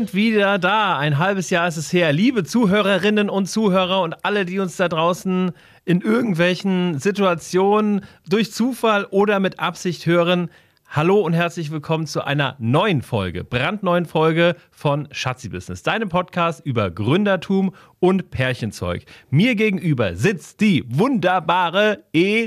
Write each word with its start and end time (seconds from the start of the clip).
Sind 0.00 0.14
wieder 0.14 0.58
da. 0.58 0.96
Ein 0.96 1.18
halbes 1.18 1.50
Jahr 1.50 1.68
ist 1.68 1.76
es 1.76 1.92
her. 1.92 2.10
Liebe 2.10 2.42
Zuhörerinnen 2.42 3.28
und 3.28 3.50
Zuhörer 3.50 4.00
und 4.00 4.24
alle, 4.24 4.46
die 4.46 4.58
uns 4.58 4.78
da 4.78 4.88
draußen 4.88 5.52
in 5.84 6.00
irgendwelchen 6.00 6.98
Situationen 6.98 8.06
durch 8.26 8.50
Zufall 8.50 9.04
oder 9.10 9.40
mit 9.40 9.60
Absicht 9.60 10.06
hören. 10.06 10.48
Hallo 10.88 11.20
und 11.20 11.34
herzlich 11.34 11.70
willkommen 11.70 12.06
zu 12.06 12.24
einer 12.24 12.56
neuen 12.58 13.02
Folge, 13.02 13.44
brandneuen 13.44 14.06
Folge 14.06 14.56
von 14.70 15.06
Schatzi 15.10 15.50
Business, 15.50 15.82
deinem 15.82 16.08
Podcast 16.08 16.64
über 16.64 16.90
Gründertum 16.90 17.74
und 17.98 18.30
Pärchenzeug. 18.30 19.04
Mir 19.28 19.54
gegenüber 19.54 20.16
sitzt 20.16 20.62
die 20.62 20.82
wunderbare 20.88 22.04
Edina 22.14 22.46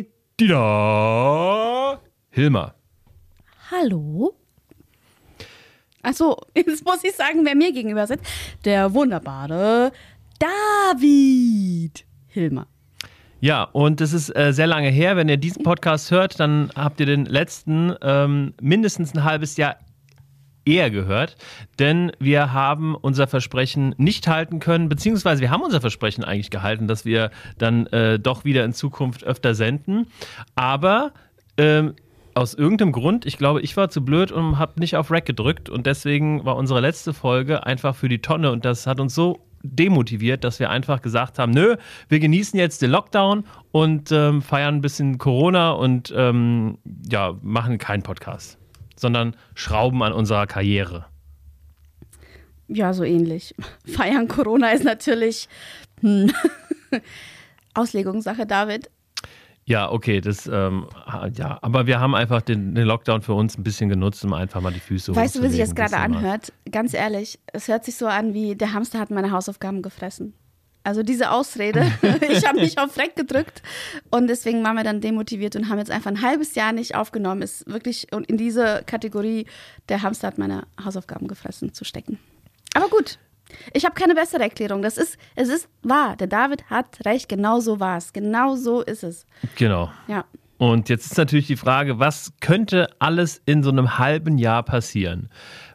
Hilmer. 2.31 2.73
Hallo? 3.69 4.42
Achso, 6.03 6.37
jetzt 6.55 6.85
muss 6.85 7.03
ich 7.03 7.13
sagen, 7.13 7.43
wer 7.43 7.55
mir 7.55 7.71
gegenüber 7.73 8.05
sitzt. 8.05 8.25
Der 8.65 8.93
wunderbare 8.93 9.91
David 10.37 12.05
Hilmer. 12.27 12.67
Ja, 13.39 13.63
und 13.63 13.99
es 13.99 14.13
ist 14.13 14.33
äh, 14.35 14.53
sehr 14.53 14.67
lange 14.67 14.89
her. 14.89 15.17
Wenn 15.17 15.27
ihr 15.27 15.37
diesen 15.37 15.63
Podcast 15.63 16.11
hört, 16.11 16.39
dann 16.39 16.71
habt 16.75 16.99
ihr 16.99 17.05
den 17.05 17.25
letzten 17.25 17.93
ähm, 18.01 18.53
mindestens 18.61 19.13
ein 19.13 19.23
halbes 19.23 19.57
Jahr 19.57 19.77
eher 20.65 20.89
gehört, 20.89 21.35
denn 21.79 22.11
wir 22.19 22.53
haben 22.53 22.95
unser 22.95 23.27
Versprechen 23.27 23.93
nicht 23.97 24.27
halten 24.27 24.59
können, 24.59 24.87
beziehungsweise 24.87 25.41
wir 25.41 25.51
haben 25.51 25.61
unser 25.61 25.81
Versprechen 25.81 26.23
eigentlich 26.23 26.51
gehalten, 26.51 26.87
dass 26.87 27.03
wir 27.03 27.31
dann 27.57 27.87
äh, 27.87 28.17
doch 28.17 28.45
wieder 28.45 28.63
in 28.63 28.71
Zukunft 28.71 29.25
öfter 29.25 29.55
senden. 29.55 30.07
Aber 30.55 31.11
ähm, 31.57 31.95
aus 32.35 32.53
irgendeinem 32.53 32.91
Grund, 32.91 33.25
ich 33.25 33.37
glaube, 33.37 33.61
ich 33.61 33.75
war 33.77 33.89
zu 33.89 34.03
blöd 34.03 34.31
und 34.31 34.57
habe 34.57 34.79
nicht 34.79 34.95
auf 34.95 35.11
Rack 35.11 35.25
gedrückt 35.25 35.69
und 35.69 35.85
deswegen 35.85 36.45
war 36.45 36.55
unsere 36.55 36.79
letzte 36.79 37.13
Folge 37.13 37.65
einfach 37.65 37.95
für 37.95 38.09
die 38.09 38.19
Tonne 38.19 38.51
und 38.51 38.65
das 38.65 38.87
hat 38.87 38.99
uns 38.99 39.13
so 39.13 39.39
demotiviert, 39.63 40.43
dass 40.43 40.59
wir 40.59 40.69
einfach 40.69 41.01
gesagt 41.01 41.39
haben, 41.39 41.51
nö, 41.51 41.77
wir 42.09 42.19
genießen 42.19 42.59
jetzt 42.59 42.81
den 42.81 42.91
Lockdown 42.91 43.45
und 43.71 44.11
ähm, 44.11 44.41
feiern 44.41 44.75
ein 44.75 44.81
bisschen 44.81 45.17
Corona 45.17 45.71
und 45.71 46.13
ähm, 46.15 46.77
ja, 47.09 47.37
machen 47.41 47.77
keinen 47.77 48.03
Podcast, 48.03 48.57
sondern 48.95 49.35
schrauben 49.55 50.03
an 50.03 50.11
unserer 50.11 50.47
Karriere. 50.47 51.05
Ja, 52.67 52.93
so 52.93 53.03
ähnlich. 53.03 53.55
Feiern 53.85 54.27
Corona 54.27 54.71
ist 54.71 54.83
natürlich 54.83 55.47
hm. 56.01 56.31
Auslegungssache, 57.73 58.45
David. 58.45 58.89
Ja, 59.65 59.89
okay, 59.91 60.19
das, 60.19 60.45
ähm, 60.47 60.87
ja, 61.35 61.57
aber 61.61 61.87
wir 61.87 61.99
haben 61.99 62.15
einfach 62.15 62.41
den, 62.41 62.75
den, 62.75 62.85
Lockdown 62.85 63.21
für 63.21 63.33
uns 63.33 63.57
ein 63.57 63.63
bisschen 63.63 63.89
genutzt, 63.89 64.23
um 64.25 64.33
einfach 64.33 64.59
mal 64.59 64.73
die 64.73 64.81
Füße 64.81 65.15
Weißt 65.15 65.35
du, 65.35 65.43
wie 65.43 65.47
sich 65.47 65.59
das 65.59 65.73
gerade 65.73 65.97
anhört? 65.97 66.51
Ganz 66.69 66.93
ehrlich, 66.93 67.39
es 67.53 67.69
hört 67.69 67.85
sich 67.85 67.95
so 67.95 68.07
an 68.07 68.33
wie, 68.33 68.55
der 68.55 68.73
Hamster 68.73 68.99
hat 68.99 69.09
meine 69.09 69.31
Hausaufgaben 69.31 69.81
gefressen. 69.81 70.33
Also 70.83 71.01
diese 71.01 71.31
Ausrede, 71.31 71.79
ich 72.29 72.45
habe 72.45 72.59
mich 72.59 72.77
auf 72.77 72.97
Reck 72.97 73.15
gedrückt 73.15 73.61
und 74.11 74.27
deswegen 74.27 74.63
waren 74.65 74.75
wir 74.75 74.83
dann 74.83 74.99
demotiviert 74.99 75.55
und 75.55 75.69
haben 75.69 75.79
jetzt 75.79 75.91
einfach 75.91 76.11
ein 76.11 76.21
halbes 76.21 76.55
Jahr 76.55 76.73
nicht 76.73 76.95
aufgenommen. 76.95 77.41
Ist 77.41 77.65
wirklich 77.67 78.11
in 78.11 78.37
diese 78.37 78.83
Kategorie, 78.85 79.45
der 79.87 80.01
Hamster 80.01 80.27
hat 80.27 80.37
meine 80.37 80.67
Hausaufgaben 80.83 81.27
gefressen, 81.27 81.73
zu 81.73 81.85
stecken. 81.85 82.19
Aber 82.73 82.89
gut, 82.89 83.17
ich 83.73 83.85
habe 83.85 83.95
keine 83.95 84.15
bessere 84.15 84.43
Erklärung. 84.43 84.81
Das 84.81 84.97
ist, 84.97 85.17
es 85.35 85.49
ist 85.49 85.69
wahr. 85.81 86.15
Der 86.17 86.27
David 86.27 86.69
hat 86.69 87.05
recht. 87.05 87.29
Genau 87.29 87.59
so 87.59 87.79
war 87.79 87.97
es. 87.97 88.13
Genau 88.13 88.55
so 88.55 88.81
ist 88.81 89.03
es. 89.03 89.25
Genau. 89.55 89.91
Ja. 90.07 90.25
Und 90.57 90.87
jetzt 90.87 91.07
ist 91.07 91.17
natürlich 91.17 91.47
die 91.47 91.57
Frage, 91.57 91.99
was 91.99 92.31
könnte 92.39 92.87
alles 92.99 93.41
in 93.45 93.63
so 93.63 93.69
einem 93.69 93.97
halben 93.97 94.37
Jahr 94.37 94.63
passieren? 94.63 95.29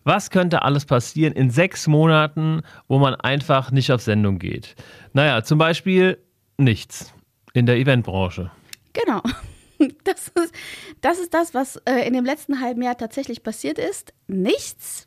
Was 0.04 0.30
könnte 0.30 0.62
alles 0.62 0.86
passieren 0.86 1.34
in 1.34 1.50
sechs 1.50 1.86
Monaten, 1.86 2.62
wo 2.86 2.98
man 2.98 3.14
einfach 3.14 3.70
nicht 3.70 3.92
auf 3.92 4.00
Sendung 4.00 4.38
geht? 4.38 4.76
Naja, 5.12 5.42
zum 5.42 5.58
Beispiel 5.58 6.18
nichts 6.56 7.12
in 7.52 7.66
der 7.66 7.76
Eventbranche. 7.76 8.50
Genau. 8.92 9.22
Das 10.02 10.26
ist, 10.26 10.52
das 11.02 11.20
ist 11.20 11.32
das, 11.34 11.54
was 11.54 11.76
äh, 11.84 12.04
in 12.04 12.12
dem 12.12 12.24
letzten 12.24 12.60
halben 12.60 12.82
Jahr 12.82 12.98
tatsächlich 12.98 13.44
passiert 13.44 13.78
ist. 13.78 14.12
Nichts. 14.26 15.06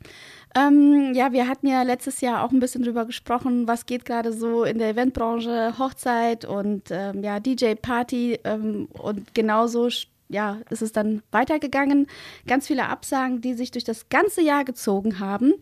Ähm, 0.54 1.12
ja, 1.14 1.32
wir 1.32 1.48
hatten 1.48 1.66
ja 1.66 1.82
letztes 1.82 2.20
Jahr 2.20 2.44
auch 2.44 2.50
ein 2.50 2.60
bisschen 2.60 2.82
drüber 2.82 3.06
gesprochen, 3.06 3.66
was 3.66 3.86
geht 3.86 4.04
gerade 4.04 4.32
so 4.32 4.64
in 4.64 4.78
der 4.78 4.90
Eventbranche, 4.90 5.78
Hochzeit 5.78 6.44
und 6.44 6.90
ähm, 6.90 7.22
ja, 7.22 7.40
DJ-Party 7.40 8.40
ähm, 8.44 8.88
und 8.92 9.34
genauso 9.34 9.88
ja, 10.28 10.58
ist 10.70 10.82
es 10.82 10.92
dann 10.92 11.22
weitergegangen. 11.30 12.06
Ganz 12.46 12.66
viele 12.66 12.88
Absagen, 12.88 13.40
die 13.40 13.54
sich 13.54 13.70
durch 13.70 13.84
das 13.84 14.08
ganze 14.08 14.42
Jahr 14.42 14.64
gezogen 14.64 15.20
haben. 15.20 15.52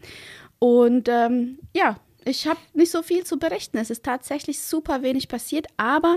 Und 0.58 1.08
ähm, 1.08 1.58
ja, 1.74 1.96
ich 2.24 2.46
habe 2.46 2.60
nicht 2.74 2.90
so 2.90 3.02
viel 3.02 3.24
zu 3.24 3.38
berichten. 3.38 3.78
Es 3.78 3.90
ist 3.90 4.04
tatsächlich 4.04 4.60
super 4.60 5.02
wenig 5.02 5.28
passiert, 5.28 5.66
aber 5.76 6.16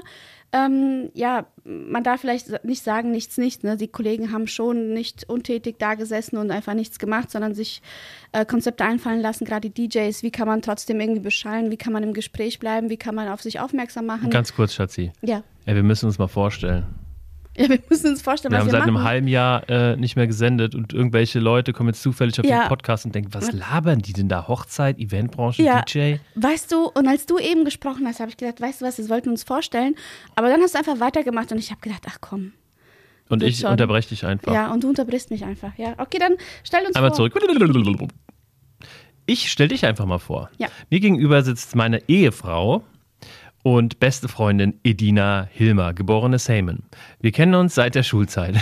ähm, 0.51 1.09
ja, 1.13 1.47
man 1.63 2.03
darf 2.03 2.21
vielleicht 2.21 2.63
nicht 2.63 2.83
sagen, 2.83 3.11
nichts, 3.11 3.37
nichts. 3.37 3.63
Ne? 3.63 3.75
Die 3.75 3.87
Kollegen 3.87 4.31
haben 4.31 4.45
schon 4.45 4.93
nicht 4.93 5.27
untätig 5.27 5.77
da 5.79 5.95
gesessen 5.95 6.37
und 6.37 6.51
einfach 6.51 6.75
nichts 6.75 6.99
gemacht, 6.99 7.31
sondern 7.31 7.55
sich 7.55 7.81
äh, 8.33 8.45
Konzepte 8.45 8.85
einfallen 8.85 9.19
lassen, 9.19 9.45
gerade 9.45 9.69
die 9.69 9.87
DJs. 9.87 10.21
Wie 10.21 10.31
kann 10.31 10.47
man 10.47 10.61
trotzdem 10.61 10.99
irgendwie 10.99 11.21
beschallen? 11.21 11.71
Wie 11.71 11.77
kann 11.77 11.91
man 11.91 12.03
im 12.03 12.13
Gespräch 12.13 12.59
bleiben? 12.59 12.89
Wie 12.89 12.97
kann 12.97 13.15
man 13.15 13.29
auf 13.29 13.41
sich 13.41 13.59
aufmerksam 13.59 14.05
machen? 14.05 14.29
Ganz 14.29 14.53
kurz, 14.53 14.73
Schatzi. 14.73 15.11
Ja. 15.21 15.43
ja 15.65 15.75
wir 15.75 15.83
müssen 15.83 16.05
uns 16.05 16.19
mal 16.19 16.27
vorstellen. 16.27 16.85
Ja, 17.55 17.69
wir 17.69 17.79
müssen 17.89 18.09
uns 18.11 18.21
vorstellen, 18.21 18.51
wir 18.51 18.57
was 18.57 18.61
haben 18.61 18.67
wir 18.67 18.71
seit 18.71 18.79
machen. 18.87 18.95
einem 18.97 19.03
halben 19.05 19.27
Jahr 19.27 19.69
äh, 19.69 19.95
nicht 19.95 20.15
mehr 20.15 20.25
gesendet 20.27 20.73
und 20.73 20.91
irgendwelche 20.93 21.39
Leute 21.39 21.71
kommen 21.73 21.89
jetzt 21.89 22.01
zufällig 22.01 22.39
auf 22.39 22.45
Ja. 22.45 22.63
den 22.63 22.67
Podcast 22.69 23.05
und 23.05 23.13
denken, 23.13 23.33
was 23.33 23.51
labern 23.51 23.99
die 23.99 24.13
denn 24.13 24.27
da? 24.27 24.47
Hochzeit, 24.47 24.97
Eventbranche, 24.97 25.61
Ja. 25.61 25.81
DJ? 25.83 26.15
Weißt 26.35 26.71
du, 26.71 26.85
und 26.87 27.07
als 27.07 27.25
du 27.27 27.37
eben 27.37 27.63
gesprochen 27.63 28.07
hast, 28.07 28.19
habe 28.19 28.29
ich 28.31 28.37
gedacht, 28.37 28.59
weißt 28.59 28.81
du 28.81 28.85
was, 28.85 28.97
wir 28.97 29.07
wollten 29.09 29.29
uns 29.29 29.43
vorstellen. 29.43 29.95
Aber 30.35 30.49
dann 30.49 30.61
hast 30.61 30.73
du 30.73 30.79
einfach 30.79 30.99
weitergemacht 30.99 31.51
und 31.51 31.59
ich 31.59 31.69
habe 31.69 31.79
gedacht, 31.81 32.03
ach 32.09 32.17
komm. 32.21 32.53
Und 33.29 33.41
ich 33.43 33.59
schon. 33.59 33.71
unterbreche 33.71 34.09
dich 34.09 34.25
einfach. 34.25 34.51
Ja, 34.53 34.71
und 34.73 34.83
du 34.83 34.89
unterbrichst 34.89 35.29
mich 35.31 35.45
einfach. 35.45 35.77
Ja, 35.77 35.93
okay, 35.97 36.17
dann 36.19 36.33
stell 36.63 36.85
uns 36.85 36.95
Einmal 36.95 37.11
vor. 37.11 37.29
zurück. 37.31 38.09
Ich 39.25 39.49
stell 39.51 39.69
dich 39.69 39.85
einfach 39.85 40.05
mal 40.05 40.17
vor. 40.19 40.49
Ja. 40.57 40.67
Mir 40.89 40.99
gegenüber 40.99 41.41
sitzt 41.43 41.75
meine 41.75 42.01
Ehefrau 42.09 42.83
und 43.63 43.99
beste 43.99 44.27
Freundin 44.27 44.79
Edina 44.83 45.47
Hilmer, 45.49 45.93
geborene 45.93 46.37
Seymour. 46.37 46.75
Wir 47.21 47.31
kennen 47.31 47.55
uns 47.55 47.73
seit 47.73 47.95
der 47.95 48.03
Schulzeit. 48.03 48.55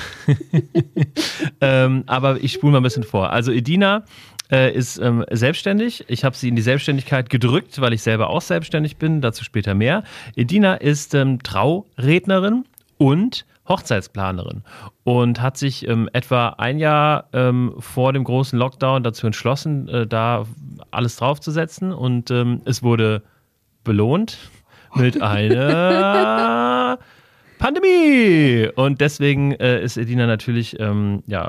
ähm, 1.62 2.04
aber 2.06 2.42
ich 2.42 2.54
spule 2.54 2.72
mal 2.72 2.80
ein 2.80 2.84
bisschen 2.84 3.04
vor. 3.04 3.32
Also 3.32 3.52
Edina 3.52 4.06
äh, 4.52 4.72
ist 4.74 5.00
ähm, 5.00 5.26
selbstständig. 5.32 6.06
Ich 6.08 6.24
habe 6.24 6.38
sie 6.38 6.50
in 6.50 6.56
die 6.56 6.62
Selbstständigkeit 6.62 7.30
gedrückt, 7.30 7.82
weil 7.82 7.94
ich 7.94 8.04
selber 8.04 8.30
auch 8.30 8.42
selbstständig 8.42 8.98
bin. 8.98 9.22
Dazu 9.22 9.44
später 9.44 9.74
mehr. 9.74 10.04
Edina 10.36 10.76
ist 10.76 11.16
ähm, 11.16 11.42
Traurednerin 11.42 12.66
und 12.98 13.46
Hochzeitsplanerin 13.68 14.64
und 15.04 15.42
hat 15.42 15.58
sich 15.58 15.88
ähm, 15.88 16.10
etwa 16.14 16.50
ein 16.58 16.78
Jahr 16.78 17.30
ähm, 17.34 17.74
vor 17.80 18.14
dem 18.14 18.24
großen 18.24 18.58
Lockdown 18.58 19.04
dazu 19.04 19.26
entschlossen, 19.26 19.88
äh, 19.88 20.06
da 20.06 20.46
alles 20.92 21.16
draufzusetzen 21.16 21.94
und 21.94 22.32
ähm, 22.32 22.62
es 22.66 22.84
wurde 22.84 23.24
belohnt 23.84 24.38
mit 24.96 25.22
einer 25.22 27.00
Pandemie. 27.62 28.68
Und 28.76 29.02
deswegen 29.02 29.52
äh, 29.52 29.84
ist 29.84 29.96
Edina 29.96 30.26
natürlich, 30.26 30.80
ähm, 30.80 31.22
ja, 31.28 31.48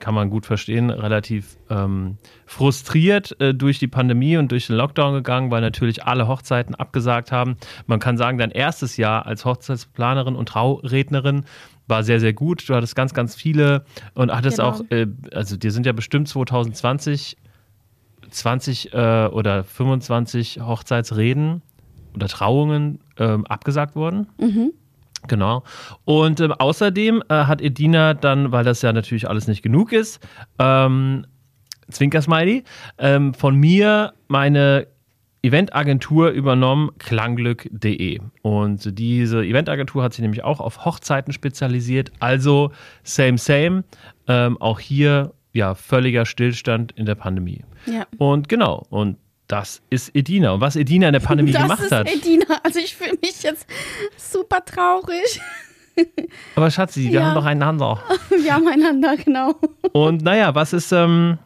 kann 0.00 0.12
man 0.12 0.28
gut 0.28 0.44
verstehen, 0.44 0.90
relativ 0.90 1.56
ähm, 1.70 2.18
frustriert 2.46 3.40
äh, 3.40 3.54
durch 3.54 3.78
die 3.78 3.86
Pandemie 3.86 4.36
und 4.36 4.50
durch 4.50 4.66
den 4.66 4.76
Lockdown 4.76 5.14
gegangen, 5.14 5.52
weil 5.52 5.60
natürlich 5.60 6.04
alle 6.04 6.26
Hochzeiten 6.26 6.74
abgesagt 6.74 7.30
haben. 7.30 7.56
Man 7.86 8.00
kann 8.00 8.16
sagen, 8.16 8.38
dein 8.38 8.50
erstes 8.50 8.96
Jahr 8.96 9.24
als 9.24 9.44
Hochzeitsplanerin 9.44 10.34
und 10.34 10.48
Traurednerin 10.48 11.44
war 11.86 12.02
sehr, 12.02 12.18
sehr 12.18 12.32
gut. 12.32 12.68
Du 12.68 12.74
hattest 12.74 12.96
ganz, 12.96 13.14
ganz 13.14 13.36
viele 13.36 13.84
und 14.14 14.34
hattest 14.34 14.58
Genau. 14.58 14.70
auch, 14.70 14.80
äh, 14.90 15.06
also 15.32 15.56
dir 15.56 15.70
sind 15.70 15.86
ja 15.86 15.92
bestimmt 15.92 16.26
2020 16.26 17.36
20 18.30 18.94
äh, 18.94 19.26
oder 19.26 19.62
25 19.62 20.60
Hochzeitsreden 20.60 21.62
oder 22.14 22.28
Trauungen 22.28 23.00
ähm, 23.18 23.46
abgesagt 23.46 23.96
worden. 23.96 24.26
Genau. 25.28 25.62
Und 26.04 26.40
ähm, 26.40 26.52
außerdem 26.52 27.22
äh, 27.28 27.34
hat 27.44 27.60
Edina 27.60 28.14
dann, 28.14 28.52
weil 28.52 28.64
das 28.64 28.82
ja 28.82 28.92
natürlich 28.92 29.28
alles 29.28 29.46
nicht 29.46 29.62
genug 29.62 29.92
ist, 29.92 30.20
ähm, 30.58 31.26
Zwinkersmiley, 31.90 32.64
ähm, 32.98 33.34
von 33.34 33.54
mir 33.54 34.14
meine 34.28 34.88
Eventagentur 35.42 36.30
übernommen, 36.30 36.90
klangglück.de. 36.98 38.20
Und 38.42 38.98
diese 38.98 39.44
Eventagentur 39.44 40.02
hat 40.02 40.14
sich 40.14 40.22
nämlich 40.22 40.44
auch 40.44 40.60
auf 40.60 40.84
Hochzeiten 40.84 41.32
spezialisiert. 41.32 42.12
Also 42.20 42.70
same, 43.02 43.38
same. 43.38 43.84
Ähm, 44.28 44.56
auch 44.60 44.78
hier 44.78 45.32
ja 45.52 45.74
völliger 45.74 46.26
Stillstand 46.26 46.92
in 46.92 47.06
der 47.06 47.16
Pandemie. 47.16 47.64
Ja. 47.86 48.06
Und 48.18 48.48
genau, 48.48 48.86
und 48.88 49.18
das 49.52 49.82
ist 49.90 50.14
Edina. 50.16 50.52
Und 50.52 50.60
was 50.62 50.76
Edina 50.76 51.08
in 51.08 51.12
der 51.12 51.20
Pandemie 51.20 51.52
das 51.52 51.62
gemacht 51.62 51.82
ist 51.82 51.92
hat. 51.92 52.10
Edina. 52.10 52.46
Also 52.62 52.78
ich 52.78 52.96
fühle 52.96 53.18
mich 53.20 53.42
jetzt 53.42 53.66
super 54.16 54.64
traurig. 54.64 55.40
Aber 56.56 56.70
Schatzi, 56.70 57.04
wir 57.04 57.10
Ja. 57.10 57.24
haben 57.26 57.34
doch 57.34 57.44
einander. 57.44 58.02
Wir 58.30 58.54
haben 58.54 58.66
einander, 58.66 59.14
genau. 59.22 59.54
Und 59.92 60.22
naja, 60.22 60.54
was 60.54 60.72
ist, 60.72 60.90
ähm, 60.92 61.38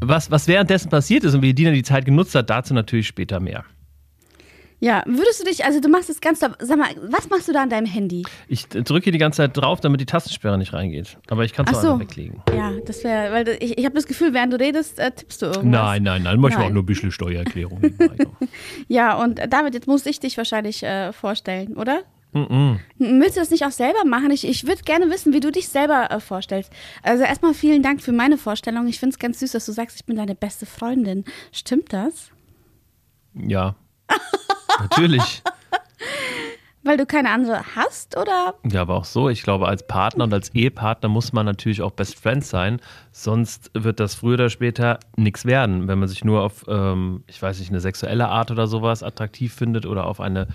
was, 0.00 0.30
was 0.30 0.46
währenddessen 0.46 0.90
passiert 0.90 1.24
ist 1.24 1.34
und 1.34 1.40
wie 1.40 1.54
Dina 1.54 1.70
die 1.70 1.82
Zeit 1.82 2.04
genutzt 2.04 2.34
hat, 2.34 2.50
dazu 2.50 2.74
natürlich 2.74 3.06
später 3.06 3.40
mehr. 3.40 3.64
Ja, 4.80 5.02
würdest 5.06 5.40
du 5.40 5.44
dich, 5.44 5.64
also 5.64 5.80
du 5.80 5.88
machst 5.88 6.10
es 6.10 6.20
ganz, 6.20 6.40
sag 6.40 6.58
mal, 6.76 6.88
was 7.02 7.30
machst 7.30 7.48
du 7.48 7.52
da 7.52 7.62
an 7.62 7.70
deinem 7.70 7.86
Handy? 7.86 8.22
Ich 8.48 8.68
drücke 8.68 9.10
die 9.12 9.18
ganze 9.18 9.38
Zeit 9.38 9.56
drauf, 9.56 9.80
damit 9.80 10.00
die 10.00 10.04
Tastensperre 10.06 10.58
nicht 10.58 10.72
reingeht. 10.74 11.16
Aber 11.28 11.44
ich 11.44 11.52
kann 11.54 11.64
es 11.70 11.80
so. 11.80 11.92
einfach 11.92 12.00
weglegen. 12.00 12.42
Ja, 12.54 12.72
das 12.84 13.02
wäre, 13.02 13.32
weil 13.32 13.48
ich, 13.60 13.78
ich 13.78 13.84
habe 13.86 13.94
das 13.94 14.06
Gefühl, 14.06 14.34
während 14.34 14.52
du 14.52 14.58
redest, 14.58 14.98
äh, 14.98 15.10
tippst 15.12 15.40
du 15.40 15.46
irgendwas. 15.46 15.64
Nein, 15.64 16.02
nein, 16.02 16.22
nein, 16.22 16.38
manchmal 16.40 16.64
Nein. 16.64 16.70
auch 16.70 16.74
nur 16.74 16.82
ein 16.82 16.86
bisschen 16.86 17.10
Steuererklärung. 17.12 17.80
Ja, 18.88 19.14
und 19.22 19.38
äh, 19.38 19.48
David, 19.48 19.74
jetzt 19.74 19.86
muss 19.86 20.04
ich 20.06 20.20
dich 20.20 20.36
wahrscheinlich 20.36 20.82
äh, 20.82 21.12
vorstellen, 21.12 21.76
oder? 21.76 22.02
Mhm. 22.32 22.80
M- 22.98 23.20
Willst 23.20 23.36
du 23.36 23.40
das 23.40 23.50
nicht 23.50 23.64
auch 23.64 23.70
selber 23.70 24.04
machen? 24.04 24.30
Ich, 24.32 24.46
ich 24.46 24.66
würde 24.66 24.82
gerne 24.82 25.08
wissen, 25.10 25.32
wie 25.32 25.40
du 25.40 25.50
dich 25.52 25.68
selber 25.68 26.10
äh, 26.10 26.20
vorstellst. 26.20 26.70
Also 27.02 27.22
erstmal 27.24 27.54
vielen 27.54 27.82
Dank 27.82 28.02
für 28.02 28.12
meine 28.12 28.36
Vorstellung. 28.36 28.86
Ich 28.88 28.98
finde 28.98 29.14
es 29.14 29.18
ganz 29.18 29.38
süß, 29.40 29.52
dass 29.52 29.66
du 29.66 29.72
sagst, 29.72 29.96
ich 29.96 30.04
bin 30.04 30.16
deine 30.16 30.34
beste 30.34 30.66
Freundin. 30.66 31.24
Stimmt 31.52 31.92
das? 31.92 32.30
ja. 33.34 33.76
Natürlich. 34.80 35.42
Weil 36.84 36.98
du 36.98 37.06
keine 37.06 37.30
andere 37.30 37.62
hast, 37.74 38.14
oder? 38.18 38.54
Ja, 38.70 38.82
aber 38.82 38.96
auch 38.96 39.06
so. 39.06 39.30
Ich 39.30 39.42
glaube, 39.42 39.66
als 39.66 39.86
Partner 39.86 40.24
und 40.24 40.34
als 40.34 40.54
Ehepartner 40.54 41.08
muss 41.08 41.32
man 41.32 41.46
natürlich 41.46 41.80
auch 41.80 41.92
Best 41.92 42.20
Friends 42.20 42.50
sein. 42.50 42.78
Sonst 43.10 43.70
wird 43.72 44.00
das 44.00 44.14
früher 44.14 44.34
oder 44.34 44.50
später 44.50 45.00
nichts 45.16 45.46
werden. 45.46 45.88
Wenn 45.88 45.98
man 45.98 46.08
sich 46.08 46.24
nur 46.24 46.42
auf, 46.42 46.66
ähm, 46.68 47.24
ich 47.26 47.40
weiß 47.40 47.58
nicht, 47.58 47.70
eine 47.70 47.80
sexuelle 47.80 48.28
Art 48.28 48.50
oder 48.50 48.66
sowas 48.66 49.02
attraktiv 49.02 49.54
findet 49.54 49.86
oder 49.86 50.06
auf 50.06 50.20
eine 50.20 50.46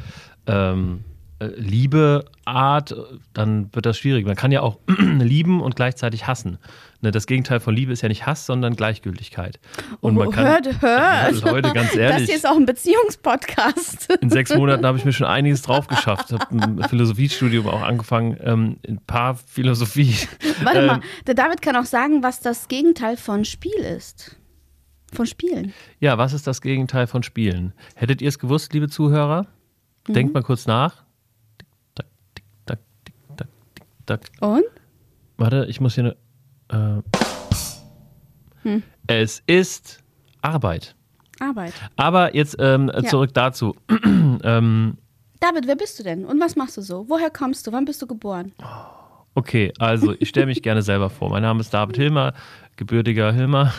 ähm, 0.46 1.04
äh, 1.40 1.48
Liebeart, 1.48 2.96
dann 3.34 3.70
wird 3.74 3.86
das 3.86 3.98
schwierig. 3.98 4.26
Man 4.26 4.36
kann 4.36 4.52
ja 4.52 4.62
auch 4.62 4.80
lieben 4.98 5.62
und 5.62 5.76
gleichzeitig 5.76 6.28
hassen. 6.28 6.58
Ne, 7.02 7.12
das 7.12 7.28
Gegenteil 7.28 7.62
von 7.62 7.74
Liebe 7.74 7.94
ist 7.94 8.02
ja 8.02 8.10
nicht 8.10 8.26
Hass, 8.26 8.46
sondern 8.46 8.76
Gleichgültigkeit. 8.76 9.60
Und 10.02 10.16
man 10.16 10.28
oh, 10.28 10.32
kann, 10.32 10.46
hört, 10.46 10.82
hört. 10.82 11.34
Ja, 11.34 11.50
Leute, 11.52 11.72
ganz 11.72 11.92
Das 11.94 11.96
ehrlich. 11.96 12.28
hier 12.28 12.36
ist 12.36 12.48
auch 12.48 12.58
ein 12.58 12.66
Beziehungspodcast. 12.66 14.12
In 14.22 14.30
sechs 14.30 14.54
Monaten 14.54 14.86
habe 14.86 14.98
ich 14.98 15.06
mir 15.06 15.14
schon 15.14 15.28
einiges 15.28 15.62
drauf 15.62 15.88
geschafft. 15.88 16.34
Habe 16.34 16.46
ein 16.52 16.84
Philosophiestudium 16.90 17.68
auch 17.68 17.84
angefangen, 17.84 18.38
ähm, 18.44 18.78
ein 18.86 19.00
paar 19.08 19.36
Philosophie. 19.36 20.16
Warte 20.64 20.80
Ähm, 20.80 20.88
mal, 20.88 21.02
der 21.26 21.36
David 21.36 21.62
kann 21.62 21.78
auch 21.78 21.86
sagen, 21.86 22.22
was 22.22 22.42
das 22.42 22.68
Gegenteil 22.68 23.16
von 23.16 23.46
Spiel 23.46 23.80
ist. 23.80 24.36
Von 25.14 25.26
Spielen. 25.26 25.74
Ja, 26.00 26.18
was 26.18 26.34
ist 26.34 26.48
das 26.48 26.62
Gegenteil 26.62 27.08
von 27.08 27.24
Spielen? 27.24 27.74
Hättet 27.96 28.22
ihr 28.22 28.28
es 28.28 28.40
gewusst, 28.40 28.74
liebe 28.74 28.90
Zuhörer? 28.90 29.48
Mhm. 30.08 30.14
Denkt 30.14 30.34
mal 30.34 30.44
kurz 30.44 30.68
nach. 30.68 31.04
Tack. 34.10 34.30
Und? 34.42 34.64
Warte, 35.38 35.66
ich 35.70 35.80
muss 35.82 35.96
hier 35.96 36.16
eine. 36.70 36.98
Äh, 37.00 37.02
Hm. 38.64 38.84
Es 39.08 39.42
ist 39.48 40.04
Arbeit. 40.42 40.94
Arbeit. 41.40 41.74
Aber 41.96 42.36
jetzt 42.36 42.58
ähm, 42.60 42.92
Ja. 42.94 43.04
zurück 43.04 43.34
dazu. 43.34 43.74
ähm, 44.44 44.98
David, 45.40 45.66
wer 45.68 45.78
bist 45.78 45.98
du 45.98 46.04
denn? 46.04 46.26
Und 46.26 46.40
was 46.42 46.56
machst 46.58 46.76
du 46.76 46.82
so? 46.82 47.06
Woher 47.08 47.30
kommst 47.30 47.66
du? 47.66 47.72
Wann 47.72 47.86
bist 47.86 48.02
du 48.02 48.08
geboren? 48.08 48.52
Okay, 49.36 49.72
also 49.80 50.14
ich 50.20 50.28
stelle 50.28 50.48
mich 50.48 50.62
gerne 50.62 50.82
selber 50.82 51.10
vor. 51.10 51.30
Mein 51.30 51.44
Name 51.44 51.62
ist 51.62 51.74
David 51.74 51.96
Hilmer, 51.96 52.34
gebürtiger 52.76 53.32
Hilmer. 53.32 53.74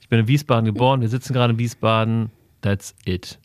Ich 0.00 0.08
bin 0.10 0.20
in 0.20 0.28
Wiesbaden 0.28 0.66
geboren. 0.66 1.00
Wir 1.00 1.08
sitzen 1.08 1.32
gerade 1.32 1.54
in 1.54 1.58
Wiesbaden. 1.58 2.30
That's 2.60 2.94
it. 3.06 3.38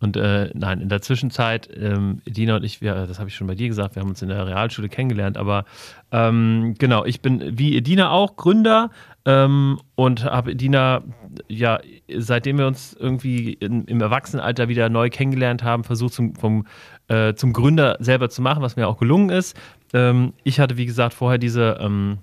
Und 0.00 0.16
äh, 0.16 0.50
nein, 0.54 0.80
in 0.80 0.88
der 0.88 1.02
Zwischenzeit, 1.02 1.68
ähm, 1.76 2.22
Dina 2.26 2.56
und 2.56 2.64
ich, 2.64 2.80
wir, 2.80 3.06
das 3.06 3.18
habe 3.18 3.28
ich 3.28 3.34
schon 3.34 3.46
bei 3.46 3.54
dir 3.54 3.68
gesagt, 3.68 3.94
wir 3.94 4.00
haben 4.00 4.08
uns 4.08 4.22
in 4.22 4.28
der 4.28 4.46
Realschule 4.46 4.88
kennengelernt, 4.88 5.36
aber 5.36 5.66
ähm, 6.10 6.74
genau, 6.78 7.04
ich 7.04 7.20
bin 7.20 7.58
wie 7.58 7.76
Edina 7.76 8.10
auch 8.10 8.36
Gründer 8.36 8.90
ähm, 9.26 9.78
und 9.96 10.24
habe 10.24 10.52
Edina, 10.52 11.02
ja, 11.48 11.80
seitdem 12.16 12.58
wir 12.58 12.66
uns 12.66 12.96
irgendwie 12.98 13.52
in, 13.52 13.84
im 13.84 14.00
Erwachsenenalter 14.00 14.68
wieder 14.68 14.88
neu 14.88 15.10
kennengelernt 15.10 15.62
haben, 15.62 15.84
versucht 15.84 16.14
zum, 16.14 16.34
vom, 16.34 16.66
äh, 17.08 17.34
zum 17.34 17.52
Gründer 17.52 17.96
selber 18.00 18.30
zu 18.30 18.40
machen, 18.40 18.62
was 18.62 18.76
mir 18.76 18.88
auch 18.88 18.96
gelungen 18.96 19.28
ist. 19.28 19.54
Ähm, 19.92 20.32
ich 20.44 20.60
hatte, 20.60 20.78
wie 20.78 20.86
gesagt, 20.86 21.12
vorher 21.12 21.38
diese 21.38 21.78
ähm, 21.78 22.18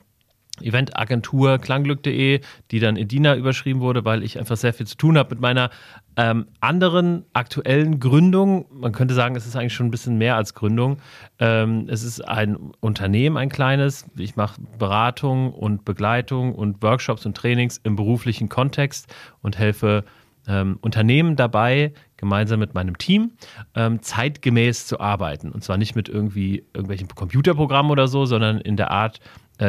Eventagentur 0.62 1.57
klangglück.de, 1.59 2.42
die 2.71 2.80
dann 2.80 2.98
Edina 2.98 3.36
überschrieben 3.36 3.81
wurde, 3.81 4.06
weil 4.06 4.24
ich 4.24 4.39
einfach 4.39 4.57
sehr 4.57 4.74
viel 4.74 4.88
zu 4.88 4.98
tun 4.98 5.18
habe 5.18 5.36
mit 5.36 5.42
meiner 5.42 5.69
ähm, 6.15 6.48
anderen 6.59 7.25
aktuellen 7.33 8.00
Gründung. 8.00 8.65
Man 8.71 8.92
könnte 8.92 9.13
sagen, 9.13 9.36
es 9.36 9.45
ist 9.45 9.56
eigentlich 9.56 9.74
schon 9.74 9.88
ein 9.88 9.92
bisschen 9.92 10.18
mehr 10.18 10.36
als 10.36 10.54
Gründung. 10.54 10.98
Ähm, 11.39 11.88
es 11.89 12.04
ist 12.04 12.27
ein 12.27 12.57
Unternehmen, 12.80 13.38
ein 13.38 13.50
kleines. 13.50 14.06
Ich 14.18 14.36
mache 14.36 14.59
Beratung 14.80 15.54
und 15.54 15.86
Begleitung 15.86 16.56
und 16.56 16.81
Workshops 16.81 17.25
und 17.25 17.38
Trainings 17.38 17.80
im 17.83 17.95
beruflichen 17.95 18.50
Kontext 18.50 19.13
und 19.42 19.57
helfe 19.57 20.03
ähm, 20.48 20.80
Unternehmen 20.81 21.36
dabei, 21.36 21.94
gemeinsam 22.15 22.60
mit 22.60 22.74
meinem 22.74 22.98
Team, 22.98 23.33
ähm, 23.75 24.01
zeitgemäß 24.01 24.88
zu 24.88 25.00
arbeiten. 25.00 25.51
Und 25.51 25.63
zwar 25.63 25.77
nicht 25.77 25.95
mit 25.95 26.10
irgendwie 26.10 26.65
irgendwelchen 26.74 27.10
Computerprogrammen 27.10 27.92
oder 27.92 28.07
so, 28.07 28.25
sondern 28.25 28.60
in 28.60 28.77
der 28.77 28.92
Art 28.92 29.19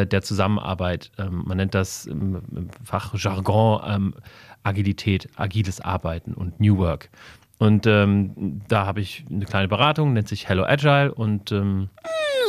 der 0.06 0.23
Zusammenarbeit. 0.23 1.11
Ähm, 1.19 1.44
man 1.46 1.56
nennt 1.56 1.75
das 1.75 2.06
im, 2.06 2.40
Fachjargon 2.85 3.82
ähm, 3.87 4.14
Agilität, 4.62 5.29
agiles 5.37 5.81
Arbeiten 5.81 6.35
und 6.35 6.61
New 6.61 6.79
Work. 6.79 7.11
Und 7.58 7.87
ähm, 7.87 8.62
da 8.69 8.87
habe 8.87 9.00
ich 9.00 9.25
eine 9.31 9.44
kleine 9.44 9.69
Beratung, 9.69 10.12
nennt 10.12 10.29
sich 10.29 10.49
Hello 10.49 10.64
Agile 10.64 11.12
und 11.14 11.50
ähm, 11.52 11.88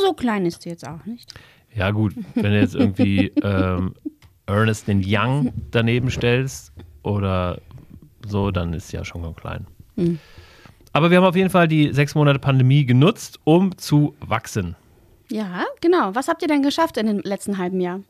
So 0.03 0.13
klein 0.13 0.45
ist 0.45 0.65
du 0.65 0.69
jetzt 0.69 0.87
auch 0.87 1.05
nicht. 1.05 1.33
ja, 1.73 1.91
gut, 1.91 2.13
wenn 2.35 2.51
du 2.51 2.59
jetzt 2.59 2.75
irgendwie 2.75 3.27
ähm, 3.43 3.93
Ernest 4.45 4.87
den 4.87 5.03
Young 5.05 5.53
daneben 5.71 6.09
stellst 6.11 6.73
oder 7.03 7.59
so, 8.27 8.51
dann 8.51 8.73
ist 8.73 8.91
ja 8.91 9.03
schon 9.05 9.23
ganz 9.23 9.37
klein. 9.37 9.65
Aber 10.93 11.11
wir 11.11 11.17
haben 11.17 11.25
auf 11.25 11.35
jeden 11.35 11.49
Fall 11.49 11.67
die 11.67 11.93
sechs 11.93 12.15
Monate 12.15 12.39
Pandemie 12.39 12.85
genutzt, 12.85 13.39
um 13.43 13.77
zu 13.77 14.15
wachsen. 14.19 14.75
Ja, 15.31 15.65
genau. 15.81 16.15
Was 16.15 16.27
habt 16.27 16.41
ihr 16.41 16.47
denn 16.47 16.63
geschafft 16.63 16.97
in 16.97 17.07
dem 17.07 17.19
letzten 17.19 17.57
halben 17.57 17.79
Jahr? 17.79 18.01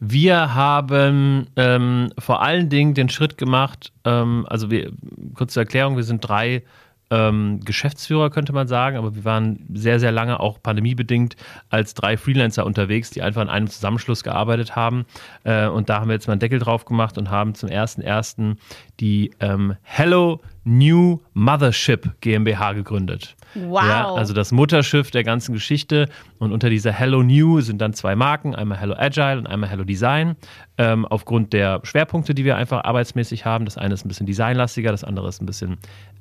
Wir 0.00 0.54
haben 0.54 1.46
ähm, 1.56 2.12
vor 2.18 2.42
allen 2.42 2.68
Dingen 2.68 2.94
den 2.94 3.08
Schritt 3.08 3.38
gemacht, 3.38 3.92
ähm, 4.04 4.46
also 4.48 4.68
wir, 4.70 4.90
kurz 5.34 5.52
zur 5.52 5.62
Erklärung, 5.62 5.96
wir 5.96 6.02
sind 6.02 6.20
drei 6.20 6.64
ähm, 7.12 7.60
Geschäftsführer, 7.64 8.30
könnte 8.30 8.52
man 8.52 8.66
sagen, 8.66 8.96
aber 8.96 9.14
wir 9.14 9.24
waren 9.24 9.64
sehr, 9.74 10.00
sehr 10.00 10.10
lange 10.10 10.40
auch 10.40 10.60
pandemiebedingt 10.60 11.36
als 11.68 11.94
drei 11.94 12.16
Freelancer 12.16 12.66
unterwegs, 12.66 13.10
die 13.10 13.22
einfach 13.22 13.42
in 13.42 13.48
einem 13.48 13.68
Zusammenschluss 13.68 14.24
gearbeitet 14.24 14.74
haben. 14.74 15.04
Äh, 15.44 15.68
und 15.68 15.88
da 15.88 16.00
haben 16.00 16.08
wir 16.08 16.14
jetzt 16.14 16.26
mal 16.26 16.32
einen 16.32 16.40
Deckel 16.40 16.58
drauf 16.58 16.84
gemacht 16.84 17.18
und 17.18 17.30
haben 17.30 17.54
zum 17.54 17.68
1.1. 17.68 18.56
die 18.98 19.30
ähm, 19.40 19.76
Hello 19.82 20.40
New 20.64 21.20
Mothership 21.34 22.20
GmbH 22.20 22.72
gegründet. 22.72 23.36
Wow. 23.54 23.82
Ja, 23.84 24.12
also 24.14 24.32
das 24.32 24.52
Mutterschiff 24.52 25.10
der 25.10 25.24
ganzen 25.24 25.52
Geschichte. 25.52 26.08
Und 26.38 26.52
unter 26.52 26.70
dieser 26.70 26.92
Hello 26.92 27.22
New 27.22 27.60
sind 27.60 27.80
dann 27.80 27.92
zwei 27.92 28.14
Marken, 28.16 28.54
einmal 28.54 28.78
Hello 28.78 28.94
Agile 28.96 29.38
und 29.38 29.46
einmal 29.46 29.68
Hello 29.68 29.84
Design. 29.84 30.36
Ähm, 30.78 31.04
aufgrund 31.04 31.52
der 31.52 31.80
Schwerpunkte, 31.82 32.34
die 32.34 32.44
wir 32.44 32.56
einfach 32.56 32.84
arbeitsmäßig 32.84 33.44
haben. 33.44 33.64
Das 33.64 33.76
eine 33.76 33.94
ist 33.94 34.04
ein 34.04 34.08
bisschen 34.08 34.26
designlastiger, 34.26 34.90
das 34.90 35.04
andere 35.04 35.28
ist 35.28 35.42
ein 35.42 35.46
bisschen 35.46 35.78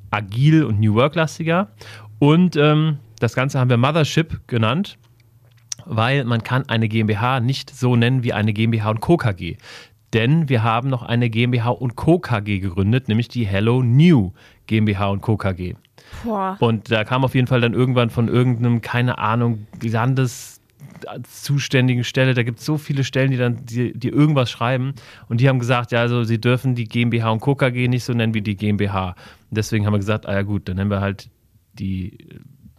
agil 0.10 0.64
und 0.64 0.80
New 0.80 0.96
Work-lastiger. 0.96 1.70
Und 2.20 2.56
ähm, 2.56 3.00
das 3.20 3.34
Ganze 3.34 3.60
haben 3.60 3.70
wir 3.70 3.78
Mothership 3.78 4.48
genannt, 4.48 4.98
weil 5.86 6.26
man 6.26 6.44
kann 6.44 6.68
eine 6.68 6.88
GmbH 6.88 7.40
nicht 7.40 7.70
so 7.70 7.96
nennen 7.96 8.24
wie 8.24 8.34
eine 8.34 8.54
GmbH 8.54 8.90
und 8.90 9.00
Co. 9.00 9.18
KG. 9.18 9.58
Denn 10.14 10.50
wir 10.50 10.64
haben 10.64 10.90
noch 10.90 11.04
eine 11.04 11.30
GmbH 11.30 11.70
und 11.70 11.96
Co. 11.96 12.20
KG 12.20 12.60
gegründet, 12.60 13.08
nämlich 13.08 13.30
die 13.30 13.46
Hello 13.46 13.82
New 13.82 14.34
GmbH 14.68 15.08
und 15.08 15.22
Co. 15.22 15.38
KG. 15.38 15.76
Boah. 16.24 16.58
Und 16.60 16.92
da 16.92 17.04
kam 17.04 17.24
auf 17.24 17.36
jeden 17.36 17.46
Fall 17.48 17.62
dann 17.62 17.74
irgendwann 17.74 18.10
von 18.10 18.28
irgendeinem, 18.28 18.82
keine 18.82 19.20
Ahnung, 19.20 19.68
Landeszuständigen 19.82 22.04
Stelle, 22.04 22.34
da 22.34 22.44
gibt 22.44 22.60
es 22.60 22.66
so 22.66 22.78
viele 22.78 23.06
Stellen, 23.06 23.32
die 23.32 23.38
dann 23.38 23.66
die, 23.66 23.98
die 23.98 24.10
irgendwas 24.10 24.52
schreiben 24.52 24.94
und 25.30 25.40
die 25.40 25.48
haben 25.48 25.60
gesagt, 25.60 25.94
ja, 25.94 26.02
also 26.02 26.24
sie 26.24 26.42
dürfen 26.42 26.76
die 26.76 26.86
GmbH 26.86 27.30
und 27.30 27.40
Co. 27.40 27.56
KG 27.56 27.88
nicht 27.88 28.04
so 28.04 28.14
nennen 28.14 28.34
wie 28.34 28.42
die 28.42 28.58
GmbH. 28.58 29.16
Und 29.50 29.58
deswegen 29.58 29.86
haben 29.86 29.94
wir 29.94 30.00
gesagt, 30.00 30.28
ah 30.28 30.34
ja 30.34 30.42
gut, 30.42 30.68
dann 30.68 30.76
nennen 30.76 30.92
wir 30.92 31.00
halt 31.02 31.30
die 31.74 32.18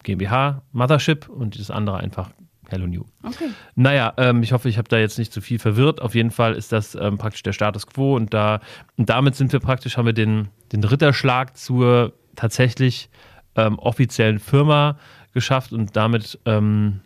GmbH 0.03 0.63
Mothership 0.73 1.29
und 1.29 1.59
das 1.59 1.71
andere 1.71 1.99
einfach 1.99 2.31
Hello 2.69 2.87
New. 2.87 3.05
Okay. 3.23 3.51
Naja, 3.75 4.15
ähm, 4.17 4.43
ich 4.43 4.53
hoffe, 4.53 4.69
ich 4.69 4.79
habe 4.79 4.89
da 4.89 4.99
jetzt 4.99 5.19
nicht 5.19 5.33
zu 5.33 5.41
viel 5.41 5.59
verwirrt. 5.59 6.01
Auf 6.01 6.15
jeden 6.15 6.31
Fall 6.31 6.55
ist 6.55 6.73
das 6.73 6.95
ähm, 6.95 7.19
praktisch 7.19 7.43
der 7.43 7.53
Status 7.53 7.87
quo 7.87 8.17
und 8.17 8.33
da 8.33 8.61
und 8.97 9.11
damit 9.11 9.35
sind 9.35 9.53
wir 9.53 9.61
praktisch, 9.61 9.97
haben 9.97 10.07
wir 10.07 10.13
den, 10.13 10.49
den 10.73 10.85
Ritterschlag 10.85 11.57
zur 11.57 12.15
tatsächlich 12.37 13.11
ähm, 13.57 13.79
offiziellen 13.79 14.39
Firma 14.39 14.99
geschafft 15.35 15.73
und 15.73 15.97
damit 15.97 16.39
ähm, 16.47 17.01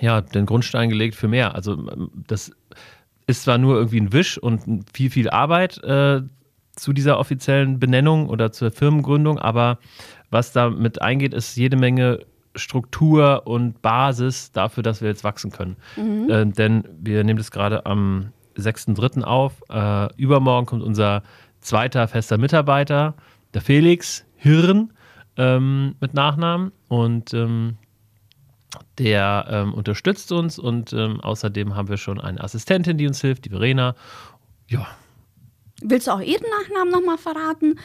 ja, 0.00 0.20
den 0.20 0.46
Grundstein 0.46 0.90
gelegt 0.90 1.14
für 1.14 1.28
mehr. 1.28 1.54
Also 1.54 1.72
ähm, 1.72 2.10
das 2.26 2.52
ist 3.26 3.42
zwar 3.42 3.58
nur 3.58 3.76
irgendwie 3.76 4.00
ein 4.00 4.12
Wisch 4.12 4.38
und 4.38 4.84
viel, 4.92 5.10
viel 5.10 5.30
Arbeit 5.30 5.82
äh, 5.82 6.22
zu 6.76 6.92
dieser 6.92 7.18
offiziellen 7.18 7.80
Benennung 7.80 8.28
oder 8.28 8.52
zur 8.52 8.70
Firmengründung, 8.70 9.38
aber 9.38 9.78
was 10.30 10.52
damit 10.52 11.00
eingeht, 11.00 11.34
ist 11.34 11.56
jede 11.56 11.76
Menge 11.76 12.20
Struktur 12.56 13.46
und 13.46 13.82
Basis 13.82 14.52
dafür, 14.52 14.82
dass 14.82 15.00
wir 15.00 15.08
jetzt 15.08 15.24
wachsen 15.24 15.50
können. 15.50 15.76
Äh, 15.96 16.46
denn 16.46 16.84
wir 17.00 17.22
nehmen 17.24 17.38
das 17.38 17.50
gerade 17.50 17.86
am 17.86 18.32
6.3. 18.56 19.22
auf. 19.22 19.62
Äh, 19.68 20.14
übermorgen 20.16 20.66
kommt 20.66 20.82
unser 20.82 21.22
zweiter 21.60 22.08
fester 22.08 22.38
Mitarbeiter, 22.38 23.14
der 23.54 23.60
Felix 23.60 24.24
Hirn 24.36 24.92
ähm, 25.36 25.96
mit 26.00 26.14
Nachnamen. 26.14 26.72
Und 26.88 27.34
ähm, 27.34 27.76
der 28.98 29.46
ähm, 29.48 29.74
unterstützt 29.74 30.32
uns 30.32 30.58
und 30.58 30.92
ähm, 30.92 31.20
außerdem 31.20 31.74
haben 31.74 31.88
wir 31.88 31.96
schon 31.96 32.20
eine 32.20 32.42
Assistentin, 32.42 32.98
die 32.98 33.06
uns 33.06 33.20
hilft, 33.20 33.44
die 33.44 33.50
Verena. 33.50 33.94
Ja. 34.68 34.86
Willst 35.82 36.06
du 36.06 36.12
auch 36.12 36.20
ihren 36.20 36.46
Nachnamen 36.60 36.90
nochmal 36.90 37.18
verraten? 37.18 37.78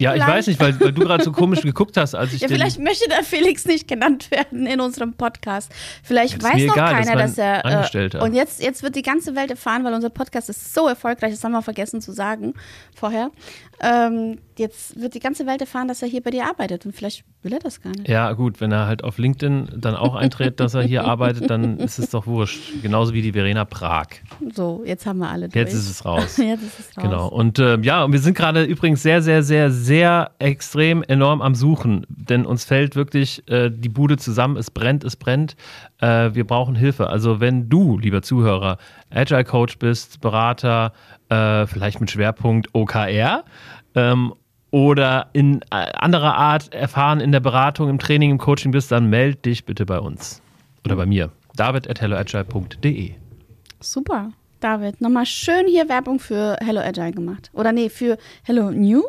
Ja, 0.00 0.14
ich 0.14 0.24
weiß 0.24 0.46
nicht, 0.46 0.60
weil, 0.60 0.78
weil 0.80 0.92
du 0.92 1.02
gerade 1.02 1.24
so 1.24 1.32
komisch 1.32 1.60
geguckt 1.62 1.96
hast, 1.96 2.14
als 2.14 2.32
ich 2.32 2.40
Ja, 2.40 2.48
vielleicht 2.48 2.78
möchte 2.78 3.08
der 3.08 3.24
Felix 3.24 3.66
nicht 3.66 3.88
genannt 3.88 4.30
werden 4.30 4.64
in 4.66 4.80
unserem 4.80 5.14
Podcast. 5.14 5.72
Vielleicht 6.04 6.40
weiß 6.40 6.66
noch 6.66 6.74
egal, 6.74 6.94
keiner, 6.94 7.16
dass 7.16 7.36
er. 7.36 7.64
Angestellter. 7.64 8.22
und 8.22 8.32
jetzt, 8.32 8.62
jetzt 8.62 8.84
wird 8.84 8.94
die 8.94 9.02
ganze 9.02 9.34
Welt 9.34 9.50
erfahren, 9.50 9.82
weil 9.82 9.92
unser 9.92 10.10
Podcast 10.10 10.48
ist 10.50 10.72
so 10.72 10.86
erfolgreich, 10.86 11.32
das 11.32 11.42
haben 11.42 11.52
wir 11.52 11.62
vergessen 11.62 12.00
zu 12.00 12.12
sagen 12.12 12.54
vorher. 12.94 13.32
Ähm, 13.80 14.38
jetzt 14.56 15.00
wird 15.00 15.14
die 15.14 15.20
ganze 15.20 15.46
Welt 15.46 15.60
erfahren, 15.60 15.88
dass 15.88 16.00
er 16.02 16.08
hier 16.08 16.22
bei 16.22 16.30
dir 16.30 16.46
arbeitet 16.46 16.86
und 16.86 16.94
vielleicht 16.94 17.24
will 17.42 17.52
er 17.52 17.60
das 17.60 17.80
gar 17.80 17.90
nicht. 17.90 18.08
Ja, 18.08 18.32
gut, 18.32 18.60
wenn 18.60 18.72
er 18.72 18.86
halt 18.86 19.04
auf 19.04 19.18
LinkedIn 19.18 19.68
dann 19.76 19.94
auch 19.94 20.14
eintritt, 20.14 20.60
dass 20.60 20.74
er 20.74 20.82
hier 20.82 21.04
arbeitet, 21.06 21.48
dann 21.50 21.78
ist 21.78 21.98
es 21.98 22.10
doch 22.10 22.26
wurscht. 22.26 22.82
Genauso 22.82 23.14
wie 23.14 23.22
die 23.22 23.32
Verena 23.32 23.64
Prag. 23.64 24.06
So, 24.54 24.82
jetzt 24.84 25.06
haben 25.06 25.18
wir 25.18 25.28
alle 25.28 25.48
durch. 25.48 25.54
Jetzt 25.68 25.74
ist 25.74 25.90
es 25.90 26.04
raus. 26.04 26.36
jetzt 26.36 26.62
ist 26.62 26.78
es 26.78 26.96
raus. 26.96 27.04
Genau. 27.04 27.28
Und 27.28 27.58
äh, 27.58 27.78
ja, 27.80 28.04
und 28.04 28.12
wir 28.12 28.20
sind 28.20 28.36
gerade 28.36 28.64
übrigens 28.64 29.02
sehr, 29.02 29.22
sehr, 29.22 29.42
sehr, 29.42 29.70
sehr 29.70 30.30
extrem 30.38 31.02
enorm 31.02 31.42
am 31.42 31.54
Suchen. 31.54 32.06
Denn 32.08 32.46
uns 32.46 32.64
fällt 32.64 32.96
wirklich 32.96 33.48
äh, 33.48 33.70
die 33.70 33.88
Bude 33.88 34.16
zusammen. 34.16 34.56
Es 34.56 34.70
brennt, 34.70 35.04
es 35.04 35.16
brennt. 35.16 35.56
Äh, 36.00 36.30
wir 36.34 36.46
brauchen 36.46 36.74
Hilfe. 36.74 37.08
Also, 37.08 37.40
wenn 37.40 37.68
du, 37.68 37.98
lieber 37.98 38.22
Zuhörer, 38.22 38.78
Agile 39.10 39.44
Coach 39.44 39.78
bist, 39.78 40.20
Berater, 40.20 40.92
äh, 41.28 41.66
vielleicht 41.66 42.00
mit 42.00 42.10
Schwerpunkt 42.10 42.68
OKR, 42.72 43.44
ähm, 43.94 44.34
oder 44.70 45.28
in 45.32 45.62
äh, 45.70 45.92
anderer 45.94 46.34
Art 46.34 46.72
erfahren 46.74 47.20
in 47.20 47.32
der 47.32 47.40
Beratung, 47.40 47.88
im 47.88 47.98
Training, 47.98 48.30
im 48.30 48.38
Coaching 48.38 48.70
bist, 48.70 48.92
dann 48.92 49.08
meld 49.08 49.44
dich 49.44 49.64
bitte 49.64 49.86
bei 49.86 49.98
uns. 49.98 50.42
Oder 50.84 50.96
bei 50.96 51.06
mir. 51.06 51.30
David 51.56 51.88
at 51.88 52.00
helloagile.de. 52.00 53.14
Super. 53.80 54.32
David, 54.60 55.00
nochmal 55.00 55.26
schön 55.26 55.66
hier 55.68 55.88
Werbung 55.88 56.18
für 56.18 56.56
Hello 56.60 56.80
Agile 56.80 57.12
gemacht. 57.12 57.50
Oder 57.52 57.72
nee, 57.72 57.88
für 57.88 58.18
Hello 58.42 58.70
New? 58.70 59.04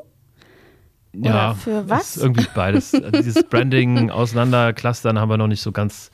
Oder 1.18 1.30
Ja, 1.30 1.54
für 1.56 1.90
was? 1.90 2.18
Ist 2.18 2.24
irgendwie 2.24 2.48
beides. 2.54 2.92
Dieses 3.14 3.44
Branding 3.44 4.12
auseinanderclustern 4.12 5.20
haben 5.20 5.30
wir 5.30 5.38
noch 5.38 5.48
nicht 5.48 5.62
so 5.62 5.72
ganz. 5.72 6.12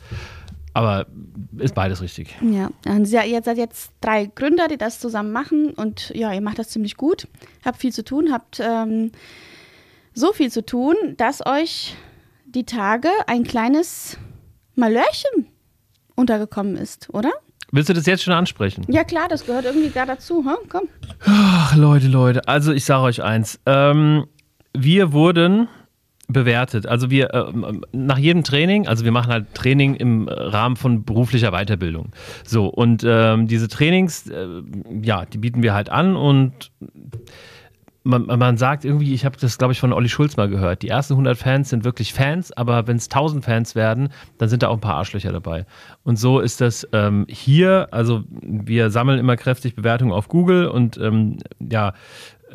Aber 0.76 1.06
ist 1.58 1.74
beides 1.74 2.02
richtig. 2.02 2.36
Ja, 2.42 2.70
und 2.86 3.10
ihr 3.10 3.42
seid 3.42 3.58
jetzt 3.58 3.92
drei 4.02 4.26
Gründer, 4.26 4.68
die 4.68 4.76
das 4.76 5.00
zusammen 5.00 5.32
machen 5.32 5.70
und 5.70 6.12
ja, 6.14 6.34
ihr 6.34 6.42
macht 6.42 6.60
das 6.60 6.68
ziemlich 6.68 6.98
gut. 6.98 7.30
Habt 7.64 7.78
viel 7.78 7.94
zu 7.94 8.04
tun, 8.04 8.30
habt 8.30 8.60
ähm, 8.60 9.14
so 10.14 10.34
viel 10.34 10.52
zu 10.52 10.66
tun, 10.66 10.96
dass 11.16 11.46
euch 11.46 11.96
die 12.44 12.66
Tage 12.66 13.08
ein 13.26 13.46
kleines 13.46 14.18
Malörchen 14.76 15.48
untergekommen 16.16 16.76
ist, 16.76 17.10
oder? 17.14 17.32
Willst 17.72 17.88
du 17.88 17.94
das 17.94 18.06
jetzt 18.06 18.24
schon 18.24 18.34
ansprechen? 18.34 18.86
Ja 18.90 19.06
klar, 19.06 19.30
das 19.30 19.46
gehört 19.46 19.64
irgendwie 19.64 19.92
da 19.92 20.06
dazu, 20.06 20.44
hm? 20.44 20.68
komm. 20.68 20.90
Ach, 21.26 21.74
Leute, 21.78 22.08
Leute. 22.08 22.46
Also, 22.50 22.74
ich 22.74 22.84
sage 22.84 23.04
euch 23.04 23.24
eins. 23.24 23.62
Ähm, 23.66 24.26
wir 24.74 25.14
wurden 25.14 25.70
bewertet. 26.28 26.88
Also 26.88 27.10
wir 27.10 27.34
ähm, 27.34 27.84
nach 27.92 28.18
jedem 28.18 28.44
Training, 28.44 28.88
also 28.88 29.06
wir 29.06 29.12
machen 29.12 29.32
halt 29.32 29.54
Training 29.54 29.96
im 29.96 30.28
Rahmen 30.28 30.76
von 30.76 31.04
beruflicher 31.04 31.52
Weiterbildung. 31.52 32.12
So 32.44 32.68
und 32.68 33.04
ähm, 33.06 33.48
diese 33.48 33.68
Trainings, 33.68 34.28
äh, 34.28 34.48
ja, 35.02 35.26
die 35.26 35.38
bieten 35.38 35.64
wir 35.64 35.74
halt 35.74 35.90
an 35.90 36.16
und 36.16 36.72
man, 38.06 38.26
man 38.26 38.56
sagt 38.58 38.86
irgendwie, 38.86 39.14
ich 39.14 39.26
habe 39.26 39.36
das 39.40 39.58
glaube 39.58 39.74
ich 39.74 39.80
von 39.80 39.92
Olli 39.92 40.10
Schulz 40.10 40.38
mal 40.38 40.48
gehört, 40.48 40.84
die 40.84 40.90
ersten 40.90 41.14
100 41.14 41.38
Fans 41.38 41.70
sind 41.70 41.84
wirklich 41.84 42.14
Fans, 42.14 42.52
aber 42.52 42.88
wenn 42.88 42.98
es 42.98 43.06
1000 43.06 43.44
Fans 43.44 43.74
werden, 43.76 44.10
dann 44.38 44.48
sind 44.48 44.62
da 44.62 44.68
auch 44.68 44.76
ein 44.76 44.82
paar 44.82 44.96
Arschlöcher 44.96 45.32
dabei. 45.32 45.66
Und 46.04 46.18
so 46.18 46.40
ist 46.40 46.62
das 46.62 46.88
ähm, 46.94 47.26
hier, 47.28 47.88
also 47.92 48.24
wir 48.30 48.92
sammeln 48.92 49.20
immer 49.20 49.36
kräftig 49.38 49.76
Bewertungen 49.76 50.12
auf 50.12 50.28
Google 50.28 50.68
und 50.68 50.98
ähm, 50.98 51.40
ja, 51.60 51.94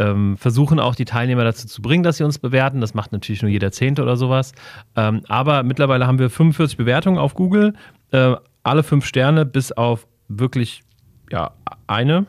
ähm, 0.01 0.39
versuchen 0.39 0.81
auch 0.81 0.95
die 0.95 1.05
Teilnehmer 1.05 1.45
dazu 1.45 1.69
zu 1.69 1.83
bringen, 1.83 2.03
dass 2.03 2.17
sie 2.17 2.25
uns 2.25 2.39
bewerten. 2.39 2.81
Das 2.81 2.95
macht 2.95 3.13
natürlich 3.13 3.43
nur 3.43 3.51
jeder 3.51 3.71
Zehnte 3.71 4.03
oder 4.03 4.17
sowas. 4.17 4.53
Ähm, 4.97 5.21
aber 5.29 5.63
mittlerweile 5.63 6.07
haben 6.07 6.19
wir 6.19 6.31
45 6.31 6.79
Bewertungen 6.79 7.19
auf 7.19 7.35
Google, 7.35 7.75
äh, 8.13 8.35
alle 8.63 8.83
fünf 8.83 9.05
Sterne, 9.05 9.45
bis 9.45 9.73
auf 9.73 10.07
wirklich 10.29 10.83
ja, 11.31 11.53
eine. 11.87 12.27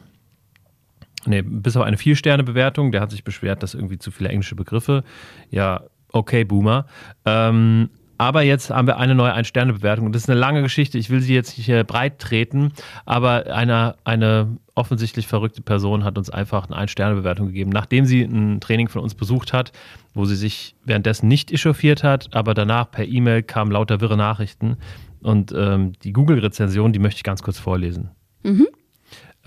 Nee, 1.25 1.43
bis 1.43 1.77
auf 1.77 1.83
eine 1.83 1.97
Vier-Sterne-Bewertung. 1.97 2.91
Der 2.91 2.99
hat 2.99 3.11
sich 3.11 3.23
beschwert, 3.23 3.63
dass 3.63 3.73
irgendwie 3.73 3.99
zu 3.99 4.11
viele 4.11 4.29
englische 4.29 4.55
Begriffe. 4.55 5.03
Ja, 5.49 5.83
okay, 6.11 6.43
Boomer. 6.43 6.87
Ähm, 7.25 7.89
aber 8.21 8.43
jetzt 8.43 8.69
haben 8.69 8.85
wir 8.85 8.99
eine 8.99 9.15
neue 9.15 9.33
Ein-Sterne-Bewertung. 9.33 10.05
Und 10.05 10.13
das 10.13 10.21
ist 10.21 10.29
eine 10.29 10.39
lange 10.39 10.61
Geschichte. 10.61 10.99
Ich 10.99 11.09
will 11.09 11.21
sie 11.21 11.33
jetzt 11.33 11.57
nicht 11.57 11.65
hier 11.65 11.83
breit 11.83 12.19
treten. 12.19 12.71
Aber 13.03 13.47
eine, 13.47 13.95
eine 14.03 14.59
offensichtlich 14.75 15.25
verrückte 15.25 15.63
Person 15.63 16.03
hat 16.03 16.19
uns 16.19 16.29
einfach 16.29 16.67
eine 16.67 16.75
Ein-Sterne-Bewertung 16.75 17.47
gegeben, 17.47 17.71
nachdem 17.71 18.05
sie 18.05 18.21
ein 18.21 18.61
Training 18.61 18.89
von 18.89 19.01
uns 19.01 19.15
besucht 19.15 19.53
hat, 19.53 19.71
wo 20.13 20.25
sie 20.25 20.35
sich 20.35 20.75
währenddessen 20.85 21.27
nicht 21.29 21.51
echauffiert 21.51 22.03
hat, 22.03 22.35
aber 22.35 22.53
danach 22.53 22.91
per 22.91 23.07
E-Mail 23.07 23.41
kamen 23.41 23.71
lauter 23.71 24.01
wirre 24.01 24.17
Nachrichten. 24.17 24.77
Und 25.23 25.51
ähm, 25.57 25.93
die 26.03 26.13
Google-Rezension, 26.13 26.93
die 26.93 26.99
möchte 26.99 27.17
ich 27.17 27.23
ganz 27.23 27.41
kurz 27.41 27.57
vorlesen. 27.57 28.11
Mhm. 28.43 28.67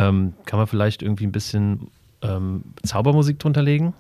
Ähm, 0.01 0.33
kann 0.47 0.59
man 0.59 0.67
vielleicht 0.67 1.01
irgendwie 1.01 1.27
ein 1.27 1.33
bisschen 1.33 1.93
ähm, 2.23 2.65
Zaubermusik 2.83 3.39
drunter 3.39 3.63
legen? 3.63 3.95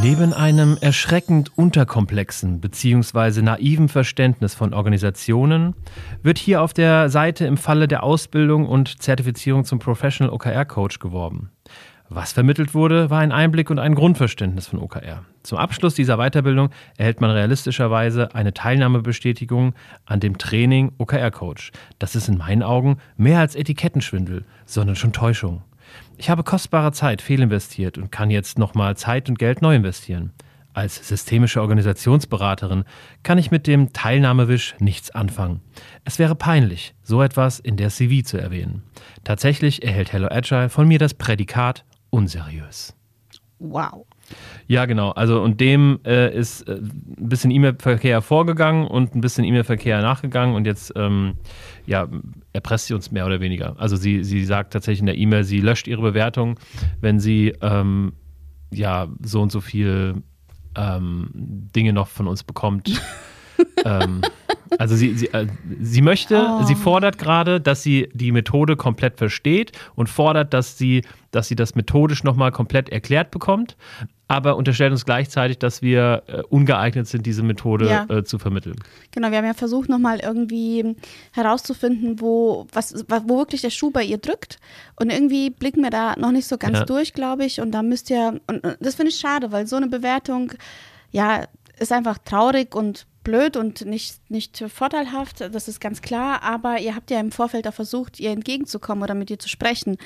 Neben 0.00 0.32
einem 0.32 0.78
erschreckend 0.80 1.56
unterkomplexen 1.56 2.60
bzw. 2.60 3.42
naiven 3.42 3.88
Verständnis 3.88 4.54
von 4.54 4.72
Organisationen 4.72 5.74
wird 6.22 6.38
hier 6.38 6.62
auf 6.62 6.72
der 6.72 7.08
Seite 7.10 7.46
im 7.46 7.56
Falle 7.56 7.86
der 7.86 8.02
Ausbildung 8.02 8.66
und 8.66 9.02
Zertifizierung 9.02 9.64
zum 9.64 9.78
Professional 9.78 10.32
OKR 10.32 10.64
Coach 10.64 10.98
geworben. 10.98 11.50
Was 12.08 12.32
vermittelt 12.32 12.74
wurde, 12.74 13.10
war 13.10 13.20
ein 13.20 13.32
Einblick 13.32 13.70
und 13.70 13.78
ein 13.78 13.94
Grundverständnis 13.94 14.66
von 14.66 14.80
OKR. 14.80 15.24
Zum 15.42 15.58
Abschluss 15.58 15.94
dieser 15.94 16.16
Weiterbildung 16.16 16.70
erhält 16.96 17.20
man 17.20 17.30
realistischerweise 17.30 18.34
eine 18.34 18.52
Teilnahmebestätigung 18.52 19.74
an 20.04 20.20
dem 20.20 20.36
Training 20.36 20.92
OKR 20.98 21.30
Coach. 21.30 21.70
Das 21.98 22.14
ist 22.14 22.28
in 22.28 22.38
meinen 22.38 22.62
Augen 22.62 22.98
mehr 23.16 23.40
als 23.40 23.54
Etikettenschwindel, 23.54 24.44
sondern 24.66 24.96
schon 24.96 25.12
Täuschung. 25.12 25.62
Ich 26.16 26.30
habe 26.30 26.42
kostbare 26.42 26.92
Zeit 26.92 27.22
fehlinvestiert 27.22 27.98
und 27.98 28.12
kann 28.12 28.30
jetzt 28.30 28.58
nochmal 28.58 28.96
Zeit 28.96 29.28
und 29.28 29.38
Geld 29.38 29.62
neu 29.62 29.74
investieren. 29.74 30.32
Als 30.74 31.06
systemische 31.06 31.60
Organisationsberaterin 31.60 32.84
kann 33.22 33.36
ich 33.36 33.50
mit 33.50 33.66
dem 33.66 33.92
Teilnahmewisch 33.92 34.74
nichts 34.78 35.10
anfangen. 35.10 35.60
Es 36.04 36.18
wäre 36.18 36.34
peinlich, 36.34 36.94
so 37.02 37.20
etwas 37.20 37.60
in 37.60 37.76
der 37.76 37.90
CV 37.90 38.24
zu 38.26 38.38
erwähnen. 38.38 38.82
Tatsächlich 39.22 39.84
erhält 39.84 40.12
Hello 40.12 40.28
Agile 40.30 40.70
von 40.70 40.88
mir 40.88 40.98
das 40.98 41.12
Prädikat 41.12 41.84
unseriös. 42.10 42.94
Wow. 43.58 44.06
Ja, 44.68 44.86
genau. 44.86 45.10
Also 45.10 45.42
und 45.42 45.60
dem 45.60 45.98
äh, 46.04 46.34
ist 46.34 46.62
äh, 46.68 46.76
ein 46.76 47.28
bisschen 47.28 47.50
E-Mail-Verkehr 47.50 48.22
vorgegangen 48.22 48.86
und 48.86 49.14
ein 49.14 49.20
bisschen 49.20 49.44
E-Mail-Verkehr 49.44 50.00
nachgegangen 50.02 50.54
und 50.54 50.66
jetzt 50.66 50.92
ähm, 50.96 51.34
ja, 51.86 52.08
erpresst 52.52 52.86
sie 52.86 52.94
uns 52.94 53.10
mehr 53.10 53.26
oder 53.26 53.40
weniger. 53.40 53.74
Also 53.78 53.96
sie, 53.96 54.24
sie 54.24 54.44
sagt 54.44 54.72
tatsächlich 54.72 55.00
in 55.00 55.06
der 55.06 55.18
E-Mail, 55.18 55.44
sie 55.44 55.60
löscht 55.60 55.88
ihre 55.88 56.02
Bewertung, 56.02 56.58
wenn 57.00 57.18
sie 57.20 57.54
ähm, 57.60 58.12
ja 58.72 59.08
so 59.22 59.42
und 59.42 59.52
so 59.52 59.60
viel 59.60 60.22
ähm, 60.76 61.30
Dinge 61.34 61.92
noch 61.92 62.08
von 62.08 62.28
uns 62.28 62.42
bekommt. 62.44 63.00
ähm, 63.84 64.22
also 64.78 64.96
sie, 64.96 65.14
sie, 65.14 65.26
äh, 65.32 65.46
sie 65.80 66.02
möchte, 66.02 66.46
Oh. 66.48 66.62
sie 66.64 66.74
fordert 66.74 67.18
gerade, 67.18 67.60
dass 67.60 67.82
sie 67.82 68.08
die 68.14 68.32
Methode 68.32 68.76
komplett 68.76 69.18
versteht 69.18 69.72
und 69.94 70.08
fordert, 70.08 70.54
dass 70.54 70.78
sie, 70.78 71.02
dass 71.30 71.48
sie 71.48 71.56
das 71.56 71.74
methodisch 71.74 72.24
nochmal 72.24 72.52
komplett 72.52 72.88
erklärt 72.88 73.30
bekommt, 73.30 73.76
aber 74.32 74.56
unterstellt 74.56 74.92
uns 74.92 75.04
gleichzeitig, 75.04 75.58
dass 75.58 75.82
wir 75.82 76.22
äh, 76.26 76.42
ungeeignet 76.48 77.06
sind, 77.06 77.26
diese 77.26 77.42
Methode 77.42 77.88
Ja. 77.88 78.06
äh, 78.08 78.24
zu 78.24 78.38
vermitteln. 78.38 78.76
Genau, 79.12 79.30
wir 79.30 79.38
haben 79.38 79.44
ja 79.44 79.54
versucht, 79.54 79.88
nochmal 79.88 80.20
irgendwie 80.20 80.96
herauszufinden, 81.32 82.20
wo, 82.20 82.66
was, 82.72 83.04
wo 83.08 83.38
wirklich 83.38 83.60
der 83.62 83.70
Schuh 83.70 83.90
bei 83.90 84.02
ihr 84.04 84.18
drückt. 84.18 84.58
Und 84.96 85.10
irgendwie 85.10 85.50
blicken 85.50 85.82
wir 85.82 85.90
da 85.90 86.14
noch 86.18 86.32
nicht 86.32 86.46
so 86.48 86.56
ganz 86.58 86.78
Ja. 86.78 86.84
durch, 86.84 87.12
glaube 87.12 87.44
ich. 87.44 87.60
Und 87.60 87.72
da 87.72 87.82
müsst 87.82 88.10
ihr, 88.10 88.40
und 88.46 88.62
das 88.80 88.94
finde 88.94 89.10
ich 89.10 89.18
schade, 89.18 89.52
weil 89.52 89.66
so 89.66 89.76
eine 89.76 89.88
Bewertung, 89.88 90.52
ja, 91.10 91.44
ist 91.78 91.92
einfach 91.92 92.18
traurig 92.18 92.74
und 92.74 93.06
blöd 93.24 93.56
und 93.56 93.84
nicht, 93.84 94.18
nicht 94.30 94.64
vorteilhaft, 94.68 95.40
das 95.40 95.68
ist 95.68 95.80
ganz 95.80 96.02
klar, 96.02 96.42
aber 96.42 96.78
ihr 96.80 96.94
habt 96.94 97.10
ja 97.10 97.20
im 97.20 97.32
Vorfeld 97.32 97.66
auch 97.68 97.74
versucht, 97.74 98.20
ihr 98.20 98.30
entgegenzukommen 98.30 99.02
oder 99.02 99.14
mit 99.14 99.30
ihr 99.30 99.38
zu 99.38 99.48
sprechen. 99.48 99.96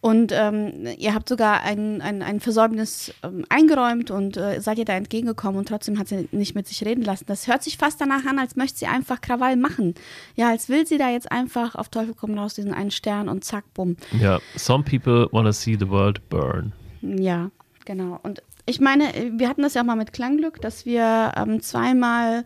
Und 0.00 0.32
ähm, 0.32 0.86
ihr 0.96 1.14
habt 1.14 1.28
sogar 1.28 1.62
ein, 1.62 2.00
ein, 2.00 2.22
ein 2.22 2.40
Versäumnis 2.40 3.12
ähm, 3.22 3.44
eingeräumt 3.48 4.10
und 4.10 4.36
äh, 4.36 4.60
seid 4.60 4.78
ihr 4.78 4.84
da 4.84 4.92
entgegengekommen 4.92 5.58
und 5.58 5.68
trotzdem 5.68 5.98
hat 5.98 6.08
sie 6.08 6.28
nicht 6.30 6.54
mit 6.54 6.68
sich 6.68 6.84
reden 6.84 7.02
lassen. 7.02 7.24
Das 7.26 7.48
hört 7.48 7.62
sich 7.62 7.78
fast 7.78 8.00
danach 8.00 8.24
an, 8.24 8.38
als 8.38 8.54
möchte 8.54 8.78
sie 8.78 8.86
einfach 8.86 9.20
Krawall 9.20 9.56
machen. 9.56 9.94
Ja, 10.36 10.50
als 10.50 10.68
will 10.68 10.86
sie 10.86 10.98
da 10.98 11.10
jetzt 11.10 11.32
einfach 11.32 11.74
auf 11.74 11.88
Teufel 11.88 12.14
kommen 12.14 12.38
raus, 12.38 12.54
diesen 12.54 12.72
einen 12.72 12.90
Stern 12.90 13.28
und 13.28 13.44
zack, 13.44 13.64
bumm. 13.74 13.96
Ja, 14.20 14.38
some 14.56 14.84
people 14.84 15.28
want 15.32 15.46
to 15.46 15.52
see 15.52 15.76
the 15.78 15.88
world 15.88 16.28
burn. 16.28 16.72
Ja, 17.02 17.50
genau. 17.84 18.20
Und 18.22 18.42
ich 18.68 18.80
meine, 18.80 19.32
wir 19.32 19.48
hatten 19.48 19.62
das 19.62 19.74
ja 19.74 19.82
auch 19.82 19.86
mal 19.86 19.96
mit 19.96 20.12
Klangglück, 20.12 20.60
dass 20.60 20.84
wir 20.84 21.32
ähm, 21.36 21.60
zweimal 21.60 22.44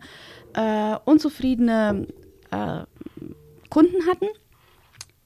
äh, 0.53 0.95
unzufriedene 1.05 2.07
äh, 2.51 2.83
Kunden 3.69 4.07
hatten 4.07 4.27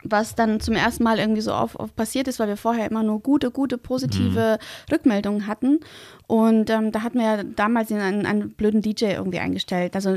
was 0.04 0.36
dann 0.36 0.60
zum 0.60 0.76
ersten 0.76 1.04
Mal 1.04 1.18
irgendwie 1.18 1.42
so 1.42 1.54
auf, 1.54 1.76
auf 1.76 1.96
passiert 1.96 2.28
ist, 2.28 2.40
weil 2.40 2.48
wir 2.48 2.58
vorher 2.58 2.90
immer 2.90 3.04
nur 3.04 3.20
gute, 3.20 3.52
gute, 3.52 3.78
positive 3.78 4.60
mhm. 4.60 4.94
Rückmeldungen 4.94 5.48
hatten. 5.48 5.80
Und 6.28 6.70
ähm, 6.70 6.92
da 6.92 7.04
hatten 7.04 7.20
wir 7.20 7.26
ja 7.26 7.44
damals 7.44 7.92
einen, 7.92 8.26
einen 8.26 8.52
blöden 8.52 8.82
DJ 8.82 9.06
irgendwie 9.06 9.40
eingestellt, 9.40 9.96
also 9.96 10.16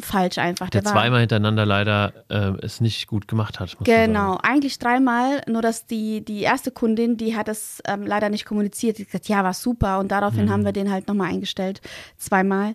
falsch 0.00 0.38
einfach. 0.38 0.70
Der, 0.70 0.82
Der 0.82 0.90
zweimal 0.90 1.20
hintereinander 1.20 1.64
leider 1.64 2.12
äh, 2.28 2.52
es 2.62 2.80
nicht 2.80 3.06
gut 3.06 3.28
gemacht 3.28 3.60
hat. 3.60 3.76
genau, 3.84 4.38
eigentlich 4.42 4.78
dreimal, 4.78 5.40
nur 5.48 5.62
dass 5.62 5.86
die, 5.86 6.24
die 6.24 6.40
erste 6.40 6.70
Kundin, 6.70 7.16
die 7.16 7.36
hat 7.36 7.48
es 7.48 7.82
ähm, 7.86 8.06
leider 8.06 8.28
nicht 8.28 8.44
kommuniziert. 8.44 8.98
Die 8.98 9.02
hat 9.02 9.08
gesagt, 9.08 9.28
ja, 9.28 9.44
war 9.44 9.54
super 9.54 9.98
und 9.98 10.10
daraufhin 10.10 10.46
mhm. 10.46 10.50
haben 10.50 10.64
wir 10.64 10.72
den 10.72 10.90
halt 10.90 11.08
nochmal 11.08 11.30
eingestellt, 11.30 11.80
zweimal. 12.16 12.74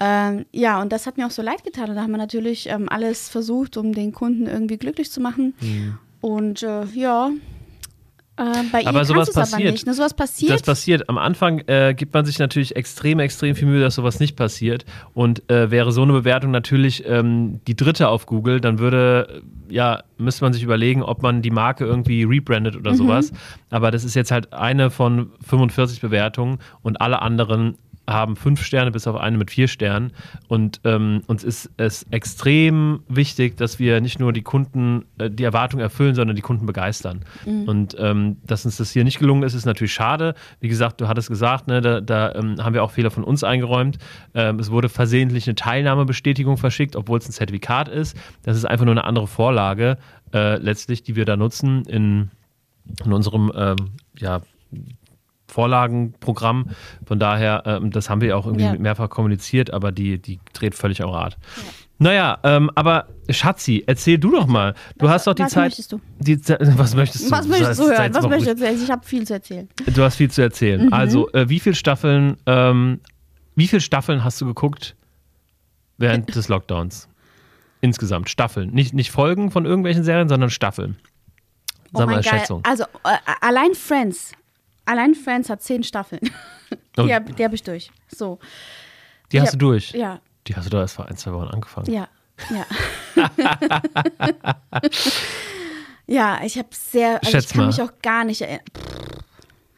Ähm, 0.00 0.46
ja, 0.50 0.80
und 0.80 0.92
das 0.92 1.06
hat 1.06 1.18
mir 1.18 1.26
auch 1.26 1.30
so 1.30 1.42
leid 1.42 1.62
getan. 1.62 1.90
Und 1.90 1.96
da 1.96 2.02
haben 2.02 2.10
wir 2.10 2.18
natürlich 2.18 2.68
ähm, 2.68 2.88
alles 2.88 3.28
versucht, 3.28 3.76
um 3.76 3.92
den 3.92 4.12
Kunden 4.12 4.46
irgendwie 4.46 4.78
glücklich 4.78 5.10
zu 5.10 5.20
machen. 5.20 5.54
Mhm. 5.60 5.98
Und 6.22 6.62
äh, 6.62 6.84
ja, 6.94 7.30
äh, 8.40 8.62
bei 8.72 8.86
aber 8.86 9.04
sowas 9.04 9.30
passiert. 9.30 9.60
Aber 9.60 9.70
nicht. 9.70 9.86
Ne, 9.86 9.92
sowas 9.92 10.14
passiert. 10.14 10.52
Das 10.52 10.62
passiert. 10.62 11.08
Am 11.10 11.18
Anfang 11.18 11.58
äh, 11.66 11.94
gibt 11.94 12.14
man 12.14 12.24
sich 12.24 12.38
natürlich 12.38 12.74
extrem, 12.74 13.18
extrem 13.18 13.54
viel 13.54 13.68
Mühe, 13.68 13.80
dass 13.80 13.96
sowas 13.96 14.18
nicht 14.18 14.34
passiert. 14.34 14.86
Und 15.12 15.48
äh, 15.50 15.70
wäre 15.70 15.92
so 15.92 16.02
eine 16.02 16.14
Bewertung 16.14 16.50
natürlich 16.50 17.04
ähm, 17.06 17.60
die 17.66 17.76
dritte 17.76 18.08
auf 18.08 18.24
Google, 18.24 18.60
dann 18.60 18.78
würde, 18.78 19.42
ja, 19.68 20.02
müsste 20.16 20.44
man 20.44 20.54
sich 20.54 20.62
überlegen, 20.62 21.02
ob 21.02 21.22
man 21.22 21.42
die 21.42 21.50
Marke 21.50 21.84
irgendwie 21.84 22.22
rebrandet 22.24 22.76
oder 22.76 22.92
mhm. 22.92 22.96
sowas. 22.96 23.32
Aber 23.68 23.90
das 23.90 24.04
ist 24.04 24.14
jetzt 24.14 24.30
halt 24.30 24.54
eine 24.54 24.90
von 24.90 25.32
45 25.46 26.00
Bewertungen 26.00 26.58
und 26.80 27.02
alle 27.02 27.20
anderen 27.20 27.76
haben 28.12 28.36
fünf 28.36 28.62
Sterne 28.62 28.90
bis 28.90 29.06
auf 29.06 29.16
eine 29.16 29.38
mit 29.38 29.50
vier 29.50 29.68
Sternen. 29.68 30.12
Und 30.48 30.80
ähm, 30.84 31.22
uns 31.26 31.44
ist 31.44 31.70
es 31.76 32.04
extrem 32.10 33.00
wichtig, 33.08 33.56
dass 33.56 33.78
wir 33.78 34.00
nicht 34.00 34.20
nur 34.20 34.32
die 34.32 34.42
Kunden, 34.42 35.04
äh, 35.18 35.30
die 35.30 35.44
Erwartungen 35.44 35.82
erfüllen, 35.82 36.14
sondern 36.14 36.36
die 36.36 36.42
Kunden 36.42 36.66
begeistern. 36.66 37.24
Mhm. 37.46 37.64
Und 37.64 37.96
ähm, 37.98 38.36
dass 38.44 38.64
uns 38.64 38.76
das 38.76 38.90
hier 38.90 39.04
nicht 39.04 39.18
gelungen 39.18 39.42
ist, 39.42 39.54
ist 39.54 39.64
natürlich 39.64 39.92
schade. 39.92 40.34
Wie 40.60 40.68
gesagt, 40.68 41.00
du 41.00 41.08
hattest 41.08 41.28
gesagt, 41.28 41.68
ne, 41.68 41.80
da, 41.80 42.00
da 42.00 42.34
ähm, 42.34 42.56
haben 42.62 42.74
wir 42.74 42.82
auch 42.82 42.90
Fehler 42.90 43.10
von 43.10 43.24
uns 43.24 43.44
eingeräumt. 43.44 43.98
Ähm, 44.34 44.58
es 44.58 44.70
wurde 44.70 44.88
versehentlich 44.88 45.46
eine 45.46 45.54
Teilnahmebestätigung 45.54 46.56
verschickt, 46.56 46.96
obwohl 46.96 47.18
es 47.18 47.28
ein 47.28 47.32
Zertifikat 47.32 47.88
ist. 47.88 48.16
Das 48.42 48.56
ist 48.56 48.64
einfach 48.64 48.84
nur 48.84 48.94
eine 48.94 49.04
andere 49.04 49.26
Vorlage, 49.26 49.98
äh, 50.32 50.56
letztlich, 50.56 51.02
die 51.02 51.16
wir 51.16 51.24
da 51.24 51.36
nutzen 51.36 51.84
in, 51.86 52.30
in 53.04 53.12
unserem 53.12 53.52
ähm, 53.54 53.76
ja, 54.16 54.42
Vorlagenprogramm. 55.50 56.70
Von 57.04 57.18
daher, 57.18 57.62
ähm, 57.66 57.90
das 57.90 58.08
haben 58.08 58.20
wir 58.20 58.36
auch 58.36 58.46
irgendwie 58.46 58.64
ja. 58.64 58.74
mehrfach 58.74 59.10
kommuniziert, 59.10 59.72
aber 59.72 59.92
die, 59.92 60.18
die 60.18 60.40
dreht 60.52 60.74
völlig 60.74 61.02
am 61.02 61.10
Rad. 61.10 61.36
Ja. 61.56 61.62
Naja, 62.02 62.38
ähm, 62.44 62.70
aber 62.76 63.08
Schatzi, 63.28 63.84
erzähl 63.86 64.16
du 64.16 64.30
doch 64.30 64.46
mal. 64.46 64.74
Du 64.96 65.04
was, 65.04 65.12
hast 65.12 65.26
doch 65.26 65.34
die 65.34 65.42
was 65.42 65.52
Zeit. 65.52 65.64
Möchtest 65.64 65.92
du? 65.92 66.00
Die, 66.18 66.40
was 66.78 66.94
möchtest 66.94 67.26
du? 67.26 67.30
Was 67.30 67.46
möchtest 67.46 67.78
du 67.78 67.84
hören? 67.84 68.14
Was 68.14 68.26
möchtest 68.26 68.46
du 68.46 68.64
erzählen? 68.64 68.82
Ich 68.82 68.90
habe 68.90 69.06
viel 69.06 69.26
zu 69.26 69.34
erzählen. 69.34 69.68
Du 69.94 70.02
hast 70.02 70.16
viel 70.16 70.30
zu 70.30 70.40
erzählen. 70.40 70.86
Mhm. 70.86 70.92
Also, 70.94 71.30
äh, 71.32 71.50
wie 71.50 71.60
viele 71.60 71.74
Staffeln, 71.74 72.38
ähm, 72.46 73.00
wie 73.54 73.68
viele 73.68 73.82
Staffeln 73.82 74.24
hast 74.24 74.40
du 74.40 74.46
geguckt 74.46 74.96
während 75.98 76.34
des 76.34 76.48
Lockdowns? 76.48 77.06
Insgesamt, 77.82 78.30
Staffeln. 78.30 78.70
Nicht, 78.70 78.94
nicht 78.94 79.10
Folgen 79.10 79.50
von 79.50 79.66
irgendwelchen 79.66 80.02
Serien, 80.02 80.30
sondern 80.30 80.48
Staffeln. 80.48 80.96
Sag 81.92 82.08
oh 82.08 82.10
mal, 82.10 82.22
Schätzung. 82.22 82.64
Also, 82.64 82.84
äh, 83.04 83.16
allein 83.42 83.74
Friends 83.74 84.32
Allein 84.84 85.14
Friends 85.14 85.50
hat 85.50 85.62
zehn 85.62 85.82
Staffeln. 85.82 86.20
die, 86.96 87.00
oh. 87.00 87.08
hab, 87.10 87.36
die 87.36 87.44
habe 87.44 87.54
ich 87.54 87.62
durch. 87.62 87.90
So. 88.08 88.38
Die 89.30 89.36
ich 89.36 89.42
hast 89.42 89.52
hab, 89.52 89.58
du 89.58 89.66
durch? 89.66 89.92
Ja. 89.92 90.20
Die 90.46 90.56
hast 90.56 90.66
du 90.66 90.70
doch 90.70 90.80
erst 90.80 90.96
vor 90.96 91.06
ein, 91.06 91.16
zwei 91.16 91.32
Wochen 91.32 91.48
angefangen. 91.48 91.92
Ja, 91.92 92.08
ja. 92.48 92.66
ja, 96.06 96.40
ich 96.44 96.56
habe 96.56 96.68
sehr, 96.72 97.18
also 97.18 97.30
Schätz 97.30 97.44
ich 97.44 97.50
kann 97.50 97.60
mal. 97.60 97.66
mich 97.66 97.82
auch 97.82 97.92
gar 98.02 98.24
nicht 98.24 98.40
erinnern. 98.40 98.64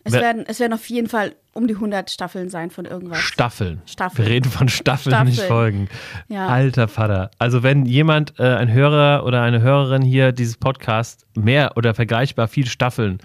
Es 0.05 0.13
werden, 0.15 0.45
es 0.49 0.59
werden 0.59 0.73
auf 0.73 0.89
jeden 0.89 1.09
Fall 1.09 1.35
um 1.53 1.69
die 1.69 1.75
100 1.75 2.11
Staffeln 2.11 2.51
sein 2.51 2.71
von 2.71 2.87
irgendwas. 2.87 3.21
Staffeln. 3.21 3.83
Staffeln. 3.87 4.27
Wir 4.27 4.35
reden 4.35 4.51
von 4.51 4.69
Staffeln, 4.69 5.13
Staffeln. 5.13 5.29
nicht 5.29 5.43
Folgen. 5.43 5.89
Ja. 6.29 6.49
Alter 6.49 6.89
Vater. 6.89 7.31
Also 7.39 7.63
wenn 7.63 7.87
jemand, 7.87 8.39
äh, 8.41 8.43
ein 8.43 8.73
Hörer 8.73 9.25
oder 9.25 9.43
eine 9.43 9.61
Hörerin 9.61 10.03
hier 10.03 10.33
dieses 10.33 10.57
Podcast 10.57 11.27
mehr 11.35 11.77
oder 11.77 11.95
vergleichbar 11.95 12.49
viel 12.49 12.67
Staffeln 12.67 13.19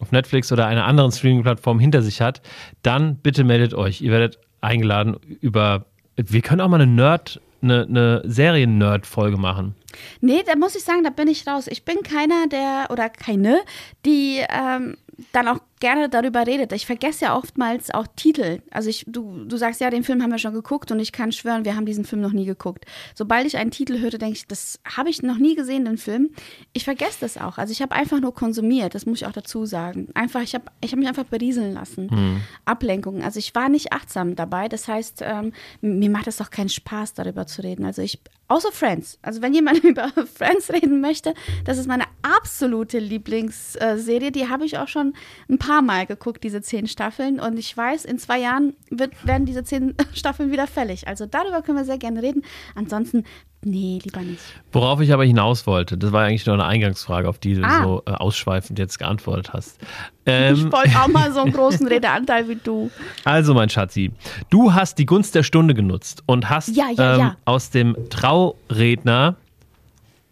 auf 0.00 0.12
Netflix 0.12 0.50
oder 0.52 0.66
einer 0.66 0.84
anderen 0.84 1.12
Streaming-Plattform 1.12 1.78
hinter 1.78 2.02
sich 2.02 2.20
hat, 2.20 2.42
dann 2.82 3.16
bitte 3.16 3.44
meldet 3.44 3.74
euch. 3.74 4.00
Ihr 4.00 4.10
werdet 4.10 4.38
eingeladen 4.60 5.16
über. 5.40 5.86
Wir 6.16 6.42
können 6.42 6.60
auch 6.60 6.68
mal 6.68 6.80
eine 6.80 6.90
Nerd, 6.90 7.40
eine, 7.62 7.84
eine 7.84 8.22
Serien-Nerd-Folge 8.24 9.36
machen. 9.36 9.74
Nee, 10.20 10.42
da 10.46 10.56
muss 10.56 10.76
ich 10.76 10.84
sagen, 10.84 11.04
da 11.04 11.10
bin 11.10 11.28
ich 11.28 11.46
raus. 11.46 11.66
Ich 11.66 11.84
bin 11.84 12.02
keiner 12.02 12.46
der 12.46 12.88
oder 12.90 13.08
keine, 13.08 13.60
die 14.04 14.44
ähm, 14.48 14.96
dann 15.32 15.48
auch 15.48 15.60
gerne 15.80 16.08
darüber 16.08 16.46
redet. 16.46 16.72
Ich 16.72 16.86
vergesse 16.86 17.26
ja 17.26 17.36
oftmals 17.36 17.92
auch 17.92 18.06
Titel. 18.16 18.62
Also 18.70 18.88
ich, 18.88 19.04
du, 19.06 19.44
du 19.44 19.56
sagst 19.56 19.80
ja, 19.80 19.90
den 19.90 20.02
Film 20.02 20.22
haben 20.22 20.30
wir 20.30 20.38
schon 20.38 20.54
geguckt 20.54 20.90
und 20.90 20.98
ich 20.98 21.12
kann 21.12 21.30
schwören, 21.30 21.64
wir 21.64 21.76
haben 21.76 21.84
diesen 21.84 22.04
Film 22.04 22.22
noch 22.22 22.32
nie 22.32 22.46
geguckt. 22.46 22.86
Sobald 23.14 23.46
ich 23.46 23.58
einen 23.58 23.70
Titel 23.70 24.00
höre, 24.00 24.18
denke 24.18 24.36
ich, 24.36 24.46
das 24.46 24.80
habe 24.96 25.10
ich 25.10 25.22
noch 25.22 25.36
nie 25.36 25.54
gesehen, 25.54 25.84
den 25.84 25.98
Film. 25.98 26.30
Ich 26.72 26.84
vergesse 26.84 27.18
das 27.20 27.36
auch. 27.36 27.58
Also 27.58 27.72
ich 27.72 27.82
habe 27.82 27.94
einfach 27.94 28.20
nur 28.20 28.34
konsumiert, 28.34 28.94
das 28.94 29.04
muss 29.04 29.20
ich 29.20 29.26
auch 29.26 29.32
dazu 29.32 29.66
sagen. 29.66 30.08
Einfach, 30.14 30.40
ich 30.40 30.54
habe 30.54 30.64
ich 30.80 30.92
hab 30.92 30.98
mich 30.98 31.08
einfach 31.08 31.24
berieseln 31.24 31.74
lassen. 31.74 32.08
Mhm. 32.10 32.40
Ablenkungen. 32.64 33.22
Also 33.22 33.38
ich 33.38 33.54
war 33.54 33.68
nicht 33.68 33.92
achtsam 33.92 34.36
dabei. 34.36 34.68
Das 34.68 34.88
heißt, 34.88 35.20
ähm, 35.22 35.52
mir 35.82 36.08
macht 36.08 36.28
es 36.28 36.40
auch 36.40 36.50
keinen 36.50 36.70
Spaß, 36.70 37.12
darüber 37.12 37.46
zu 37.46 37.62
reden. 37.62 37.84
Also 37.84 38.00
ich, 38.00 38.20
außer 38.48 38.72
Friends. 38.72 39.18
Also 39.20 39.42
wenn 39.42 39.52
jemand 39.52 39.83
über 39.88 40.08
Friends 40.34 40.72
reden 40.72 41.00
möchte, 41.00 41.34
das 41.64 41.78
ist 41.78 41.86
meine 41.86 42.04
absolute 42.22 42.98
Lieblingsserie. 42.98 44.32
Die 44.32 44.48
habe 44.48 44.64
ich 44.64 44.78
auch 44.78 44.88
schon 44.88 45.14
ein 45.48 45.58
paar 45.58 45.82
Mal 45.82 46.06
geguckt, 46.06 46.42
diese 46.42 46.62
zehn 46.62 46.86
Staffeln. 46.86 47.38
Und 47.38 47.58
ich 47.58 47.76
weiß, 47.76 48.04
in 48.04 48.18
zwei 48.18 48.40
Jahren 48.40 48.74
wird, 48.90 49.12
werden 49.26 49.44
diese 49.46 49.64
zehn 49.64 49.94
Staffeln 50.14 50.50
wieder 50.50 50.66
fällig. 50.66 51.06
Also 51.06 51.26
darüber 51.26 51.62
können 51.62 51.78
wir 51.78 51.84
sehr 51.84 51.98
gerne 51.98 52.22
reden. 52.22 52.42
Ansonsten, 52.74 53.24
nee, 53.62 53.98
lieber 54.02 54.20
nicht. 54.20 54.40
Worauf 54.72 55.00
ich 55.00 55.12
aber 55.12 55.24
hinaus 55.24 55.66
wollte, 55.66 55.98
das 55.98 56.12
war 56.12 56.24
eigentlich 56.24 56.46
nur 56.46 56.54
eine 56.54 56.64
Eingangsfrage, 56.64 57.28
auf 57.28 57.38
die 57.38 57.54
du 57.54 57.62
ah. 57.62 57.82
so 57.82 58.02
äh, 58.06 58.12
ausschweifend 58.12 58.78
jetzt 58.78 58.98
geantwortet 58.98 59.52
hast. 59.52 59.78
Ähm, 60.26 60.54
ich 60.54 60.72
wollte 60.72 60.98
auch 60.98 61.08
mal 61.08 61.32
so 61.32 61.40
einen 61.40 61.52
großen 61.52 61.86
Redeanteil 61.86 62.48
wie 62.48 62.56
du. 62.56 62.90
Also, 63.24 63.52
mein 63.52 63.68
Schatzi, 63.68 64.12
du 64.48 64.72
hast 64.72 64.98
die 64.98 65.06
Gunst 65.06 65.34
der 65.34 65.42
Stunde 65.42 65.74
genutzt 65.74 66.22
und 66.26 66.48
hast 66.48 66.74
ja, 66.74 66.86
ja, 66.96 67.14
ähm, 67.14 67.20
ja. 67.20 67.36
aus 67.44 67.70
dem 67.70 67.96
Trauredner 68.08 69.36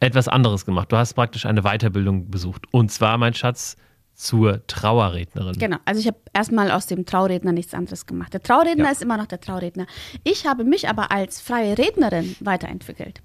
etwas 0.03 0.29
anderes 0.29 0.67
gemacht. 0.67 0.91
Du 0.91 0.97
hast 0.97 1.15
praktisch 1.15 1.47
eine 1.47 1.63
Weiterbildung 1.63 2.31
besucht. 2.31 2.65
Und 2.73 2.91
zwar, 2.91 3.19
mein 3.19 3.35
Schatz, 3.35 3.77
zur 4.15 4.65
Trauerrednerin. 4.67 5.55
Genau, 5.59 5.79
also 5.85 6.01
ich 6.01 6.07
habe 6.07 6.19
erstmal 6.35 6.71
aus 6.71 6.87
dem 6.87 7.07
Trauredner 7.07 7.53
nichts 7.53 7.73
anderes 7.73 8.07
gemacht. 8.07 8.35
Der 8.35 8.43
Trauredner 8.43 8.85
ja. 8.85 8.91
ist 8.91 9.03
immer 9.03 9.17
noch 9.17 9.27
der 9.27 9.41
Trauredner. 9.41 9.87
Ich 10.23 10.47
habe 10.47 10.65
mich 10.65 10.89
aber 10.89 11.11
als 11.11 11.41
freie 11.41 11.79
Rednerin 11.79 12.37
weiterentwickelt 12.41 13.21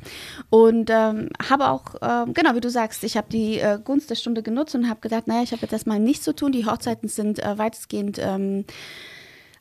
und 0.49 0.89
ähm, 0.89 1.29
habe 1.49 1.69
auch, 1.69 1.95
äh, 1.95 2.31
genau 2.31 2.55
wie 2.55 2.61
du 2.61 2.69
sagst, 2.69 3.03
ich 3.03 3.17
habe 3.17 3.27
die 3.29 3.59
äh, 3.59 3.79
Gunst 3.83 4.09
der 4.09 4.15
Stunde 4.15 4.41
genutzt 4.43 4.75
und 4.75 4.89
habe 4.89 5.01
gedacht, 5.01 5.27
naja, 5.27 5.43
ich 5.43 5.51
habe 5.51 5.61
jetzt 5.61 5.73
erstmal 5.73 5.99
nichts 5.99 6.23
zu 6.23 6.33
tun. 6.33 6.51
Die 6.51 6.65
Hochzeiten 6.65 7.09
sind 7.09 7.39
äh, 7.39 7.57
weitestgehend 7.57 8.17
ähm, 8.19 8.65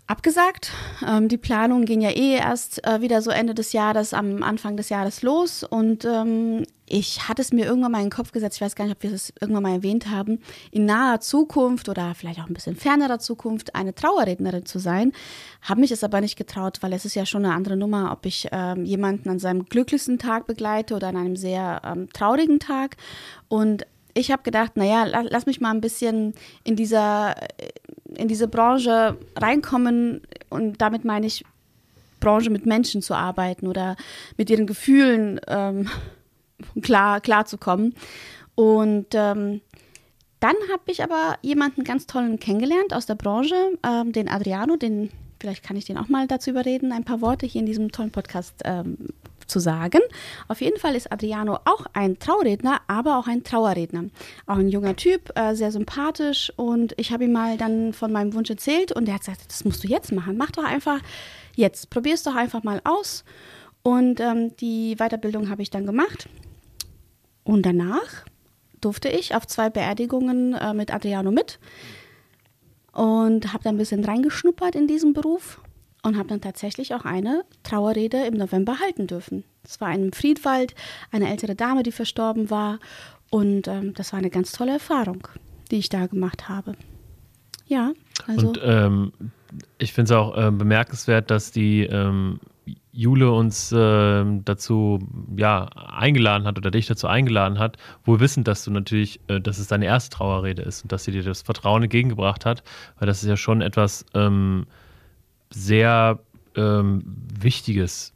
abgesagt. 0.06 0.72
Ähm, 1.06 1.28
die 1.28 1.36
Planungen 1.36 1.84
gehen 1.84 2.00
ja 2.00 2.10
eh 2.10 2.36
erst 2.36 2.86
äh, 2.86 3.00
wieder 3.00 3.22
so 3.22 3.30
Ende 3.30 3.54
des 3.54 3.72
Jahres, 3.72 4.14
am 4.14 4.42
Anfang 4.42 4.76
des 4.76 4.88
Jahres 4.88 5.22
los. 5.22 5.64
Und 5.64 6.04
ähm, 6.04 6.64
ich 6.88 7.28
hatte 7.28 7.42
es 7.42 7.52
mir 7.52 7.66
irgendwann 7.66 7.92
mal 7.92 7.98
in 7.98 8.06
den 8.06 8.12
Kopf 8.12 8.30
gesetzt, 8.30 8.56
ich 8.56 8.60
weiß 8.60 8.76
gar 8.76 8.84
nicht, 8.84 8.96
ob 8.96 9.02
wir 9.02 9.12
es 9.12 9.32
irgendwann 9.40 9.64
mal 9.64 9.72
erwähnt 9.72 10.08
haben, 10.08 10.38
in 10.70 10.84
naher 10.84 11.20
Zukunft 11.20 11.88
oder 11.88 12.14
vielleicht 12.14 12.38
auch 12.38 12.46
ein 12.46 12.54
bisschen 12.54 12.76
fernerer 12.76 13.18
Zukunft 13.18 13.74
eine 13.74 13.94
Trauerrednerin 13.94 14.66
zu 14.66 14.78
sein. 14.78 15.12
Habe 15.62 15.80
mich 15.80 15.90
es 15.90 16.04
aber 16.04 16.20
nicht 16.20 16.36
getraut, 16.36 16.78
weil 16.82 16.92
es 16.92 17.04
ist 17.04 17.16
ja 17.16 17.26
schon 17.26 17.44
eine 17.44 17.54
andere 17.54 17.76
Nummer, 17.76 18.12
ob 18.12 18.24
ich 18.26 18.48
ähm, 18.52 18.84
jemanden 18.84 19.28
an 19.28 19.40
seinem 19.40 19.64
glücklichsten 19.64 20.18
Tag 20.18 20.46
begleite 20.46 20.94
oder 20.94 21.08
an 21.08 21.16
einem 21.16 21.36
sehr 21.36 21.82
ähm, 21.84 22.08
traurigen 22.12 22.60
Tag. 22.60 22.96
Und 23.48 23.84
ich 24.16 24.30
habe 24.30 24.42
gedacht, 24.42 24.76
naja, 24.76 25.04
lass 25.04 25.44
mich 25.44 25.60
mal 25.60 25.72
ein 25.72 25.82
bisschen 25.82 26.32
in 26.64 26.74
dieser, 26.74 27.34
in 28.16 28.28
diese 28.28 28.48
Branche 28.48 29.18
reinkommen 29.36 30.22
und 30.48 30.80
damit 30.80 31.04
meine 31.04 31.26
ich 31.26 31.44
Branche 32.18 32.48
mit 32.48 32.64
Menschen 32.64 33.02
zu 33.02 33.14
arbeiten 33.14 33.66
oder 33.66 33.94
mit 34.38 34.48
ihren 34.48 34.66
Gefühlen 34.66 35.38
ähm, 35.48 35.90
klar, 36.82 37.20
klar 37.20 37.44
zu 37.44 37.58
kommen. 37.58 37.94
Und 38.54 39.08
ähm, 39.12 39.60
dann 40.40 40.54
habe 40.72 40.82
ich 40.86 41.02
aber 41.02 41.36
jemanden 41.42 41.84
ganz 41.84 42.06
tollen 42.06 42.40
kennengelernt 42.40 42.94
aus 42.94 43.04
der 43.04 43.16
Branche, 43.16 43.54
ähm, 43.86 44.12
den 44.12 44.30
Adriano, 44.30 44.76
den 44.76 45.10
vielleicht 45.38 45.62
kann 45.62 45.76
ich 45.76 45.84
den 45.84 45.98
auch 45.98 46.08
mal 46.08 46.26
dazu 46.26 46.48
überreden, 46.48 46.90
ein 46.90 47.04
paar 47.04 47.20
Worte 47.20 47.44
hier 47.44 47.60
in 47.60 47.66
diesem 47.66 47.92
tollen 47.92 48.12
Podcast 48.12 48.54
ähm, 48.64 48.96
zu 49.46 49.58
sagen. 49.58 50.00
Auf 50.48 50.60
jeden 50.60 50.78
Fall 50.78 50.94
ist 50.94 51.12
Adriano 51.12 51.58
auch 51.64 51.86
ein 51.92 52.18
Trauredner, 52.18 52.80
aber 52.86 53.18
auch 53.18 53.26
ein 53.26 53.44
Trauerredner. 53.44 54.06
Auch 54.46 54.56
ein 54.56 54.68
junger 54.68 54.96
Typ, 54.96 55.36
äh, 55.36 55.54
sehr 55.54 55.72
sympathisch 55.72 56.52
und 56.56 56.94
ich 56.96 57.12
habe 57.12 57.24
ihm 57.24 57.32
mal 57.32 57.56
dann 57.56 57.92
von 57.92 58.12
meinem 58.12 58.34
Wunsch 58.34 58.50
erzählt 58.50 58.92
und 58.92 59.08
er 59.08 59.14
hat 59.14 59.20
gesagt, 59.20 59.42
das 59.48 59.64
musst 59.64 59.84
du 59.84 59.88
jetzt 59.88 60.12
machen. 60.12 60.36
Mach 60.36 60.50
doch 60.50 60.64
einfach 60.64 61.00
jetzt, 61.54 61.90
probier 61.90 62.14
es 62.14 62.22
doch 62.22 62.34
einfach 62.34 62.62
mal 62.62 62.80
aus. 62.84 63.24
Und 63.82 64.20
ähm, 64.20 64.56
die 64.56 64.96
Weiterbildung 64.96 65.48
habe 65.48 65.62
ich 65.62 65.70
dann 65.70 65.86
gemacht. 65.86 66.28
Und 67.44 67.64
danach 67.64 68.24
durfte 68.80 69.08
ich 69.08 69.34
auf 69.34 69.46
zwei 69.46 69.70
Beerdigungen 69.70 70.54
äh, 70.54 70.74
mit 70.74 70.92
Adriano 70.92 71.30
mit 71.30 71.58
und 72.92 73.52
habe 73.52 73.62
dann 73.62 73.76
ein 73.76 73.78
bisschen 73.78 74.04
reingeschnuppert 74.04 74.74
in 74.74 74.88
diesen 74.88 75.12
Beruf 75.12 75.60
und 76.06 76.16
habe 76.16 76.28
dann 76.28 76.40
tatsächlich 76.40 76.94
auch 76.94 77.04
eine 77.04 77.42
Trauerrede 77.64 78.26
im 78.26 78.34
November 78.34 78.78
halten 78.80 79.08
dürfen. 79.08 79.44
Es 79.64 79.80
war 79.80 79.92
in 79.92 80.12
Friedwald 80.12 80.74
eine 81.10 81.28
ältere 81.28 81.56
Dame, 81.56 81.82
die 81.82 81.92
verstorben 81.92 82.48
war 82.48 82.78
und 83.30 83.66
ähm, 83.66 83.92
das 83.94 84.12
war 84.12 84.18
eine 84.18 84.30
ganz 84.30 84.52
tolle 84.52 84.72
Erfahrung, 84.74 85.26
die 85.70 85.76
ich 85.76 85.88
da 85.88 86.06
gemacht 86.06 86.48
habe. 86.48 86.74
Ja, 87.66 87.92
also. 88.28 88.48
Und 88.48 88.60
ähm, 88.62 89.12
ich 89.78 89.92
finde 89.92 90.12
es 90.12 90.16
auch 90.16 90.36
äh, 90.36 90.50
bemerkenswert, 90.52 91.28
dass 91.30 91.50
die 91.50 91.82
ähm, 91.82 92.38
Jule 92.92 93.32
uns 93.32 93.72
äh, 93.72 94.24
dazu 94.44 95.00
ja, 95.36 95.64
eingeladen 95.74 96.46
hat 96.46 96.56
oder 96.56 96.70
dich 96.70 96.86
dazu 96.86 97.08
eingeladen 97.08 97.58
hat, 97.58 97.78
wohl 98.04 98.20
wissend, 98.20 98.46
dass 98.46 98.64
du 98.64 98.70
natürlich, 98.70 99.20
äh, 99.26 99.40
dass 99.40 99.58
es 99.58 99.66
deine 99.66 99.86
erste 99.86 100.16
Trauerrede 100.16 100.62
ist 100.62 100.84
und 100.84 100.92
dass 100.92 101.02
sie 101.02 101.10
dir 101.10 101.24
das 101.24 101.42
Vertrauen 101.42 101.82
entgegengebracht 101.82 102.46
hat, 102.46 102.62
weil 103.00 103.06
das 103.06 103.24
ist 103.24 103.28
ja 103.28 103.36
schon 103.36 103.60
etwas 103.60 104.06
ähm, 104.14 104.66
sehr 105.50 106.18
ähm, 106.54 107.02
Wichtiges 107.38 108.12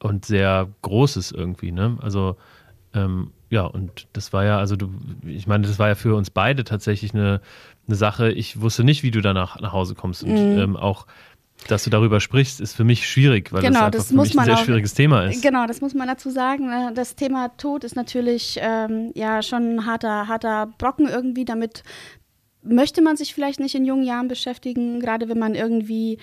und 0.00 0.24
sehr 0.24 0.68
Großes 0.82 1.32
irgendwie, 1.32 1.72
ne? 1.72 1.98
Also 2.00 2.36
ähm, 2.94 3.32
ja, 3.50 3.62
und 3.62 4.06
das 4.12 4.32
war 4.32 4.44
ja, 4.44 4.58
also 4.58 4.76
du, 4.76 4.90
ich 5.26 5.46
meine, 5.46 5.66
das 5.66 5.78
war 5.78 5.88
ja 5.88 5.94
für 5.94 6.14
uns 6.14 6.30
beide 6.30 6.64
tatsächlich 6.64 7.14
eine, 7.14 7.40
eine 7.86 7.96
Sache. 7.96 8.30
Ich 8.30 8.60
wusste 8.60 8.84
nicht, 8.84 9.02
wie 9.02 9.10
du 9.10 9.22
danach 9.22 9.58
nach 9.60 9.72
Hause 9.72 9.94
kommst 9.94 10.22
und 10.22 10.32
mhm. 10.32 10.58
ähm, 10.58 10.76
auch 10.76 11.06
dass 11.66 11.84
du 11.84 11.90
darüber 11.90 12.20
sprichst, 12.20 12.60
ist 12.60 12.74
für 12.74 12.84
mich 12.84 13.08
schwierig, 13.08 13.52
weil 13.52 13.62
genau, 13.62 13.90
das, 13.90 14.02
das 14.02 14.08
für 14.08 14.16
mich 14.16 14.38
ein 14.38 14.44
sehr 14.44 14.54
auch, 14.54 14.64
schwieriges 14.64 14.94
Thema 14.94 15.24
ist. 15.24 15.42
Genau, 15.42 15.66
das 15.66 15.80
muss 15.80 15.92
man 15.92 16.06
dazu 16.06 16.30
sagen. 16.30 16.68
Ne? 16.68 16.92
Das 16.94 17.16
Thema 17.16 17.48
Tod 17.56 17.84
ist 17.84 17.96
natürlich 17.96 18.58
ähm, 18.60 19.10
ja 19.14 19.42
schon 19.42 19.74
ein 19.74 19.86
harter, 19.86 20.28
harter 20.28 20.68
Brocken 20.78 21.08
irgendwie. 21.08 21.44
Damit 21.44 21.82
möchte 22.62 23.02
man 23.02 23.16
sich 23.16 23.34
vielleicht 23.34 23.60
nicht 23.60 23.74
in 23.74 23.84
jungen 23.84 24.04
Jahren 24.04 24.28
beschäftigen, 24.28 25.00
gerade 25.00 25.28
wenn 25.28 25.38
man 25.38 25.54
irgendwie 25.54 26.18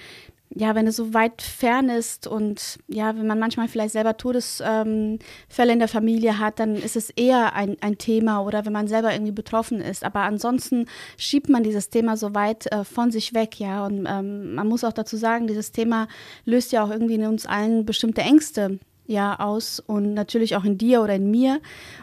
ja, 0.58 0.74
wenn 0.74 0.88
es 0.88 0.96
so 0.96 1.14
weit 1.14 1.42
fern 1.42 1.90
ist 1.90 2.28
und 2.28 2.78
ja, 2.88 3.18
wenn 3.18 3.28
man 3.28 3.40
manchmal 3.40 3.68
vielleicht 3.68 3.92
selber 3.92 4.16
Todesfälle 4.16 4.80
ähm, 4.82 5.20
in 5.70 5.80
der 5.80 5.90
Familie 5.90 6.40
hat, 6.40 6.60
dann 6.60 6.76
ist 6.76 6.96
es 6.96 7.10
eher 7.10 7.54
ein, 7.54 7.76
ein 7.82 7.98
Thema 7.98 8.42
oder 8.42 8.66
wenn 8.66 8.72
man 8.72 8.88
selber 8.88 9.12
irgendwie 9.12 9.34
betroffen 9.34 9.82
ist. 9.82 10.06
Aber 10.06 10.22
ansonsten 10.22 10.86
schiebt 11.18 11.50
man 11.50 11.64
dieses 11.64 11.90
Thema 11.90 12.16
so 12.16 12.34
weit 12.36 12.72
äh, 12.72 12.86
von 12.86 13.12
sich 13.12 13.34
weg, 13.34 13.60
ja. 13.60 13.86
Und 13.86 14.08
ähm, 14.10 14.56
man 14.56 14.68
muss 14.68 14.86
auch 14.86 14.94
dazu 14.94 15.18
sagen, 15.18 15.48
dieses 15.48 15.74
Thema 15.74 16.08
löst 16.46 16.72
ja 16.72 16.86
auch 16.86 16.90
irgendwie 16.90 17.16
in 17.16 17.26
uns 17.26 17.46
allen 17.46 17.86
bestimmte 17.86 18.22
Ängste 18.22 18.80
ja 19.08 19.40
aus 19.40 19.80
und 19.80 20.14
natürlich 20.14 20.56
auch 20.56 20.64
in 20.64 20.78
dir 20.78 21.02
oder 21.02 21.16
in 21.16 21.30
mir. 21.30 21.62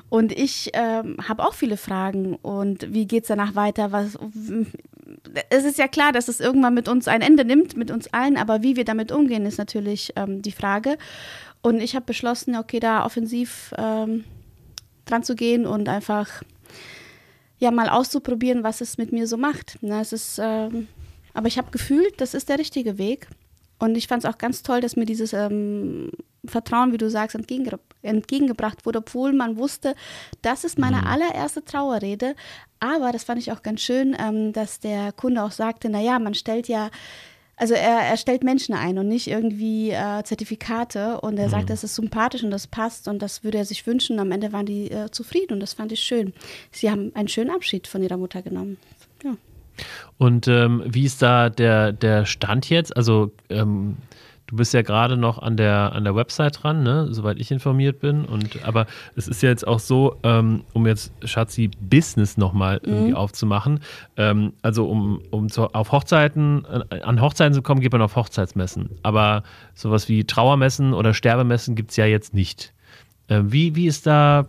Und 0.08 0.32
ich 0.32 0.70
ähm, 0.74 1.16
habe 1.26 1.44
auch 1.44 1.54
viele 1.54 1.76
Fragen. 1.76 2.36
Und 2.36 2.92
wie 2.92 3.06
geht 3.06 3.24
es 3.24 3.28
danach 3.28 3.54
weiter? 3.54 3.92
Was, 3.92 4.18
es 5.50 5.64
ist 5.64 5.78
ja 5.78 5.88
klar, 5.88 6.12
dass 6.12 6.28
es 6.28 6.40
irgendwann 6.40 6.74
mit 6.74 6.88
uns 6.88 7.08
ein 7.08 7.22
Ende 7.22 7.44
nimmt, 7.44 7.76
mit 7.76 7.90
uns 7.90 8.12
allen, 8.12 8.36
aber 8.36 8.62
wie 8.62 8.76
wir 8.76 8.84
damit 8.84 9.12
umgehen, 9.12 9.46
ist 9.46 9.58
natürlich 9.58 10.12
ähm, 10.16 10.42
die 10.42 10.52
Frage. 10.52 10.98
Und 11.62 11.80
ich 11.80 11.94
habe 11.94 12.06
beschlossen, 12.06 12.56
okay, 12.56 12.80
da 12.80 13.04
offensiv 13.04 13.72
ähm, 13.78 14.24
dran 15.04 15.22
zu 15.22 15.34
gehen 15.34 15.66
und 15.66 15.88
einfach 15.88 16.42
ja 17.58 17.70
mal 17.70 17.88
auszuprobieren, 17.88 18.64
was 18.64 18.80
es 18.80 18.98
mit 18.98 19.12
mir 19.12 19.26
so 19.26 19.36
macht. 19.36 19.78
Na, 19.80 20.00
es 20.00 20.12
ist, 20.12 20.40
ähm, 20.42 20.88
aber 21.32 21.46
ich 21.46 21.58
habe 21.58 21.70
gefühlt, 21.70 22.20
das 22.20 22.34
ist 22.34 22.48
der 22.48 22.58
richtige 22.58 22.98
Weg. 22.98 23.28
Und 23.78 23.96
ich 23.96 24.08
fand 24.08 24.24
es 24.24 24.30
auch 24.30 24.38
ganz 24.38 24.62
toll, 24.62 24.80
dass 24.80 24.96
mir 24.96 25.06
dieses 25.06 25.32
ähm, 25.32 26.10
Vertrauen, 26.46 26.92
wie 26.92 26.98
du 26.98 27.08
sagst, 27.08 27.36
entgegenge 27.36 27.78
entgegengebracht 28.02 28.84
wurde, 28.84 28.98
obwohl 28.98 29.32
man 29.32 29.56
wusste, 29.56 29.94
das 30.42 30.64
ist 30.64 30.78
meine 30.78 30.98
mhm. 30.98 31.06
allererste 31.06 31.64
Trauerrede. 31.64 32.34
Aber 32.80 33.12
das 33.12 33.24
fand 33.24 33.40
ich 33.40 33.52
auch 33.52 33.62
ganz 33.62 33.80
schön, 33.80 34.16
ähm, 34.18 34.52
dass 34.52 34.80
der 34.80 35.12
Kunde 35.12 35.44
auch 35.44 35.52
sagte, 35.52 35.88
naja, 35.88 36.18
man 36.18 36.34
stellt 36.34 36.66
ja 36.68 36.90
also 37.56 37.74
er, 37.74 38.00
er, 38.00 38.16
stellt 38.16 38.42
Menschen 38.42 38.74
ein 38.74 38.98
und 38.98 39.06
nicht 39.06 39.28
irgendwie 39.28 39.90
äh, 39.90 40.24
Zertifikate 40.24 41.20
und 41.20 41.38
er 41.38 41.46
mhm. 41.46 41.50
sagt, 41.50 41.70
das 41.70 41.84
ist 41.84 41.94
sympathisch 41.94 42.42
und 42.42 42.50
das 42.50 42.66
passt 42.66 43.06
und 43.06 43.20
das 43.20 43.44
würde 43.44 43.58
er 43.58 43.64
sich 43.64 43.86
wünschen. 43.86 44.18
Am 44.18 44.32
Ende 44.32 44.52
waren 44.52 44.66
die 44.66 44.90
äh, 44.90 45.10
zufrieden 45.12 45.52
und 45.52 45.60
das 45.60 45.74
fand 45.74 45.92
ich 45.92 46.00
schön. 46.00 46.32
Sie 46.72 46.90
haben 46.90 47.12
einen 47.14 47.28
schönen 47.28 47.50
Abschied 47.50 47.86
von 47.86 48.02
ihrer 48.02 48.16
Mutter 48.16 48.42
genommen. 48.42 48.78
Ja. 49.22 49.36
Und 50.18 50.48
ähm, 50.48 50.82
wie 50.86 51.04
ist 51.04 51.22
da 51.22 51.50
der, 51.50 51.92
der 51.92 52.26
Stand 52.26 52.68
jetzt? 52.68 52.96
Also 52.96 53.30
ähm, 53.48 53.96
Du 54.52 54.56
bist 54.56 54.74
ja 54.74 54.82
gerade 54.82 55.16
noch 55.16 55.38
an 55.38 55.56
der, 55.56 55.94
an 55.94 56.04
der 56.04 56.14
Website 56.14 56.62
dran, 56.62 56.82
ne? 56.82 57.08
soweit 57.10 57.38
ich 57.40 57.50
informiert 57.50 58.00
bin. 58.00 58.26
Und, 58.26 58.62
aber 58.66 58.84
es 59.16 59.26
ist 59.26 59.42
ja 59.42 59.48
jetzt 59.48 59.66
auch 59.66 59.78
so, 59.78 60.16
ähm, 60.24 60.64
um 60.74 60.86
jetzt 60.86 61.10
Schatzi 61.24 61.70
Business 61.80 62.36
nochmal 62.36 62.78
mhm. 62.84 62.92
irgendwie 62.92 63.14
aufzumachen. 63.14 63.80
Ähm, 64.18 64.52
also 64.60 64.84
um, 64.90 65.22
um 65.30 65.48
zu, 65.48 65.72
auf 65.72 65.90
Hochzeiten, 65.90 66.66
äh, 66.90 67.00
an 67.00 67.22
Hochzeiten 67.22 67.54
zu 67.54 67.62
kommen, 67.62 67.80
geht 67.80 67.92
man 67.92 68.02
auf 68.02 68.14
Hochzeitsmessen. 68.14 68.90
Aber 69.02 69.42
sowas 69.72 70.10
wie 70.10 70.24
Trauermessen 70.24 70.92
oder 70.92 71.14
Sterbemessen 71.14 71.74
gibt 71.74 71.92
es 71.92 71.96
ja 71.96 72.04
jetzt 72.04 72.34
nicht. 72.34 72.74
Äh, 73.28 73.40
wie, 73.44 73.74
wie 73.74 73.86
ist 73.86 74.06
da 74.06 74.44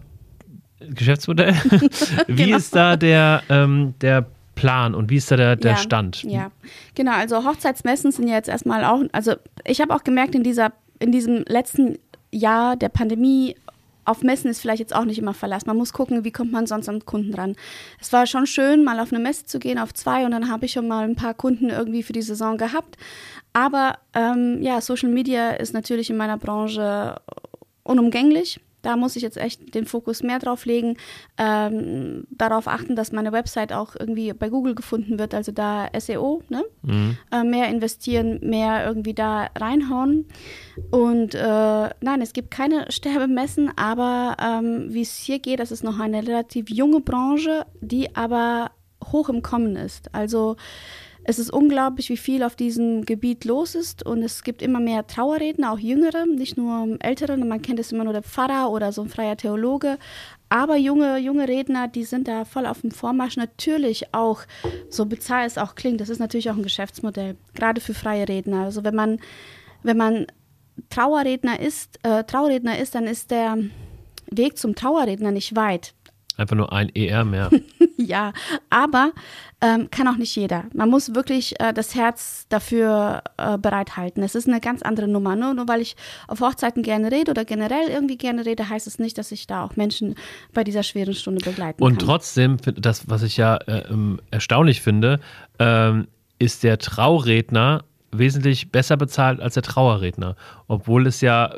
Geschäftsmodell? 0.81 1.53
wie 2.27 2.43
genau. 2.43 2.57
ist 2.57 2.75
da 2.75 2.97
der, 2.97 3.41
ähm, 3.47 3.93
der 4.01 4.25
Plan 4.55 4.95
und 4.95 5.09
wie 5.09 5.17
ist 5.17 5.31
da 5.31 5.37
der, 5.37 5.55
der 5.55 5.71
ja, 5.71 5.77
Stand? 5.77 6.23
Ja, 6.23 6.51
genau. 6.95 7.13
Also 7.13 7.43
Hochzeitsmessen 7.43 8.11
sind 8.11 8.27
ja 8.27 8.35
jetzt 8.35 8.49
erstmal 8.49 8.83
auch, 8.85 9.01
also 9.11 9.33
ich 9.65 9.81
habe 9.81 9.95
auch 9.95 10.03
gemerkt, 10.03 10.35
in, 10.35 10.43
dieser, 10.43 10.73
in 10.99 11.11
diesem 11.11 11.43
letzten 11.47 11.97
Jahr 12.31 12.75
der 12.75 12.89
Pandemie, 12.89 13.55
auf 14.05 14.21
Messen 14.21 14.49
ist 14.49 14.59
vielleicht 14.59 14.79
jetzt 14.79 14.95
auch 14.95 15.05
nicht 15.05 15.17
immer 15.17 15.33
Verlass. 15.33 15.65
Man 15.65 15.77
muss 15.77 15.93
gucken, 15.93 16.25
wie 16.25 16.31
kommt 16.31 16.51
man 16.51 16.67
sonst 16.67 16.89
an 16.89 17.05
Kunden 17.05 17.33
ran. 17.33 17.55
Es 18.01 18.11
war 18.11 18.27
schon 18.27 18.45
schön, 18.45 18.83
mal 18.83 18.99
auf 18.99 19.13
eine 19.13 19.23
Messe 19.23 19.45
zu 19.45 19.59
gehen, 19.59 19.79
auf 19.79 19.93
zwei, 19.93 20.25
und 20.25 20.31
dann 20.31 20.51
habe 20.51 20.65
ich 20.65 20.73
schon 20.73 20.87
mal 20.87 21.05
ein 21.05 21.15
paar 21.15 21.33
Kunden 21.33 21.69
irgendwie 21.69 22.03
für 22.03 22.13
die 22.13 22.21
Saison 22.21 22.57
gehabt. 22.57 22.97
Aber 23.53 23.99
ähm, 24.13 24.61
ja, 24.61 24.81
Social 24.81 25.09
Media 25.09 25.51
ist 25.51 25.73
natürlich 25.73 26.09
in 26.09 26.17
meiner 26.17 26.37
Branche 26.37 27.15
unumgänglich. 27.83 28.59
Da 28.83 28.95
muss 28.95 29.15
ich 29.15 29.23
jetzt 29.23 29.37
echt 29.37 29.73
den 29.73 29.85
Fokus 29.85 30.21
mehr 30.21 30.37
drauf 30.37 30.65
legen, 30.65 30.97
ähm, 31.37 32.27
darauf 32.29 32.67
achten, 32.67 32.95
dass 32.95 33.11
meine 33.11 33.31
Website 33.31 33.73
auch 33.73 33.95
irgendwie 33.97 34.31
bei 34.33 34.49
Google 34.49 34.75
gefunden 34.75 35.17
wird, 35.17 35.33
also 35.33 35.51
da 35.51 35.89
SEO, 35.97 36.43
ne? 36.49 36.63
Mhm. 36.83 37.17
Äh, 37.31 37.43
mehr 37.43 37.69
investieren, 37.69 38.39
mehr 38.43 38.85
irgendwie 38.85 39.15
da 39.15 39.49
reinhauen. 39.57 40.25
Und 40.91 41.33
äh, 41.33 41.89
nein, 42.01 42.21
es 42.21 42.33
gibt 42.33 42.51
keine 42.51 42.85
Sterbemessen, 42.91 43.71
aber 43.75 44.37
ähm, 44.39 44.93
wie 44.93 45.01
es 45.01 45.17
hier 45.17 45.39
geht, 45.39 45.59
das 45.59 45.71
ist 45.71 45.83
noch 45.83 45.99
eine 45.99 46.21
relativ 46.21 46.69
junge 46.69 46.99
Branche, 46.99 47.65
die 47.81 48.15
aber 48.15 48.71
hoch 49.11 49.29
im 49.29 49.41
Kommen 49.41 49.75
ist. 49.75 50.13
Also 50.13 50.55
es 51.25 51.39
ist 51.39 51.51
unglaublich, 51.51 52.09
wie 52.09 52.17
viel 52.17 52.43
auf 52.43 52.55
diesem 52.55 53.05
Gebiet 53.05 53.45
los 53.45 53.75
ist 53.75 54.05
und 54.05 54.23
es 54.23 54.43
gibt 54.43 54.61
immer 54.61 54.79
mehr 54.79 55.07
Trauerredner, 55.07 55.71
auch 55.71 55.79
jüngere, 55.79 56.25
nicht 56.25 56.57
nur 56.57 56.97
ältere. 56.99 57.37
Man 57.37 57.61
kennt 57.61 57.79
es 57.79 57.91
immer 57.91 58.03
nur 58.03 58.13
der 58.13 58.23
Pfarrer 58.23 58.69
oder 58.69 58.91
so 58.91 59.03
ein 59.03 59.09
freier 59.09 59.37
Theologe, 59.37 59.97
aber 60.49 60.75
junge, 60.75 61.17
junge 61.17 61.47
Redner, 61.47 61.87
die 61.87 62.03
sind 62.03 62.27
da 62.27 62.45
voll 62.45 62.65
auf 62.65 62.81
dem 62.81 62.91
Vormarsch. 62.91 63.37
Natürlich 63.37 64.13
auch, 64.13 64.41
so 64.89 65.05
bizarr 65.05 65.45
es 65.45 65.57
auch 65.57 65.75
klingt, 65.75 66.01
das 66.01 66.09
ist 66.09 66.19
natürlich 66.19 66.49
auch 66.49 66.57
ein 66.57 66.63
Geschäftsmodell, 66.63 67.37
gerade 67.53 67.79
für 67.79 67.93
freie 67.93 68.27
Redner. 68.27 68.63
Also 68.63 68.83
wenn 68.83 68.95
man, 68.95 69.19
wenn 69.81 69.97
man 69.97 70.27
Trauerredner 70.89 71.59
ist, 71.59 71.99
äh, 72.03 72.23
Trauerredner 72.25 72.77
ist, 72.77 72.95
dann 72.95 73.05
ist 73.05 73.31
der 73.31 73.57
Weg 74.29 74.57
zum 74.57 74.75
Trauerredner 74.75 75.31
nicht 75.31 75.55
weit. 75.55 75.93
Einfach 76.35 76.55
nur 76.55 76.73
ein 76.73 76.89
ER 76.95 77.25
mehr. 77.25 77.49
ja, 77.97 78.33
aber 78.69 79.11
ähm, 79.61 79.89
kann 79.91 80.07
auch 80.07 80.17
nicht 80.17 80.35
jeder. 80.35 80.65
Man 80.73 80.89
muss 80.89 81.13
wirklich 81.13 81.59
äh, 81.59 81.73
das 81.73 81.95
Herz 81.95 82.47
dafür 82.49 83.23
äh, 83.37 83.57
bereithalten. 83.57 84.23
Es 84.23 84.35
ist 84.35 84.47
eine 84.47 84.59
ganz 84.59 84.81
andere 84.81 85.07
Nummer. 85.07 85.35
Nur, 85.35 85.53
nur 85.53 85.67
weil 85.67 85.81
ich 85.81 85.95
auf 86.27 86.41
Hochzeiten 86.41 86.81
gerne 86.81 87.11
rede 87.11 87.31
oder 87.31 87.45
generell 87.45 87.87
irgendwie 87.89 88.17
gerne 88.17 88.45
rede, 88.45 88.67
heißt 88.67 88.87
es 88.87 88.99
nicht, 88.99 89.17
dass 89.17 89.31
ich 89.31 89.47
da 89.47 89.63
auch 89.63 89.75
Menschen 89.75 90.15
bei 90.53 90.63
dieser 90.63 90.83
schweren 90.83 91.13
Stunde 91.13 91.43
begleiten 91.45 91.81
Und 91.83 91.99
kann. 91.99 92.01
Und 92.01 92.05
trotzdem, 92.05 92.57
das, 92.75 93.07
was 93.09 93.21
ich 93.21 93.37
ja 93.37 93.57
äh, 93.57 93.83
ähm, 93.89 94.19
erstaunlich 94.31 94.81
finde, 94.81 95.19
ähm, 95.59 96.07
ist 96.39 96.63
der 96.63 96.79
Trauredner 96.79 97.83
wesentlich 98.11 98.71
besser 98.71 98.97
bezahlt 98.97 99.39
als 99.39 99.53
der 99.53 99.63
Trauerredner, 99.63 100.35
obwohl 100.67 101.07
es 101.07 101.21
ja 101.21 101.55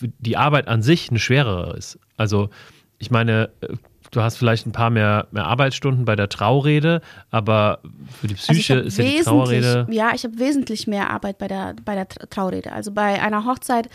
die 0.00 0.36
Arbeit 0.36 0.68
an 0.68 0.82
sich 0.82 1.10
eine 1.10 1.18
schwerere 1.18 1.76
ist. 1.76 1.98
Also 2.16 2.50
ich 2.98 3.10
meine, 3.10 3.50
äh, 3.60 3.74
du 4.10 4.22
hast 4.22 4.36
vielleicht 4.36 4.66
ein 4.66 4.72
paar 4.72 4.90
mehr, 4.90 5.26
mehr 5.30 5.46
Arbeitsstunden 5.46 6.04
bei 6.04 6.16
der 6.16 6.28
Traurede, 6.28 7.00
aber 7.30 7.80
für 8.20 8.26
die 8.26 8.34
also 8.34 8.52
Psyche 8.52 8.74
also 8.74 8.86
ist 8.86 8.98
ja 8.98 9.04
die 9.04 9.20
Trauerrede. 9.20 9.86
Ja, 9.90 10.12
ich 10.14 10.24
habe 10.24 10.38
wesentlich 10.38 10.86
mehr 10.86 11.10
Arbeit 11.10 11.38
bei 11.38 11.48
der, 11.48 11.74
bei 11.84 11.94
der 11.94 12.08
Traurede. 12.08 12.72
Also 12.72 12.92
bei 12.92 13.20
einer 13.20 13.44
Hochzeit 13.44 13.88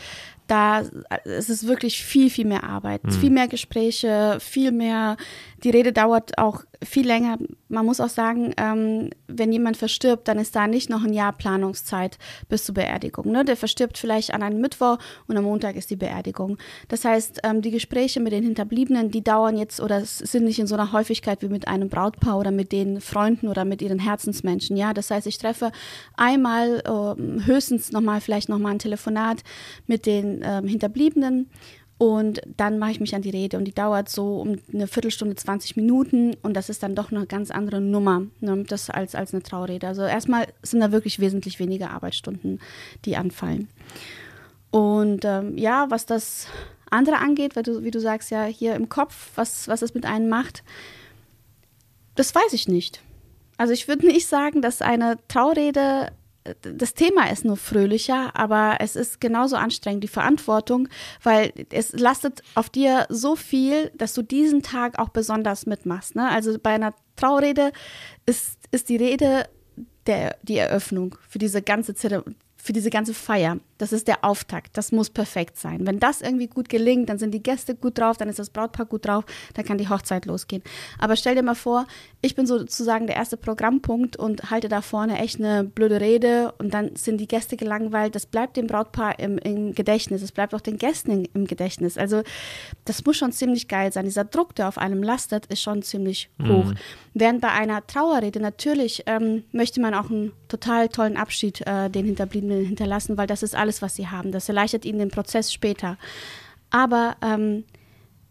da 0.54 0.84
es 1.26 1.50
ist 1.50 1.68
wirklich 1.68 2.04
viel, 2.04 2.30
viel 2.30 2.46
mehr 2.46 2.64
Arbeit, 2.64 3.04
mhm. 3.04 3.12
viel 3.12 3.32
mehr 3.32 3.48
Gespräche, 3.48 4.38
viel 4.40 4.72
mehr. 4.72 5.18
Die 5.64 5.72
Rede 5.72 5.92
dauert 5.92 6.38
auch 6.38 6.64
viel 6.84 7.08
länger. 7.08 7.38
Man 7.70 7.86
muss 7.86 8.00
auch 8.00 8.10
sagen, 8.10 8.54
ähm, 8.58 9.10
wenn 9.28 9.52
jemand 9.52 9.78
verstirbt, 9.78 10.28
dann 10.28 10.38
ist 10.38 10.56
da 10.56 10.68
nicht 10.68 10.90
noch 10.90 11.04
ein 11.04 11.14
Jahr 11.14 11.34
Planungszeit 11.34 12.18
bis 12.50 12.66
zur 12.66 12.76
Beerdigung. 12.76 13.32
Ne? 13.32 13.46
Der 13.46 13.56
verstirbt 13.56 13.98
vielleicht 13.98 14.34
an 14.34 14.44
einem 14.44 14.62
Mittwoch 14.62 14.98
und 15.28 15.38
am 15.38 15.46
Montag 15.46 15.76
ist 15.76 15.90
die 15.90 15.96
Beerdigung. 15.96 16.58
Das 16.90 17.06
heißt, 17.06 17.40
ähm, 17.44 17.62
die 17.62 17.72
Gespräche 17.72 18.20
mit 18.20 18.34
den 18.34 18.44
Hinterbliebenen, 18.44 19.10
die 19.10 19.24
dauern 19.24 19.58
jetzt 19.58 19.80
oder 19.80 20.06
sind 20.06 20.44
nicht 20.46 20.60
in 20.60 20.68
so 20.68 20.76
einer 20.76 20.92
Häufigkeit 20.92 21.42
wie 21.42 21.48
mit 21.48 21.68
einem 21.68 21.90
Brautpaar 21.90 22.38
oder 22.38 22.52
mit 22.52 22.72
den 22.72 23.02
Freunden 23.02 23.48
oder 23.48 23.66
mit 23.66 23.82
ihren 23.82 24.00
Herzensmenschen. 24.00 24.78
Ja, 24.78 24.94
das 24.94 25.10
heißt, 25.10 25.26
ich 25.26 25.38
treffe 25.38 25.72
einmal 26.16 26.84
äh, 26.86 27.46
höchstens 27.46 27.92
nochmal, 27.92 28.22
vielleicht 28.22 28.50
nochmal 28.50 28.74
ein 28.74 28.80
Telefonat 28.80 29.44
mit 29.88 30.06
den 30.06 30.43
ähm, 30.44 30.68
Hinterbliebenen. 30.68 31.50
Und 31.98 32.42
dann 32.58 32.80
mache 32.80 32.92
ich 32.92 33.00
mich 33.00 33.16
an 33.16 33.22
die 33.22 33.30
Rede 33.30 33.58
und 33.58 33.66
die 33.66 33.74
dauert 33.74 34.10
so 34.10 34.42
um 34.42 34.58
eine 34.74 34.88
Viertelstunde, 34.88 35.36
20 35.36 35.78
Minuten 35.78 36.36
und 36.42 36.54
das 36.56 36.68
ist 36.70 36.84
dann 36.84 36.96
doch 36.96 37.12
eine 37.12 37.26
ganz 37.28 37.50
andere 37.52 37.80
Nummer 37.80 38.24
ne, 38.42 38.64
das 38.68 38.90
als, 38.90 39.16
als 39.16 39.34
eine 39.34 39.44
Traurede. 39.44 39.88
Also 39.88 40.02
erstmal 40.02 40.48
sind 40.64 40.82
da 40.82 40.92
wirklich 40.92 41.20
wesentlich 41.20 41.60
weniger 41.60 41.92
Arbeitsstunden, 41.92 42.60
die 43.06 43.16
anfallen. 43.16 43.70
Und 44.72 45.24
ähm, 45.24 45.58
ja, 45.58 45.86
was 45.90 46.06
das 46.06 46.48
andere 46.90 47.20
angeht, 47.20 47.56
weil 47.56 47.64
du, 47.64 47.84
wie 47.84 47.92
du 47.92 48.00
sagst, 48.00 48.32
ja, 48.32 48.44
hier 48.46 48.76
im 48.76 48.90
Kopf, 48.90 49.30
was, 49.36 49.68
was 49.68 49.82
es 49.82 49.94
mit 49.94 50.06
einem 50.06 50.30
macht, 50.30 50.64
das 52.16 52.34
weiß 52.34 52.54
ich 52.54 52.68
nicht. 52.68 53.02
Also 53.58 53.72
ich 53.72 53.88
würde 53.88 54.06
nicht 54.08 54.28
sagen, 54.28 54.62
dass 54.62 54.82
eine 54.82 55.18
Traurede 55.28 56.12
das 56.62 56.94
Thema 56.94 57.30
ist 57.32 57.46
nur 57.46 57.58
fröhlicher, 57.58 58.36
aber 58.36 58.78
es 58.80 58.96
ist 58.96 59.22
genauso 59.22 59.56
anstrengend, 59.56 60.04
die 60.04 60.10
Verantwortung, 60.10 60.90
weil 61.22 61.54
es 61.72 61.94
lastet 61.94 62.42
auf 62.56 62.70
dir 62.70 63.06
so 63.10 63.36
viel, 63.36 63.92
dass 63.96 64.14
du 64.14 64.22
diesen 64.22 64.62
Tag 64.62 65.00
auch 65.00 65.10
besonders 65.10 65.66
mitmachst. 65.66 66.16
Ne? 66.16 66.30
Also 66.30 66.58
bei 66.60 66.72
einer 66.72 66.94
Traurede 67.16 67.72
ist, 68.26 68.58
ist 68.72 68.90
die 68.90 68.98
Rede 68.98 69.48
der, 70.06 70.38
die 70.44 70.58
Eröffnung 70.58 71.16
für 71.30 71.40
diese 71.40 71.62
ganze 71.62 71.96
Zeremonie 71.96 72.36
für 72.64 72.72
diese 72.72 72.90
ganze 72.90 73.14
Feier. 73.14 73.58
Das 73.78 73.92
ist 73.92 74.08
der 74.08 74.24
Auftakt. 74.24 74.78
Das 74.78 74.94
muss 74.94 75.10
perfekt 75.10 75.58
sein. 75.58 75.86
Wenn 75.86 76.00
das 76.00 76.22
irgendwie 76.22 76.48
gut 76.48 76.70
gelingt, 76.70 77.10
dann 77.10 77.18
sind 77.18 77.32
die 77.32 77.44
Gäste 77.44 77.76
gut 77.76 77.98
drauf, 77.98 78.16
dann 78.16 78.30
ist 78.30 78.40
das 78.40 78.50
Brautpaar 78.50 78.86
gut 78.86 79.06
drauf, 79.06 79.26
dann 79.54 79.66
kann 79.66 79.78
die 79.78 79.90
Hochzeit 79.90 80.26
losgehen. 80.26 80.64
Aber 80.98 81.18
stell 81.18 81.36
dir 81.36 81.44
mal 81.44 81.56
vor, 81.56 81.86
ich 82.22 82.36
bin 82.36 82.46
sozusagen 82.46 83.06
der 83.06 83.18
erste 83.18 83.36
Programmpunkt 83.36 84.16
und 84.16 84.50
halte 84.50 84.70
da 84.70 84.82
vorne 84.82 85.20
echt 85.20 85.40
eine 85.40 85.66
blöde 85.66 86.00
Rede 86.00 86.54
und 86.58 86.74
dann 86.74 86.96
sind 86.96 87.18
die 87.18 87.28
Gäste 87.28 87.58
gelangweilt. 87.58 88.16
Das 88.16 88.28
bleibt 88.28 88.56
dem 88.56 88.68
Brautpaar 88.68 89.20
im, 89.20 89.38
im 89.40 89.76
Gedächtnis. 89.76 90.22
Es 90.22 90.32
bleibt 90.32 90.56
auch 90.56 90.62
den 90.62 90.78
Gästen 90.78 91.26
im 91.34 91.46
Gedächtnis. 91.46 91.98
Also 91.98 92.24
das 92.86 93.04
muss 93.04 93.18
schon 93.18 93.34
ziemlich 93.34 93.68
geil 93.68 93.92
sein. 93.92 94.06
Dieser 94.06 94.24
Druck, 94.24 94.56
der 94.56 94.70
auf 94.70 94.78
einem 94.78 95.04
lastet, 95.04 95.48
ist 95.48 95.62
schon 95.62 95.82
ziemlich 95.82 96.30
hoch. 96.42 96.68
Mhm. 96.68 96.76
Während 97.14 97.42
bei 97.42 97.50
einer 97.50 97.86
Trauerrede 97.86 98.40
natürlich 98.40 99.04
ähm, 99.06 99.44
möchte 99.52 99.82
man 99.82 99.94
auch 99.94 100.10
einen 100.10 100.32
total 100.48 100.88
tollen 100.88 101.18
Abschied 101.18 101.60
äh, 101.68 101.90
den 101.90 102.06
Hinterbliebenen 102.06 102.53
hinterlassen, 102.56 103.18
weil 103.18 103.28
das 103.28 103.44
ist 103.44 103.56
alles, 103.56 103.82
was 103.82 103.96
sie 103.96 104.08
haben. 104.08 104.32
Das 104.32 104.50
erleichtert 104.50 104.86
ihnen 104.86 105.00
den 105.00 105.12
Prozess 105.12 105.52
später. 105.52 105.98
Aber 106.70 107.16
ähm, 107.22 107.66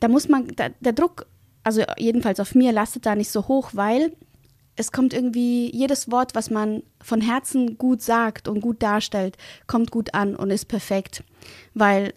da 0.01 0.09
muss 0.09 0.29
man, 0.29 0.49
da, 0.49 0.69
der 0.81 0.93
Druck, 0.93 1.27
also 1.63 1.83
jedenfalls 1.97 2.41
auf 2.41 2.55
mir, 2.55 2.73
lastet 2.73 3.07
da 3.07 3.15
nicht 3.15 3.31
so 3.31 3.49
hoch, 3.49 3.71
weil 3.73 4.13
es 4.75 4.91
kommt 4.91 5.13
irgendwie, 5.13 5.75
jedes 5.75 6.11
Wort, 6.11 6.35
was 6.35 6.51
man 6.51 6.83
von 7.03 7.21
Herzen 7.21 7.77
gut 7.79 8.03
sagt 8.03 8.49
und 8.49 8.61
gut 8.61 8.83
darstellt, 8.83 9.37
kommt 9.67 9.91
gut 9.91 10.15
an 10.15 10.35
und 10.35 10.51
ist 10.51 10.67
perfekt. 10.67 11.25
Weil 11.75 12.15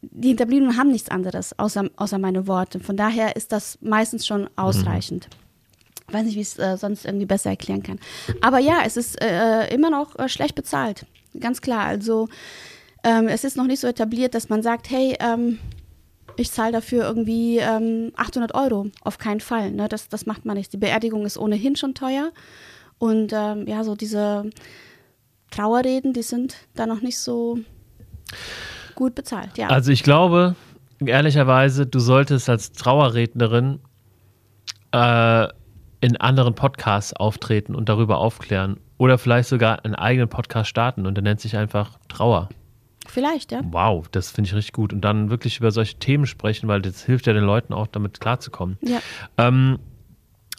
die 0.00 0.28
Hinterbliebenen 0.28 0.76
haben 0.76 0.90
nichts 0.90 1.10
anderes 1.10 1.58
außer, 1.58 1.90
außer 1.96 2.18
meine 2.18 2.46
Worte. 2.46 2.80
Von 2.80 2.96
daher 2.96 3.36
ist 3.36 3.52
das 3.52 3.78
meistens 3.80 4.26
schon 4.26 4.48
ausreichend. 4.56 5.28
Mhm. 5.30 5.47
Weiß 6.10 6.24
nicht, 6.24 6.36
wie 6.36 6.40
ich 6.40 6.48
es 6.48 6.58
äh, 6.58 6.76
sonst 6.76 7.04
irgendwie 7.04 7.26
besser 7.26 7.50
erklären 7.50 7.82
kann. 7.82 7.98
Aber 8.40 8.58
ja, 8.58 8.80
es 8.84 8.96
ist 8.96 9.20
äh, 9.22 9.72
immer 9.72 9.90
noch 9.90 10.18
äh, 10.18 10.28
schlecht 10.28 10.54
bezahlt. 10.54 11.06
Ganz 11.38 11.60
klar. 11.60 11.84
Also 11.84 12.28
ähm, 13.04 13.28
es 13.28 13.44
ist 13.44 13.56
noch 13.56 13.66
nicht 13.66 13.80
so 13.80 13.86
etabliert, 13.86 14.34
dass 14.34 14.48
man 14.48 14.62
sagt, 14.62 14.90
hey, 14.90 15.16
ähm, 15.20 15.58
ich 16.36 16.50
zahle 16.50 16.72
dafür 16.72 17.04
irgendwie 17.04 17.58
ähm, 17.58 18.12
800 18.16 18.54
Euro. 18.54 18.86
Auf 19.02 19.18
keinen 19.18 19.40
Fall. 19.40 19.72
Ne? 19.72 19.88
Das, 19.88 20.08
das 20.08 20.24
macht 20.26 20.44
man 20.44 20.56
nicht. 20.56 20.72
Die 20.72 20.78
Beerdigung 20.78 21.26
ist 21.26 21.36
ohnehin 21.36 21.76
schon 21.76 21.94
teuer. 21.94 22.30
Und 22.98 23.32
ähm, 23.32 23.66
ja, 23.66 23.84
so 23.84 23.94
diese 23.94 24.50
Trauerreden, 25.50 26.12
die 26.12 26.22
sind 26.22 26.56
da 26.74 26.86
noch 26.86 27.00
nicht 27.00 27.18
so 27.18 27.58
gut 28.94 29.14
bezahlt, 29.14 29.56
ja. 29.56 29.68
Also 29.68 29.92
ich 29.92 30.02
glaube, 30.02 30.56
ehrlicherweise, 31.04 31.86
du 31.86 32.00
solltest 32.00 32.48
als 32.48 32.72
Trauerrednerin 32.72 33.80
äh, 34.92 35.48
in 36.00 36.16
anderen 36.16 36.54
Podcasts 36.54 37.12
auftreten 37.12 37.74
und 37.74 37.88
darüber 37.88 38.18
aufklären. 38.18 38.78
Oder 38.98 39.18
vielleicht 39.18 39.48
sogar 39.48 39.84
einen 39.84 39.94
eigenen 39.94 40.28
Podcast 40.28 40.70
starten 40.70 41.06
und 41.06 41.14
der 41.14 41.22
nennt 41.22 41.40
sich 41.40 41.56
einfach 41.56 41.98
Trauer. 42.08 42.48
Vielleicht, 43.06 43.52
ja. 43.52 43.60
Wow, 43.64 44.06
das 44.10 44.30
finde 44.30 44.48
ich 44.48 44.54
richtig 44.54 44.72
gut. 44.72 44.92
Und 44.92 45.00
dann 45.00 45.30
wirklich 45.30 45.58
über 45.58 45.70
solche 45.70 45.98
Themen 45.98 46.26
sprechen, 46.26 46.68
weil 46.68 46.82
das 46.82 47.04
hilft 47.04 47.26
ja 47.26 47.32
den 47.32 47.44
Leuten 47.44 47.72
auch 47.72 47.86
damit 47.86 48.20
klarzukommen. 48.20 48.76
Ja. 48.82 48.98
Ähm, 49.38 49.78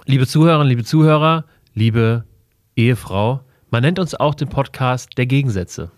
liebe 0.06 0.26
Zuhörerinnen, 0.26 0.68
liebe 0.68 0.84
Zuhörer, 0.84 1.46
liebe 1.74 2.26
Ehefrau, 2.76 3.42
man 3.70 3.84
nennt 3.84 4.00
uns 4.00 4.16
auch 4.16 4.34
den 4.34 4.50
Podcast 4.50 5.18
der 5.18 5.28
Gegensätze. 5.28 5.92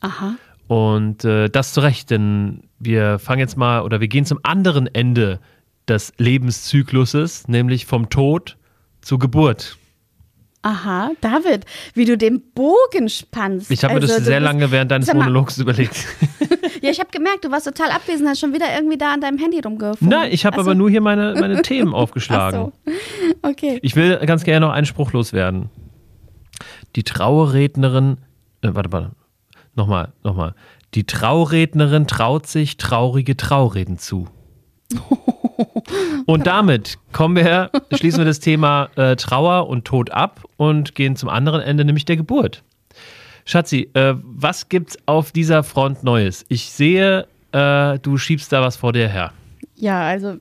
Aha. 0.00 0.36
Und 0.66 1.24
äh, 1.24 1.48
das 1.48 1.72
zu 1.72 1.80
Recht, 1.80 2.10
denn 2.10 2.68
wir 2.78 3.18
fangen 3.18 3.40
jetzt 3.40 3.56
mal 3.56 3.82
oder 3.82 4.00
wir 4.00 4.08
gehen 4.08 4.24
zum 4.24 4.38
anderen 4.42 4.86
Ende 4.86 5.40
des 5.88 6.12
Lebenszykluses, 6.18 7.48
nämlich 7.48 7.86
vom 7.86 8.10
Tod 8.10 8.57
zur 9.08 9.18
Geburt. 9.18 9.78
Aha, 10.60 11.12
David, 11.22 11.64
wie 11.94 12.04
du 12.04 12.18
den 12.18 12.42
Bogen 12.52 13.08
spannst. 13.08 13.70
Ich 13.70 13.82
habe 13.82 13.94
mir 13.94 14.02
also, 14.02 14.14
das 14.14 14.26
sehr 14.26 14.40
lange 14.40 14.70
während 14.70 14.90
deines 14.90 15.12
Monologs 15.14 15.56
überlegt. 15.56 15.96
ja, 16.82 16.90
ich 16.90 17.00
habe 17.00 17.08
gemerkt, 17.10 17.42
du 17.44 17.50
warst 17.50 17.66
total 17.66 17.90
abwesend, 17.90 18.28
hast 18.28 18.40
schon 18.40 18.52
wieder 18.52 18.66
irgendwie 18.74 18.98
da 18.98 19.14
an 19.14 19.22
deinem 19.22 19.38
Handy 19.38 19.60
rumgefunden. 19.60 20.08
Nein, 20.08 20.30
ich 20.30 20.44
habe 20.44 20.58
aber 20.58 20.74
nur 20.74 20.90
hier 20.90 21.00
meine, 21.00 21.34
meine 21.40 21.62
Themen 21.62 21.94
aufgeschlagen. 21.94 22.72
Ach 22.86 22.92
so. 22.92 23.48
Okay. 23.48 23.78
Ich 23.80 23.96
will 23.96 24.18
ganz 24.26 24.44
gerne 24.44 24.66
noch 24.66 24.72
einen 24.72 24.84
Spruch 24.84 25.12
loswerden. 25.12 25.70
Die 26.96 27.02
Trauerrednerin, 27.02 28.18
äh, 28.60 28.68
warte, 28.72 28.92
warte, 28.92 29.10
Nochmal, 29.74 30.12
nochmal. 30.22 30.54
Die 30.94 31.04
Traurednerin 31.04 32.06
traut 32.08 32.46
sich 32.46 32.76
traurige 32.76 33.38
Traureden 33.38 33.96
zu. 33.96 34.28
Und 36.26 36.46
damit 36.46 36.98
kommen 37.12 37.36
wir, 37.36 37.70
schließen 37.92 38.20
wir 38.20 38.24
das 38.24 38.40
Thema 38.40 38.90
äh, 38.96 39.16
Trauer 39.16 39.68
und 39.68 39.84
Tod 39.84 40.10
ab 40.10 40.44
und 40.56 40.94
gehen 40.94 41.16
zum 41.16 41.28
anderen 41.28 41.60
Ende, 41.60 41.84
nämlich 41.84 42.04
der 42.04 42.16
Geburt. 42.16 42.62
Schatzi, 43.44 43.90
äh, 43.94 44.14
was 44.22 44.68
gibt's 44.68 44.98
auf 45.06 45.32
dieser 45.32 45.62
Front 45.62 46.04
Neues? 46.04 46.44
Ich 46.48 46.70
sehe, 46.70 47.26
äh, 47.52 47.98
du 47.98 48.18
schiebst 48.18 48.52
da 48.52 48.60
was 48.60 48.76
vor 48.76 48.92
dir 48.92 49.08
her. 49.08 49.32
Ja, 49.74 50.02
also 50.02 50.36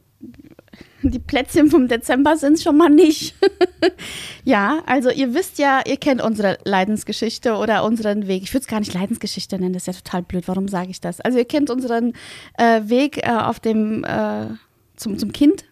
die 1.03 1.19
Plätzchen 1.19 1.69
vom 1.69 1.87
Dezember 1.87 2.37
sind 2.37 2.59
schon 2.59 2.77
mal 2.77 2.89
nicht. 2.89 3.35
ja, 4.43 4.81
also 4.85 5.09
ihr 5.09 5.33
wisst 5.33 5.59
ja, 5.59 5.81
ihr 5.85 5.97
kennt 5.97 6.21
unsere 6.21 6.57
Leidensgeschichte 6.65 7.55
oder 7.55 7.83
unseren 7.83 8.27
Weg. 8.27 8.43
Ich 8.43 8.53
würde 8.53 8.63
es 8.63 8.67
gar 8.67 8.79
nicht 8.79 8.93
Leidensgeschichte 8.93 9.59
nennen, 9.59 9.73
das 9.73 9.87
ist 9.87 9.95
ja 9.95 10.01
total 10.01 10.23
blöd. 10.23 10.47
Warum 10.47 10.67
sage 10.67 10.89
ich 10.89 10.99
das? 10.99 11.21
Also 11.21 11.37
ihr 11.37 11.45
kennt 11.45 11.69
unseren 11.69 12.13
äh, 12.57 12.81
Weg 12.85 13.25
äh, 13.25 13.29
auf 13.29 13.59
dem 13.59 14.03
äh, 14.03 14.47
zum, 14.97 15.17
zum 15.17 15.31
Kind. 15.31 15.65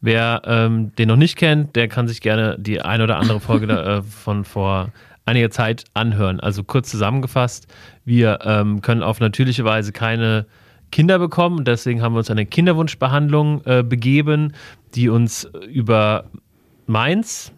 Wer 0.00 0.42
ähm, 0.44 0.94
den 0.96 1.08
noch 1.08 1.16
nicht 1.16 1.36
kennt, 1.36 1.76
der 1.76 1.88
kann 1.88 2.08
sich 2.08 2.20
gerne 2.20 2.56
die 2.58 2.82
ein 2.82 3.00
oder 3.00 3.18
andere 3.18 3.40
Folge 3.40 3.66
da, 3.66 3.98
äh, 3.98 4.02
von 4.02 4.44
vor 4.44 4.92
einiger 5.24 5.50
Zeit 5.50 5.84
anhören. 5.94 6.40
Also 6.40 6.64
kurz 6.64 6.90
zusammengefasst, 6.90 7.68
wir 8.04 8.40
ähm, 8.44 8.82
können 8.82 9.02
auf 9.02 9.20
natürliche 9.20 9.64
Weise 9.64 9.92
keine 9.92 10.46
Kinder 10.90 11.18
bekommen 11.18 11.58
und 11.58 11.68
deswegen 11.68 12.02
haben 12.02 12.14
wir 12.14 12.18
uns 12.18 12.30
eine 12.30 12.44
Kinderwunschbehandlung 12.44 13.64
äh, 13.64 13.82
begeben, 13.82 14.52
die 14.94 15.08
uns 15.08 15.48
über 15.68 16.24
Mainz 16.86 17.52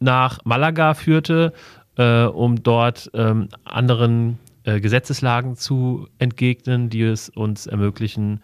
nach 0.00 0.38
Malaga 0.44 0.94
führte, 0.94 1.52
äh, 1.96 2.24
um 2.24 2.62
dort 2.62 3.10
ähm, 3.14 3.48
anderen 3.64 4.38
äh, 4.64 4.80
Gesetzeslagen 4.80 5.56
zu 5.56 6.08
entgegnen, 6.18 6.88
die 6.88 7.02
es 7.02 7.28
uns 7.28 7.66
ermöglichen. 7.66 8.40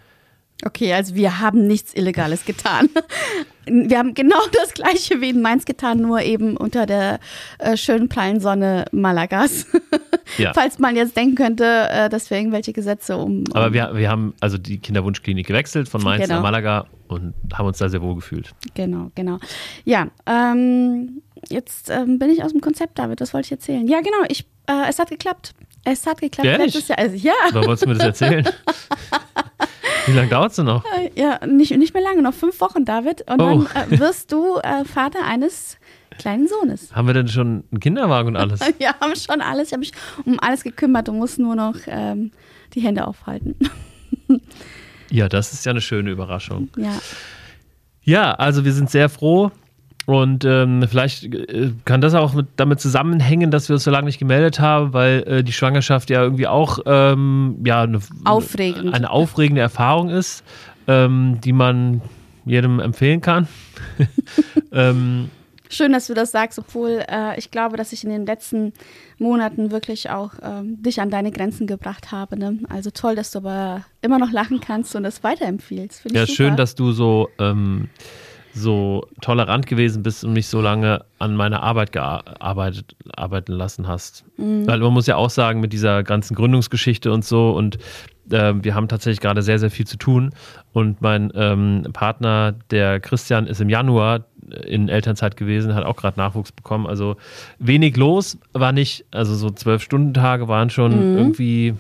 Okay, 0.65 0.93
also 0.93 1.15
wir 1.15 1.41
haben 1.41 1.67
nichts 1.67 1.95
Illegales 1.95 2.45
getan. 2.45 2.89
Wir 3.67 3.99
haben 3.99 4.15
genau 4.15 4.39
das 4.53 4.75
gleiche 4.75 5.21
wie 5.21 5.31
in 5.31 5.43
Mainz 5.43 5.65
getan, 5.65 5.99
nur 5.99 6.23
eben 6.23 6.57
unter 6.57 6.87
der 6.87 7.21
äh, 7.59 7.77
schönen 7.77 8.09
prallen 8.09 8.41
Sonne 8.41 8.87
Malagas. 8.93 9.67
Ja. 10.39 10.53
Falls 10.55 10.79
man 10.79 10.95
jetzt 10.95 11.17
denken 11.17 11.35
könnte, 11.35 11.65
äh, 11.65 12.09
dass 12.09 12.31
wir 12.31 12.39
irgendwelche 12.39 12.73
Gesetze 12.73 13.17
um. 13.17 13.41
um 13.49 13.53
Aber 13.53 13.73
wir, 13.73 13.91
wir 13.95 14.09
haben 14.09 14.33
also 14.39 14.59
die 14.59 14.79
Kinderwunschklinik 14.79 15.45
gewechselt 15.45 15.89
von 15.89 16.05
Mainz 16.05 16.23
genau. 16.23 16.37
nach 16.37 16.43
Malaga 16.43 16.87
und 17.09 17.35
haben 17.53 17.67
uns 17.67 17.79
da 17.79 17.89
sehr 17.89 18.01
wohl 18.01 18.15
gefühlt. 18.15 18.53
Genau, 18.75 19.11
genau. 19.17 19.39
Ja, 19.85 20.07
ähm, 20.27 21.23
jetzt 21.49 21.91
ähm, 21.91 22.21
bin 22.21 22.31
ich 22.31 22.45
aus 22.45 22.53
dem 22.53 22.61
Konzept, 22.61 22.97
David, 23.01 23.21
das 23.21 23.35
wollte 23.35 23.47
ich 23.47 23.53
erzählen. 23.53 23.89
Ja, 23.89 24.01
genau, 24.03 24.19
ich, 24.29 24.47
äh, 24.71 24.89
es 24.89 24.99
hat 24.99 25.11
geklappt. 25.11 25.55
Es 25.85 26.07
hat 26.07 26.21
geklappt 26.21 26.47
Ehrlich? 26.47 26.75
letztes 26.75 26.89
Jahr. 26.89 26.99
Also, 26.99 27.17
ja. 27.17 27.33
Warum 27.53 27.69
wolltest 27.69 27.85
du 27.85 27.89
mir 27.89 27.95
das 27.95 28.05
erzählen? 28.05 28.49
Wie 30.07 30.13
lange 30.13 30.29
dauert 30.29 30.51
es 30.51 30.57
denn 30.57 30.67
noch? 30.67 30.85
Äh, 30.85 31.11
ja, 31.15 31.45
nicht, 31.47 31.77
nicht 31.77 31.95
mehr 31.95 32.03
lange, 32.03 32.23
noch 32.23 32.35
fünf 32.35 32.61
Wochen, 32.61 32.85
David. 32.85 33.23
Und 33.31 33.41
oh. 33.41 33.65
dann 33.75 33.93
äh, 33.93 33.99
wirst 33.99 34.33
du 34.33 34.59
äh, 34.59 34.85
Vater 34.85 35.25
eines 35.25 35.79
kleinen 36.19 36.49
Sohnes. 36.49 36.95
Haben 36.95 37.07
wir 37.07 37.15
denn 37.15 37.29
schon 37.29 37.65
einen 37.71 37.81
Kinderwagen 37.81 38.29
und 38.29 38.37
alles? 38.37 38.61
wir 38.79 38.95
haben 39.01 39.17
schon 39.17 39.41
alles. 39.41 39.69
Ich 39.69 39.73
habe 39.73 39.81
mich 39.81 39.93
um 40.25 40.39
alles 40.41 40.63
gekümmert 40.63 41.09
und 41.09 41.19
muss 41.19 41.39
nur 41.39 41.55
noch 41.55 41.77
ähm, 41.87 42.33
die 42.75 42.81
Hände 42.81 43.07
aufhalten. 43.07 43.57
ja, 45.11 45.29
das 45.29 45.53
ist 45.53 45.65
ja 45.65 45.71
eine 45.71 45.81
schöne 45.81 46.11
Überraschung. 46.11 46.69
Ja. 46.77 46.99
Ja, 48.03 48.33
also 48.33 48.65
wir 48.65 48.73
sind 48.73 48.91
sehr 48.91 49.09
froh, 49.09 49.53
und 50.11 50.45
ähm, 50.45 50.85
vielleicht 50.89 51.25
äh, 51.25 51.73
kann 51.85 52.01
das 52.01 52.15
auch 52.15 52.35
mit, 52.35 52.49
damit 52.57 52.81
zusammenhängen, 52.81 53.51
dass 53.51 53.69
wir 53.69 53.75
uns 53.75 53.85
so 53.85 53.91
lange 53.91 54.07
nicht 54.07 54.19
gemeldet 54.19 54.61
haben, 54.61 54.93
weil 54.93 55.23
äh, 55.27 55.45
die 55.45 55.53
Schwangerschaft 55.53 56.11
ja 56.11 56.23
irgendwie 56.23 56.47
auch 56.47 56.79
ähm, 56.87 57.57
ja, 57.65 57.83
eine, 57.83 58.01
Aufregend. 58.25 58.95
eine 58.95 59.11
aufregende 59.11 59.61
Erfahrung 59.61 60.09
ist, 60.09 60.45
ähm, 60.87 61.41
die 61.43 61.53
man 61.53 62.01
jedem 62.45 62.81
empfehlen 62.81 63.21
kann. 63.21 63.49
Ähm, 64.73 65.31
Schön, 65.73 65.93
dass 65.93 66.09
du 66.09 66.15
das 66.15 66.33
sagst, 66.33 66.59
obwohl 66.59 67.05
äh, 67.09 67.39
ich 67.39 67.53
glaube, 67.53 67.77
dass 67.77 67.93
ich 67.93 68.03
in 68.03 68.11
den 68.11 68.27
letzten 68.27 68.73
Monaten 69.19 69.71
wirklich 69.71 70.11
auch 70.11 70.33
ähm, 70.43 70.83
dich 70.83 71.01
an 71.01 71.11
deine 71.11 71.31
Grenzen 71.31 71.69
gebracht 71.69 72.11
habe. 72.11 72.37
Ne? 72.37 72.59
Also 72.69 72.91
toll, 72.91 73.15
dass 73.15 73.31
du 73.31 73.39
aber 73.39 73.85
immer 74.03 74.19
noch 74.19 74.33
lachen 74.33 74.61
kannst 74.61 74.97
und 74.97 75.05
es 75.05 75.23
weiterempfiehlst. 75.23 76.03
ja, 76.13 76.27
schön, 76.27 76.57
dass 76.57 76.75
du 76.75 76.91
so 76.91 77.31
ähm, 77.39 77.89
so 78.53 79.07
tolerant 79.21 79.67
gewesen 79.67 80.03
bist 80.03 80.25
und 80.25 80.33
mich 80.33 80.49
so 80.49 80.61
lange 80.61 81.05
an 81.19 81.37
meiner 81.37 81.63
Arbeit 81.63 81.93
gearbeitet 81.93 82.97
arbeiten 83.15 83.53
lassen 83.53 83.87
hast. 83.87 84.25
Mhm. 84.37 84.67
Weil 84.67 84.81
man 84.81 84.93
muss 84.93 85.07
ja 85.07 85.17
auch 85.17 85.31
sagen, 85.31 85.61
mit 85.61 85.73
dieser 85.73 86.03
ganzen 86.03 86.35
Gründungsgeschichte 86.35 87.13
und 87.13 87.25
so 87.25 87.51
und 87.51 87.79
äh, 88.31 88.55
wir 88.57 88.75
haben 88.75 88.89
tatsächlich 88.89 89.21
gerade 89.21 89.43
sehr, 89.43 89.59
sehr 89.59 89.71
viel 89.71 89.87
zu 89.87 89.97
tun. 89.97 90.31
Und 90.73 91.01
mein 91.01 91.33
ähm, 91.35 91.85
Partner, 91.93 92.55
der 92.71 93.01
Christian, 93.01 93.47
ist 93.47 93.61
im 93.61 93.69
Januar 93.69 94.25
in 94.67 94.89
Elternzeit 94.89 95.37
gewesen, 95.37 95.75
hat 95.75 95.85
auch 95.85 95.97
gerade 95.97 96.19
Nachwuchs 96.19 96.53
bekommen. 96.53 96.87
Also 96.87 97.17
wenig 97.59 97.97
los, 97.97 98.39
war 98.53 98.73
nicht, 98.73 99.05
also 99.11 99.35
so 99.35 99.51
zwölf 99.51 99.83
Stunden 99.83 100.15
Tage 100.15 100.49
waren 100.49 100.71
schon 100.71 101.13
mhm. 101.13 101.19
irgendwie 101.19 101.75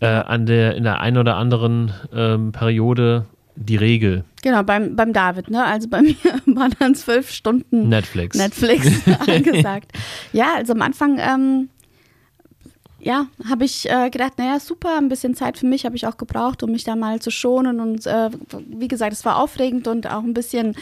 äh, 0.00 0.06
an 0.06 0.46
der, 0.46 0.74
in 0.76 0.84
der 0.84 1.00
einen 1.00 1.18
oder 1.18 1.36
anderen 1.36 1.92
ähm, 2.12 2.52
Periode 2.52 3.26
die 3.56 3.76
Regel. 3.76 4.24
Genau, 4.42 4.62
beim, 4.62 4.96
beim 4.96 5.12
David, 5.12 5.50
ne? 5.50 5.64
Also 5.64 5.88
bei 5.88 6.02
mir 6.02 6.16
waren 6.46 6.74
dann 6.78 6.94
zwölf 6.94 7.30
Stunden 7.30 7.88
Netflix. 7.88 8.36
Netflix 8.36 8.86
angesagt. 9.26 9.92
ja, 10.32 10.54
also 10.54 10.72
am 10.72 10.82
Anfang, 10.82 11.18
ähm, 11.18 11.68
ja, 13.00 13.26
habe 13.48 13.64
ich 13.64 13.88
äh, 13.88 14.10
gedacht, 14.10 14.38
naja, 14.38 14.60
super, 14.60 14.96
ein 14.98 15.08
bisschen 15.08 15.34
Zeit 15.34 15.58
für 15.58 15.66
mich 15.66 15.84
habe 15.84 15.96
ich 15.96 16.06
auch 16.06 16.16
gebraucht, 16.16 16.62
um 16.62 16.70
mich 16.70 16.84
da 16.84 16.96
mal 16.96 17.20
zu 17.20 17.30
schonen. 17.30 17.80
Und 17.80 18.06
äh, 18.06 18.30
wie 18.68 18.88
gesagt, 18.88 19.12
es 19.12 19.24
war 19.24 19.38
aufregend 19.38 19.88
und 19.88 20.06
auch 20.06 20.22
ein 20.22 20.34
bisschen, 20.34 20.76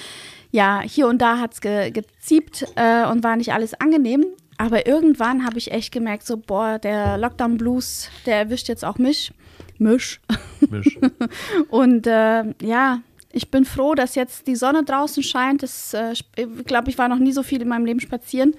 ja, 0.50 0.80
hier 0.80 1.06
und 1.06 1.22
da 1.22 1.38
hat 1.38 1.54
es 1.54 1.60
ge 1.60 1.90
geziebt 1.90 2.66
äh, 2.74 3.06
und 3.06 3.22
war 3.22 3.36
nicht 3.36 3.52
alles 3.52 3.74
angenehm. 3.74 4.26
Aber 4.58 4.86
irgendwann 4.86 5.46
habe 5.46 5.56
ich 5.56 5.70
echt 5.70 5.92
gemerkt, 5.92 6.26
so, 6.26 6.36
boah, 6.36 6.78
der 6.78 7.16
Lockdown-Blues, 7.16 8.10
der 8.26 8.36
erwischt 8.36 8.68
jetzt 8.68 8.84
auch 8.84 8.98
mich. 8.98 9.32
Misch. 9.78 10.20
Misch. 10.68 10.98
und 11.68 12.06
äh, 12.08 12.44
ja, 12.60 13.00
ich 13.32 13.50
bin 13.50 13.64
froh, 13.64 13.94
dass 13.94 14.16
jetzt 14.16 14.48
die 14.48 14.56
Sonne 14.56 14.82
draußen 14.82 15.22
scheint. 15.22 15.62
Das, 15.62 15.94
äh, 15.94 16.12
ich 16.12 16.64
glaube, 16.66 16.90
ich 16.90 16.98
war 16.98 17.08
noch 17.08 17.20
nie 17.20 17.32
so 17.32 17.44
viel 17.44 17.62
in 17.62 17.68
meinem 17.68 17.86
Leben 17.86 18.00
spazieren. 18.00 18.54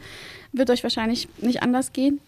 Wird 0.54 0.70
euch 0.70 0.84
wahrscheinlich 0.84 1.28
nicht 1.40 1.62
anders 1.62 1.92
gehen. 1.92 2.22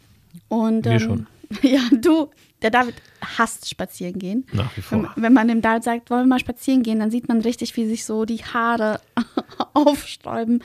Und, 0.50 0.86
ähm, 0.86 1.00
schon. 1.00 1.28
Ja, 1.62 1.82
du, 1.92 2.30
der 2.62 2.72
David 2.72 2.96
hasst 3.38 3.70
spazieren 3.70 4.20
gehen. 4.20 4.46
Nach 4.52 4.76
wie 4.76 4.82
vor. 4.82 5.04
Wenn, 5.16 5.24
wenn, 5.24 5.34
man 5.34 5.48
dem 5.48 5.62
David 5.62 5.84
sagt, 5.84 6.10
wollen 6.10 6.24
wir 6.24 6.28
mal 6.28 6.40
spazieren 6.40 6.84
gehen, 6.84 7.00
dann 7.00 7.12
sieht 7.12 7.28
man 7.28 7.42
richtig, 7.42 7.76
wie 7.76 7.88
sich 7.88 8.06
so 8.06 8.26
die 8.26 8.44
Haare 8.44 9.00
aufsträuben. 9.74 10.64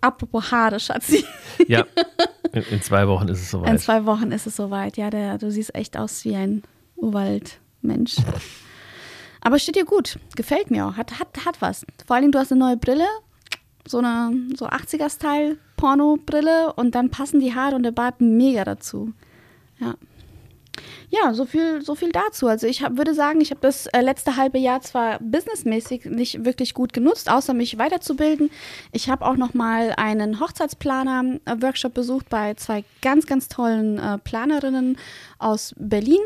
Apropos 0.00 0.50
Haare, 0.50 0.80
Schatzi. 0.80 1.24
Ja, 1.68 1.84
in, 2.52 2.62
in, 2.70 2.82
zwei 2.82 3.08
Wochen 3.08 3.28
ist 3.28 3.40
es 3.40 3.50
soweit. 3.50 3.70
In 3.70 3.78
zwei 3.78 4.04
Wochen 4.04 4.30
ist 4.30 4.46
es 4.46 4.56
soweit, 4.56 4.96
ja. 4.96 5.10
Der, 5.10 5.38
du 5.38 5.50
siehst 5.50 5.74
echt 5.74 5.96
aus 5.96 6.24
wie 6.24 6.36
ein 6.36 6.62
Urwald. 6.96 7.58
Mensch. 7.86 8.16
Aber 9.40 9.58
steht 9.58 9.76
dir 9.76 9.84
gut. 9.84 10.18
Gefällt 10.34 10.70
mir 10.70 10.86
auch. 10.86 10.96
Hat, 10.96 11.18
hat, 11.18 11.44
hat 11.44 11.62
was. 11.62 11.86
Vor 12.06 12.16
allem, 12.16 12.32
du 12.32 12.38
hast 12.38 12.52
eine 12.52 12.60
neue 12.60 12.76
Brille. 12.76 13.06
So 13.86 13.98
eine 13.98 14.32
so 14.56 14.66
80er-Style 14.66 15.56
Porno-Brille 15.76 16.72
und 16.74 16.94
dann 16.94 17.10
passen 17.10 17.38
die 17.38 17.54
Haare 17.54 17.76
und 17.76 17.84
der 17.84 17.92
Bart 17.92 18.20
mega 18.20 18.64
dazu. 18.64 19.12
Ja. 19.78 19.94
Ja, 21.10 21.32
so 21.34 21.44
viel, 21.44 21.82
so 21.82 21.94
viel 21.94 22.10
dazu. 22.10 22.48
Also 22.48 22.66
ich 22.66 22.82
hab, 22.82 22.96
würde 22.96 23.14
sagen, 23.14 23.40
ich 23.40 23.50
habe 23.50 23.60
das 23.60 23.86
äh, 23.86 24.00
letzte 24.00 24.36
halbe 24.36 24.58
Jahr 24.58 24.80
zwar 24.80 25.18
businessmäßig 25.20 26.06
nicht 26.06 26.44
wirklich 26.44 26.74
gut 26.74 26.92
genutzt, 26.92 27.30
außer 27.30 27.54
mich 27.54 27.78
weiterzubilden. 27.78 28.50
Ich 28.92 29.08
habe 29.08 29.24
auch 29.24 29.36
noch 29.36 29.54
mal 29.54 29.94
einen 29.96 30.40
Hochzeitsplaner-Workshop 30.40 31.94
besucht 31.94 32.28
bei 32.28 32.54
zwei 32.54 32.84
ganz, 33.02 33.26
ganz 33.26 33.48
tollen 33.48 33.98
äh, 33.98 34.18
Planerinnen 34.18 34.98
aus 35.38 35.74
Berlin 35.78 36.20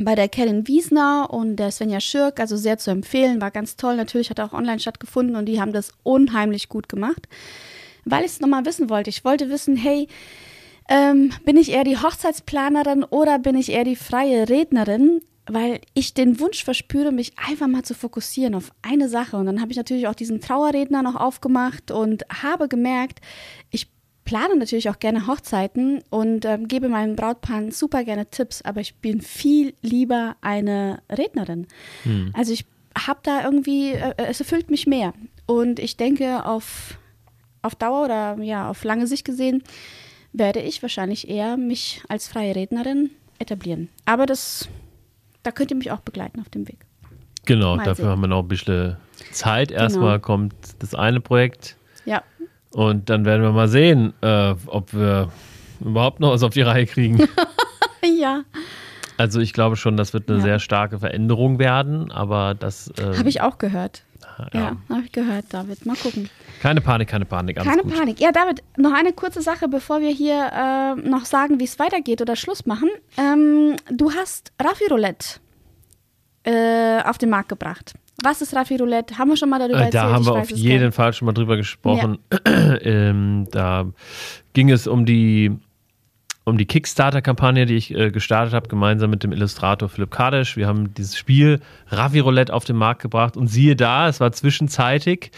bei 0.00 0.14
der 0.14 0.28
Kellen 0.28 0.68
Wiesner 0.68 1.28
und 1.30 1.56
der 1.56 1.70
Svenja 1.70 2.00
Schirk, 2.00 2.38
also 2.40 2.56
sehr 2.56 2.78
zu 2.78 2.90
empfehlen, 2.90 3.40
war 3.40 3.50
ganz 3.50 3.76
toll. 3.76 3.96
Natürlich 3.96 4.30
hat 4.30 4.38
er 4.38 4.46
auch 4.46 4.52
online 4.52 4.78
stattgefunden 4.78 5.36
und 5.36 5.46
die 5.46 5.60
haben 5.60 5.72
das 5.72 5.92
unheimlich 6.02 6.68
gut 6.68 6.88
gemacht. 6.88 7.28
Weil 8.04 8.24
ich 8.24 8.32
es 8.32 8.40
nochmal 8.40 8.64
wissen 8.64 8.88
wollte. 8.88 9.10
Ich 9.10 9.24
wollte 9.24 9.50
wissen, 9.50 9.76
hey, 9.76 10.08
ähm, 10.88 11.30
bin 11.44 11.56
ich 11.56 11.70
eher 11.70 11.84
die 11.84 11.98
Hochzeitsplanerin 11.98 13.04
oder 13.04 13.38
bin 13.38 13.56
ich 13.56 13.70
eher 13.70 13.84
die 13.84 13.96
freie 13.96 14.48
Rednerin? 14.48 15.20
Weil 15.50 15.80
ich 15.94 16.12
den 16.12 16.40
Wunsch 16.40 16.62
verspüre, 16.62 17.10
mich 17.10 17.32
einfach 17.38 17.68
mal 17.68 17.82
zu 17.82 17.94
fokussieren 17.94 18.54
auf 18.54 18.70
eine 18.82 19.08
Sache. 19.08 19.38
Und 19.38 19.46
dann 19.46 19.62
habe 19.62 19.70
ich 19.70 19.78
natürlich 19.78 20.06
auch 20.06 20.14
diesen 20.14 20.42
Trauerredner 20.42 21.02
noch 21.02 21.16
aufgemacht 21.16 21.90
und 21.90 22.24
habe 22.42 22.68
gemerkt, 22.68 23.20
ich 23.70 23.88
plane 24.24 24.56
natürlich 24.56 24.90
auch 24.90 24.98
gerne 24.98 25.26
Hochzeiten 25.26 26.02
und 26.10 26.44
äh, 26.44 26.58
gebe 26.60 26.90
meinen 26.90 27.16
Brautpaaren 27.16 27.70
super 27.70 28.04
gerne 28.04 28.28
Tipps, 28.28 28.60
aber 28.60 28.82
ich 28.82 28.96
bin 28.96 29.22
viel 29.22 29.72
lieber 29.80 30.36
eine 30.42 31.00
Rednerin. 31.10 31.66
Hm. 32.02 32.30
Also 32.34 32.52
ich 32.52 32.66
habe 33.06 33.20
da 33.22 33.42
irgendwie, 33.42 33.92
äh, 33.92 34.12
es 34.18 34.40
erfüllt 34.40 34.70
mich 34.70 34.86
mehr. 34.86 35.14
Und 35.46 35.78
ich 35.78 35.96
denke, 35.96 36.44
auf, 36.44 36.98
auf 37.62 37.74
Dauer 37.74 38.04
oder 38.04 38.42
ja, 38.42 38.68
auf 38.68 38.84
lange 38.84 39.06
Sicht 39.06 39.24
gesehen, 39.24 39.62
werde 40.32 40.60
ich 40.60 40.82
wahrscheinlich 40.82 41.28
eher 41.28 41.56
mich 41.56 42.02
als 42.08 42.28
freie 42.28 42.54
Rednerin 42.54 43.10
etablieren. 43.38 43.88
Aber 44.04 44.26
das, 44.26 44.68
da 45.42 45.50
könnt 45.50 45.70
ihr 45.70 45.76
mich 45.76 45.90
auch 45.90 46.00
begleiten 46.00 46.40
auf 46.40 46.48
dem 46.48 46.68
Weg. 46.68 46.78
Genau, 47.44 47.76
Mal 47.76 47.84
dafür 47.84 48.04
sehen. 48.04 48.08
haben 48.08 48.20
wir 48.20 48.28
noch 48.28 48.42
ein 48.42 48.48
bisschen 48.48 48.96
Zeit. 49.32 49.70
Erstmal 49.70 50.16
genau. 50.16 50.26
kommt 50.26 50.54
das 50.80 50.94
eine 50.94 51.20
Projekt. 51.20 51.76
Ja. 52.04 52.22
Und 52.70 53.08
dann 53.08 53.24
werden 53.24 53.42
wir 53.42 53.52
mal 53.52 53.68
sehen, 53.68 54.12
äh, 54.20 54.54
ob 54.66 54.92
wir 54.92 55.30
überhaupt 55.80 56.20
noch 56.20 56.32
was 56.32 56.42
auf 56.42 56.52
die 56.52 56.62
Reihe 56.62 56.86
kriegen. 56.86 57.26
ja. 58.18 58.42
Also 59.16 59.40
ich 59.40 59.52
glaube 59.52 59.76
schon, 59.76 59.96
das 59.96 60.12
wird 60.12 60.28
eine 60.28 60.38
ja. 60.38 60.44
sehr 60.44 60.58
starke 60.58 60.98
Veränderung 60.98 61.58
werden, 61.58 62.12
aber 62.12 62.54
das... 62.54 62.92
Äh, 62.98 63.16
habe 63.16 63.28
ich 63.28 63.40
auch 63.40 63.58
gehört. 63.58 64.04
Ja, 64.38 64.48
ja 64.52 64.76
habe 64.88 65.02
ich 65.04 65.12
gehört, 65.12 65.46
David. 65.50 65.84
Mal 65.86 65.96
gucken. 65.96 66.30
Keine 66.60 66.80
Panik, 66.80 67.08
keine 67.08 67.24
Panik. 67.24 67.56
Keine 67.56 67.82
gut. 67.82 67.94
Panik. 67.94 68.20
Ja, 68.20 68.32
David, 68.32 68.62
noch 68.76 68.92
eine 68.92 69.12
kurze 69.12 69.42
Sache, 69.42 69.68
bevor 69.68 70.00
wir 70.00 70.10
hier 70.10 70.50
äh, 70.52 71.08
noch 71.08 71.24
sagen, 71.24 71.60
wie 71.60 71.64
es 71.64 71.78
weitergeht 71.78 72.20
oder 72.20 72.36
Schluss 72.36 72.66
machen. 72.66 72.88
Ähm, 73.16 73.76
du 73.90 74.12
hast 74.12 74.52
Raffi 74.60 74.86
Roulette 74.90 75.40
äh, 76.44 77.02
auf 77.02 77.18
den 77.18 77.30
Markt 77.30 77.48
gebracht. 77.48 77.94
Was 78.22 78.42
ist 78.42 78.54
Raffi 78.54 78.76
Roulette? 78.76 79.16
Haben 79.16 79.28
wir 79.28 79.36
schon 79.36 79.48
mal 79.48 79.60
darüber 79.60 79.78
äh, 79.78 79.84
erzählt? 79.84 79.94
Da 79.94 80.12
haben 80.12 80.26
wir 80.26 80.32
auf 80.32 80.50
jeden 80.50 80.90
Fall 80.90 81.12
schon 81.12 81.26
mal 81.26 81.32
drüber 81.32 81.56
gesprochen. 81.56 82.18
Ja. 82.32 82.76
ähm, 82.82 83.46
da 83.52 83.86
ging 84.54 84.70
es 84.70 84.88
um 84.88 85.06
die, 85.06 85.56
um 86.48 86.58
die 86.58 86.66
Kickstarter-Kampagne, 86.66 87.66
die 87.66 87.76
ich 87.76 87.94
äh, 87.94 88.10
gestartet 88.10 88.54
habe, 88.54 88.68
gemeinsam 88.68 89.10
mit 89.10 89.22
dem 89.22 89.32
Illustrator 89.32 89.88
Philipp 89.88 90.10
Kadesch. 90.10 90.56
Wir 90.56 90.66
haben 90.66 90.94
dieses 90.94 91.16
Spiel 91.16 91.60
Raffi 91.88 92.20
Roulette 92.20 92.52
auf 92.52 92.64
den 92.64 92.76
Markt 92.76 93.02
gebracht 93.02 93.36
und 93.36 93.48
siehe 93.48 93.76
da, 93.76 94.08
es 94.08 94.20
war 94.20 94.32
zwischenzeitig 94.32 95.30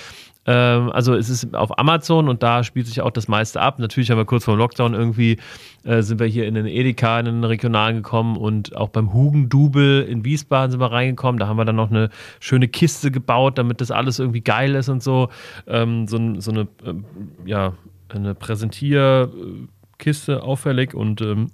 ähm, 0.46 0.90
also 0.90 1.14
es 1.14 1.28
ist 1.28 1.54
auf 1.54 1.78
Amazon 1.78 2.28
und 2.28 2.42
da 2.42 2.64
spielt 2.64 2.86
sich 2.86 3.02
auch 3.02 3.10
das 3.10 3.28
meiste 3.28 3.60
ab. 3.60 3.78
Natürlich 3.78 4.10
haben 4.10 4.18
wir 4.18 4.24
kurz 4.24 4.44
vor 4.44 4.54
dem 4.54 4.58
Lockdown 4.58 4.94
irgendwie, 4.94 5.36
äh, 5.84 6.02
sind 6.02 6.18
wir 6.18 6.26
hier 6.26 6.46
in 6.46 6.54
den 6.54 6.66
Edeka, 6.66 7.20
in 7.20 7.26
den 7.26 7.44
Regionalen 7.44 7.96
gekommen 7.96 8.36
und 8.36 8.74
auch 8.76 8.88
beim 8.88 9.12
Hugendubel 9.12 10.02
in 10.02 10.24
Wiesbaden 10.24 10.70
sind 10.70 10.80
wir 10.80 10.92
reingekommen. 10.92 11.38
Da 11.38 11.46
haben 11.46 11.58
wir 11.58 11.64
dann 11.64 11.76
noch 11.76 11.90
eine 11.90 12.10
schöne 12.40 12.68
Kiste 12.68 13.10
gebaut, 13.10 13.58
damit 13.58 13.80
das 13.80 13.90
alles 13.90 14.18
irgendwie 14.18 14.40
geil 14.40 14.74
ist 14.74 14.88
und 14.88 15.02
so. 15.02 15.28
Ähm, 15.66 16.08
so, 16.08 16.40
so, 16.40 16.50
eine, 16.50 16.60
äh, 16.84 16.94
ja, 17.44 17.74
eine 18.08 18.34
Präsentierkiste 20.00 20.42
auffällig 20.42 20.94
und 20.94 21.20
ähm, 21.20 21.50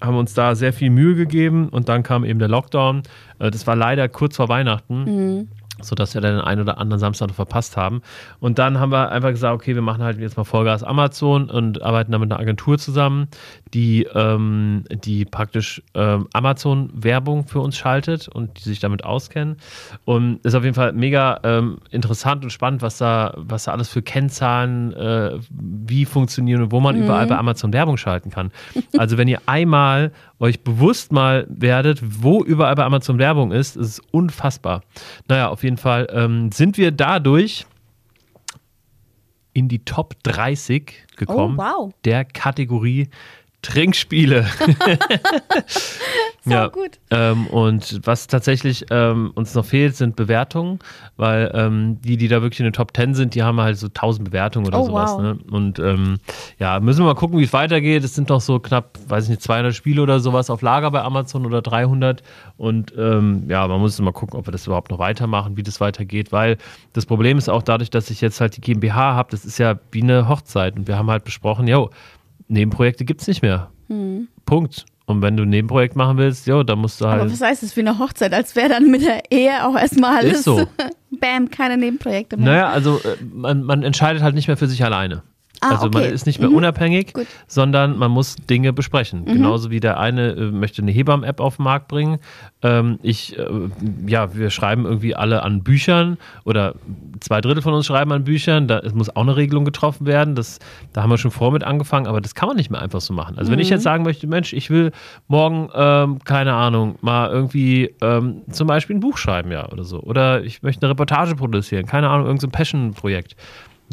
haben 0.00 0.16
uns 0.16 0.34
da 0.34 0.54
sehr 0.54 0.72
viel 0.72 0.90
Mühe 0.90 1.14
gegeben 1.14 1.68
und 1.68 1.88
dann 1.88 2.02
kam 2.02 2.24
eben 2.24 2.38
der 2.38 2.48
Lockdown. 2.48 3.02
Äh, 3.38 3.50
das 3.50 3.66
war 3.66 3.76
leider 3.76 4.08
kurz 4.08 4.36
vor 4.36 4.48
Weihnachten. 4.48 5.04
Mhm 5.04 5.48
sodass 5.82 6.14
wir 6.14 6.20
dann 6.20 6.36
den 6.36 6.44
einen 6.44 6.60
oder 6.60 6.78
anderen 6.78 7.00
Samstag 7.00 7.28
noch 7.28 7.34
verpasst 7.34 7.76
haben. 7.76 8.02
Und 8.38 8.58
dann 8.58 8.78
haben 8.78 8.92
wir 8.92 9.10
einfach 9.10 9.30
gesagt, 9.30 9.54
okay, 9.54 9.74
wir 9.74 9.82
machen 9.82 10.02
halt 10.02 10.18
jetzt 10.18 10.36
mal 10.36 10.44
Vollgas 10.44 10.82
Amazon 10.82 11.50
und 11.50 11.82
arbeiten 11.82 12.12
da 12.12 12.18
mit 12.18 12.30
einer 12.30 12.40
Agentur 12.40 12.78
zusammen, 12.78 13.28
die, 13.74 14.04
ähm, 14.14 14.84
die 14.90 15.24
praktisch 15.24 15.82
ähm, 15.94 16.28
Amazon-Werbung 16.32 17.46
für 17.46 17.60
uns 17.60 17.76
schaltet 17.76 18.28
und 18.28 18.58
die 18.58 18.68
sich 18.68 18.80
damit 18.80 19.04
auskennen. 19.04 19.56
Und 20.04 20.44
ist 20.44 20.54
auf 20.54 20.64
jeden 20.64 20.74
Fall 20.74 20.92
mega 20.92 21.40
ähm, 21.44 21.78
interessant 21.90 22.44
und 22.44 22.50
spannend, 22.50 22.82
was 22.82 22.98
da, 22.98 23.34
was 23.36 23.64
da 23.64 23.72
alles 23.72 23.88
für 23.88 24.02
Kennzahlen, 24.02 24.92
äh, 24.92 25.38
wie 25.50 26.04
funktionieren 26.04 26.62
und 26.62 26.72
wo 26.72 26.80
man 26.80 26.96
mhm. 26.96 27.04
überall 27.04 27.26
bei 27.26 27.36
Amazon 27.36 27.72
Werbung 27.72 27.96
schalten 27.96 28.30
kann. 28.30 28.50
Also 28.96 29.18
wenn 29.18 29.28
ihr 29.28 29.40
einmal 29.46 30.12
euch 30.40 30.64
bewusst 30.64 31.12
mal 31.12 31.46
werdet, 31.48 32.00
wo 32.02 32.42
überall 32.42 32.74
bei 32.74 32.84
Amazon 32.84 33.18
Werbung 33.18 33.52
ist, 33.52 33.76
ist 33.76 33.86
es 33.86 34.00
unfassbar. 34.10 34.82
Naja, 35.28 35.48
auf 35.48 35.62
jeden 35.62 35.76
Fall 35.76 36.08
ähm, 36.10 36.50
sind 36.50 36.78
wir 36.78 36.90
dadurch 36.90 37.66
in 39.52 39.68
die 39.68 39.84
Top 39.84 40.14
30 40.22 41.06
gekommen 41.16 41.58
oh, 41.58 41.62
wow. 41.62 41.94
der 42.04 42.24
Kategorie 42.24 43.08
Trinkspiele. 43.62 44.46
ja, 46.44 46.68
gut. 46.68 46.98
Ähm, 47.10 47.46
und 47.48 48.00
was 48.04 48.26
tatsächlich 48.26 48.86
ähm, 48.90 49.32
uns 49.34 49.54
noch 49.54 49.64
fehlt, 49.64 49.96
sind 49.96 50.16
Bewertungen, 50.16 50.78
weil 51.16 51.50
ähm, 51.54 52.00
die, 52.02 52.16
die 52.16 52.28
da 52.28 52.42
wirklich 52.42 52.60
in 52.60 52.64
den 52.64 52.72
Top 52.72 52.96
10 52.96 53.14
sind, 53.14 53.34
die 53.34 53.42
haben 53.42 53.60
halt 53.60 53.78
so 53.78 53.88
1000 53.88 54.24
Bewertungen 54.24 54.66
oder 54.66 54.80
oh, 54.80 54.86
sowas. 54.86 55.12
Wow. 55.12 55.22
Ne? 55.22 55.38
Und 55.50 55.78
ähm, 55.78 56.18
ja, 56.58 56.80
müssen 56.80 57.00
wir 57.00 57.06
mal 57.06 57.14
gucken, 57.14 57.38
wie 57.38 57.44
es 57.44 57.52
weitergeht. 57.52 58.02
Es 58.04 58.14
sind 58.14 58.28
noch 58.28 58.40
so 58.40 58.58
knapp, 58.58 58.98
weiß 59.08 59.24
ich 59.24 59.30
nicht, 59.30 59.42
200 59.42 59.74
Spiele 59.74 60.02
oder 60.02 60.20
sowas 60.20 60.50
auf 60.50 60.62
Lager 60.62 60.90
bei 60.90 61.02
Amazon 61.02 61.44
oder 61.44 61.60
300. 61.60 62.22
Und 62.56 62.94
ähm, 62.96 63.44
ja, 63.48 63.66
man 63.68 63.80
muss 63.80 64.00
mal 64.00 64.12
gucken, 64.12 64.38
ob 64.38 64.46
wir 64.46 64.52
das 64.52 64.66
überhaupt 64.66 64.90
noch 64.90 64.98
weitermachen, 64.98 65.56
wie 65.56 65.62
das 65.62 65.80
weitergeht, 65.80 66.32
weil 66.32 66.56
das 66.92 67.06
Problem 67.06 67.38
ist 67.38 67.48
auch 67.48 67.62
dadurch, 67.62 67.90
dass 67.90 68.10
ich 68.10 68.20
jetzt 68.20 68.40
halt 68.40 68.56
die 68.56 68.60
GmbH 68.60 69.14
habe, 69.14 69.30
das 69.30 69.44
ist 69.44 69.58
ja 69.58 69.78
wie 69.92 70.02
eine 70.02 70.28
Hochzeit. 70.28 70.76
Und 70.76 70.88
wir 70.88 70.96
haben 70.96 71.10
halt 71.10 71.24
besprochen, 71.24 71.66
yo, 71.68 71.90
Nebenprojekte 72.50 73.04
gibt 73.04 73.22
es 73.22 73.28
nicht 73.28 73.42
mehr. 73.42 73.70
Hm. 73.88 74.28
Punkt. 74.44 74.84
Und 75.06 75.22
wenn 75.22 75.36
du 75.36 75.42
ein 75.42 75.48
Nebenprojekt 75.48 75.96
machen 75.96 76.18
willst, 76.18 76.46
ja, 76.46 76.62
dann 76.62 76.78
musst 76.78 77.00
du 77.00 77.06
halt. 77.06 77.20
Aber 77.20 77.30
was 77.30 77.40
heißt 77.40 77.62
das 77.62 77.76
wie 77.76 77.80
eine 77.80 77.98
Hochzeit? 77.98 78.32
Als 78.32 78.54
wäre 78.54 78.68
dann 78.68 78.90
mit 78.90 79.02
der 79.02 79.22
Ehe 79.30 79.66
auch 79.66 79.76
erstmal 79.76 80.18
alles. 80.18 80.38
Ist 80.38 80.44
so. 80.44 80.66
Bam, 81.10 81.50
keine 81.50 81.76
Nebenprojekte 81.76 82.36
mehr. 82.36 82.46
Naja, 82.46 82.68
also 82.68 82.98
äh, 82.98 83.16
man, 83.32 83.62
man 83.62 83.82
entscheidet 83.82 84.22
halt 84.22 84.34
nicht 84.34 84.46
mehr 84.46 84.56
für 84.56 84.68
sich 84.68 84.84
alleine. 84.84 85.22
Ah, 85.62 85.72
also 85.72 85.86
okay. 85.88 85.98
man 86.00 86.04
ist 86.12 86.24
nicht 86.26 86.38
mehr 86.40 86.48
Mhm. 86.48 86.56
unabhängig, 86.56 87.12
Gut. 87.12 87.26
sondern 87.46 87.98
man 87.98 88.10
muss 88.10 88.36
Dinge 88.36 88.72
besprechen. 88.72 89.20
Mhm. 89.22 89.32
Genauso 89.34 89.70
wie 89.70 89.78
der 89.80 90.00
eine 90.00 90.30
äh, 90.30 90.50
möchte 90.50 90.80
eine 90.80 90.90
Hebammen-App 90.90 91.38
auf 91.40 91.56
den 91.56 91.64
Markt 91.64 91.88
bringen. 91.88 92.18
Ähm, 92.62 92.98
ich, 93.02 93.38
äh, 93.38 93.46
ja, 94.06 94.34
wir 94.34 94.48
schreiben 94.50 94.86
irgendwie 94.86 95.14
alle 95.14 95.42
an 95.42 95.62
Büchern 95.62 96.16
oder 96.44 96.74
zwei 97.20 97.40
Drittel 97.42 97.62
von 97.62 97.74
uns 97.74 97.84
schreiben 97.86 98.10
an 98.12 98.24
Büchern. 98.24 98.68
Da 98.68 98.78
es 98.78 98.94
muss 98.94 99.14
auch 99.14 99.20
eine 99.22 99.36
Regelung 99.36 99.64
getroffen 99.66 100.06
werden. 100.06 100.34
Das, 100.34 100.60
da 100.94 101.02
haben 101.02 101.10
wir 101.10 101.18
schon 101.18 101.30
vor 101.30 101.52
mit 101.52 101.62
angefangen, 101.62 102.06
aber 102.06 102.20
das 102.22 102.34
kann 102.34 102.46
man 102.48 102.56
nicht 102.56 102.70
mehr 102.70 102.80
einfach 102.80 103.02
so 103.02 103.12
machen. 103.12 103.36
Also 103.38 103.52
wenn 103.52 103.58
ich 103.58 103.68
Mhm. 103.68 103.74
jetzt 103.74 103.82
sagen 103.82 104.02
möchte, 104.04 104.26
Mensch, 104.26 104.54
ich 104.54 104.70
will 104.70 104.92
morgen, 105.28 105.68
ähm, 105.74 106.20
keine 106.24 106.54
Ahnung, 106.54 106.96
mal 107.02 107.28
irgendwie 107.30 107.94
ähm, 108.00 108.42
zum 108.50 108.66
Beispiel 108.66 108.96
ein 108.96 109.00
Buch 109.00 109.18
schreiben, 109.18 109.52
ja, 109.52 109.68
oder 109.70 109.84
so. 109.84 110.00
Oder 110.00 110.42
ich 110.42 110.62
möchte 110.62 110.82
eine 110.86 110.90
Reportage 110.92 111.34
produzieren, 111.36 111.84
keine 111.84 112.08
Ahnung, 112.08 112.26
irgendein 112.26 112.48
so 112.50 112.56
Passion-Projekt. 112.56 113.36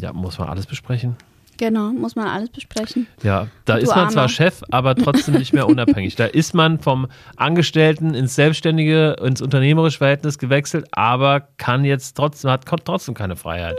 Ja, 0.00 0.12
muss 0.12 0.38
man 0.38 0.48
alles 0.48 0.64
besprechen. 0.66 1.16
Genau, 1.58 1.90
muss 1.90 2.16
man 2.16 2.28
alles 2.28 2.50
besprechen. 2.50 3.06
Ja, 3.22 3.48
da 3.64 3.74
Du 3.76 3.82
ist 3.82 3.88
man 3.88 4.08
zwar 4.10 4.22
Armer. 4.22 4.28
Chef, 4.28 4.62
aber 4.70 4.94
trotzdem 4.94 5.34
nicht 5.34 5.52
mehr 5.52 5.68
unabhängig. 5.68 6.14
Da 6.14 6.24
ist 6.24 6.54
man 6.54 6.78
vom 6.78 7.08
Angestellten 7.36 8.14
ins 8.14 8.36
Selbstständige, 8.36 9.16
ins 9.22 9.42
unternehmerische 9.42 9.98
Verhältnis 9.98 10.38
gewechselt, 10.38 10.86
aber 10.92 11.48
kann 11.58 11.84
jetzt 11.84 12.16
trotzdem, 12.16 12.50
hat 12.50 12.64
trotzdem 12.84 13.14
keine 13.14 13.36
Freiheit. 13.36 13.76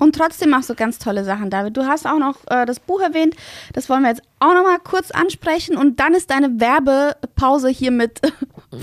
Und 0.00 0.16
trotzdem 0.16 0.50
machst 0.50 0.68
du 0.68 0.74
ganz 0.74 0.98
tolle 0.98 1.22
Sachen, 1.24 1.50
David. 1.50 1.76
Du 1.76 1.86
hast 1.86 2.06
auch 2.06 2.18
noch 2.18 2.36
äh, 2.48 2.66
das 2.66 2.80
Buch 2.80 3.00
erwähnt. 3.00 3.36
Das 3.74 3.88
wollen 3.88 4.02
wir 4.02 4.08
jetzt 4.08 4.22
auch 4.40 4.54
noch 4.54 4.64
mal 4.64 4.78
kurz 4.82 5.12
ansprechen. 5.12 5.76
Und 5.76 6.00
dann 6.00 6.14
ist 6.14 6.30
deine 6.30 6.58
Werbepause 6.58 7.68
hiermit 7.68 8.20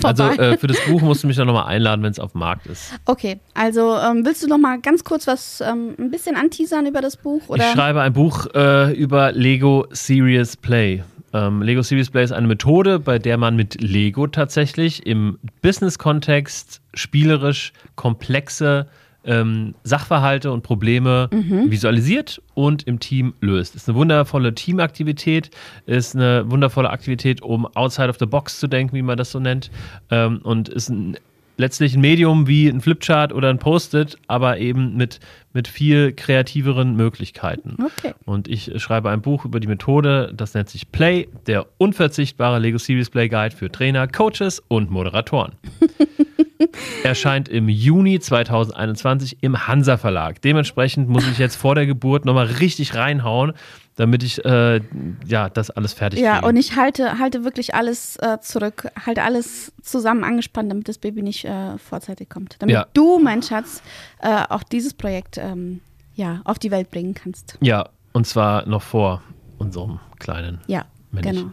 Also 0.03 0.23
vorbei. 0.25 0.43
äh, 0.51 0.57
für 0.57 0.67
das 0.67 0.77
Buch 0.85 1.01
musst 1.01 1.23
du 1.23 1.27
mich 1.27 1.37
dann 1.37 1.47
nochmal 1.47 1.67
einladen, 1.67 2.03
wenn 2.03 2.11
es 2.11 2.19
auf 2.19 2.33
dem 2.33 2.39
Markt 2.39 2.65
ist. 2.67 2.93
okay, 3.05 3.39
also 3.53 3.95
ähm, 3.97 4.25
willst 4.25 4.43
du 4.43 4.47
noch 4.47 4.57
mal 4.57 4.79
ganz 4.79 5.03
kurz 5.03 5.27
was, 5.27 5.61
ähm, 5.61 5.95
ein 5.97 6.11
bisschen 6.11 6.35
anteasern 6.35 6.85
über 6.85 7.01
das 7.01 7.15
Buch? 7.17 7.41
Oder? 7.47 7.63
Ich 7.63 7.71
schreibe 7.71 8.01
ein 8.01 8.11
Buch 8.13 8.47
äh, 8.53 8.93
über 8.93 9.31
Lego 9.31 9.87
Serious 9.91 10.57
Play. 10.57 11.03
Ähm, 11.33 11.61
Lego 11.61 11.81
Serious 11.81 12.09
Play 12.09 12.23
ist 12.25 12.31
eine 12.33 12.47
Methode, 12.47 12.99
bei 12.99 13.17
der 13.17 13.37
man 13.37 13.55
mit 13.55 13.81
Lego 13.81 14.27
tatsächlich 14.27 15.05
im 15.05 15.39
Business-Kontext 15.61 16.81
spielerisch 16.93 17.71
komplexe 17.95 18.87
ähm, 19.27 19.75
Sachverhalte 19.83 20.51
und 20.51 20.63
Probleme 20.63 21.29
visualisiert 21.69 22.41
und 22.55 22.87
im 22.87 22.99
Team 22.99 23.33
löst. 23.41 23.75
Ist 23.75 23.87
eine 23.87 23.97
wundervolle 23.97 24.55
Teamaktivität, 24.55 25.51
ist 25.85 26.15
eine 26.15 26.49
wundervolle 26.49 26.89
Aktivität, 26.89 27.41
um 27.41 27.67
outside 27.75 28.09
of 28.09 28.17
the 28.19 28.25
box 28.25 28.59
zu 28.59 28.67
denken, 28.67 28.95
wie 28.95 29.01
man 29.01 29.17
das 29.17 29.31
so 29.31 29.39
nennt, 29.39 29.69
ähm, 30.09 30.39
und 30.43 30.69
ist 30.69 30.89
ein 30.89 31.17
letztlich 31.57 31.95
ein 31.95 32.01
Medium 32.01 32.47
wie 32.47 32.67
ein 32.67 32.81
Flipchart 32.81 33.33
oder 33.33 33.49
ein 33.49 33.59
Post-it, 33.59 34.17
aber 34.27 34.59
eben 34.59 34.95
mit, 34.95 35.19
mit 35.53 35.67
viel 35.67 36.13
kreativeren 36.13 36.95
Möglichkeiten. 36.95 37.77
Okay. 37.83 38.13
Und 38.25 38.47
ich 38.47 38.71
schreibe 38.81 39.09
ein 39.09 39.21
Buch 39.21 39.45
über 39.45 39.59
die 39.59 39.67
Methode, 39.67 40.31
das 40.35 40.53
nennt 40.53 40.69
sich 40.69 40.91
Play, 40.91 41.27
der 41.47 41.65
unverzichtbare 41.77 42.59
Lego 42.59 42.77
Series 42.77 43.09
Play 43.09 43.27
Guide 43.27 43.55
für 43.55 43.71
Trainer, 43.71 44.07
Coaches 44.07 44.63
und 44.67 44.89
Moderatoren. 44.89 45.53
Erscheint 47.03 47.49
im 47.49 47.69
Juni 47.69 48.19
2021 48.19 49.37
im 49.41 49.67
Hansa 49.67 49.97
Verlag. 49.97 50.41
Dementsprechend 50.41 51.09
muss 51.09 51.27
ich 51.27 51.37
jetzt 51.37 51.55
vor 51.55 51.75
der 51.75 51.85
Geburt 51.85 52.25
nochmal 52.25 52.45
richtig 52.45 52.95
reinhauen, 52.95 53.53
damit 53.97 54.23
ich 54.23 54.43
äh, 54.45 54.79
ja 55.27 55.49
das 55.49 55.69
alles 55.69 55.91
fertig 55.93 56.19
Ja, 56.21 56.35
kriege. 56.35 56.47
und 56.47 56.55
ich 56.55 56.75
halte, 56.77 57.19
halte 57.19 57.43
wirklich 57.43 57.75
alles 57.75 58.15
äh, 58.17 58.39
zurück, 58.39 58.87
halte 59.05 59.23
alles 59.23 59.73
zusammen 59.83 60.23
angespannt, 60.23 60.71
damit 60.71 60.87
das 60.87 60.97
Baby 60.97 61.21
nicht 61.21 61.43
äh, 61.45 61.77
vorzeitig 61.77 62.29
kommt. 62.29 62.55
Damit 62.59 62.73
Ja. 62.73 62.87
du, 62.93 63.19
mein 63.19 63.43
Schatz, 63.43 63.81
äh, 64.21 64.43
auch 64.49 64.63
dieses 64.63 64.93
Projekt 64.93 65.37
ähm, 65.37 65.81
ja, 66.15 66.41
auf 66.45 66.57
die 66.57 66.71
Welt 66.71 66.89
bringen 66.89 67.13
kannst. 67.13 67.57
ja, 67.61 67.89
und 68.13 68.25
zwar 68.25 68.65
noch 68.67 68.81
vor 68.81 69.21
unserem 69.59 69.99
kleinen 70.19 70.61
Ja, 70.67 70.85
Männchen. 71.11 71.33
genau. 71.35 71.51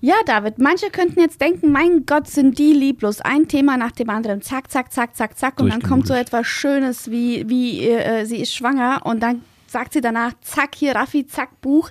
Ja, 0.00 0.14
David, 0.26 0.58
manche 0.58 0.90
könnten 0.90 1.18
jetzt 1.20 1.40
denken, 1.40 1.72
mein 1.72 2.04
Gott, 2.06 2.28
sind 2.28 2.58
die 2.58 2.72
lieblos. 2.72 3.20
Ein 3.22 3.48
Thema 3.48 3.76
nach 3.76 3.92
dem 3.92 4.10
anderen. 4.10 4.42
Zack, 4.42 4.70
zack, 4.70 4.92
zack, 4.92 5.16
zack, 5.16 5.38
zack. 5.38 5.58
Und 5.60 5.70
dann 5.72 5.82
kommt 5.82 6.06
so 6.06 6.14
etwas 6.14 6.46
Schönes 6.46 7.10
wie, 7.10 7.48
wie 7.48 7.88
äh, 7.88 8.24
sie 8.26 8.36
ist 8.36 8.54
schwanger 8.54 9.00
und 9.04 9.20
dann 9.22 9.42
sagt 9.76 9.92
sie 9.92 10.00
danach, 10.00 10.32
zack, 10.40 10.74
hier 10.74 10.94
Raffi, 10.94 11.26
zack, 11.26 11.60
Buch. 11.60 11.90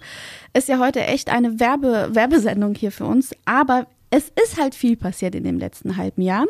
Ist 0.56 0.68
ja 0.68 0.80
heute 0.80 1.02
echt 1.02 1.30
eine 1.30 1.60
Werbe 1.60 2.10
Werbesendung 2.14 2.74
hier 2.74 2.92
für 2.92 3.06
uns. 3.06 3.30
Aber 3.46 3.86
es 4.10 4.32
ist 4.44 4.60
halt 4.60 4.74
viel 4.74 4.98
passiert 4.98 5.36
in 5.36 5.44
dem 5.44 5.60
letzten 5.60 5.96
halben 5.96 6.24
Jahr. 6.24 6.48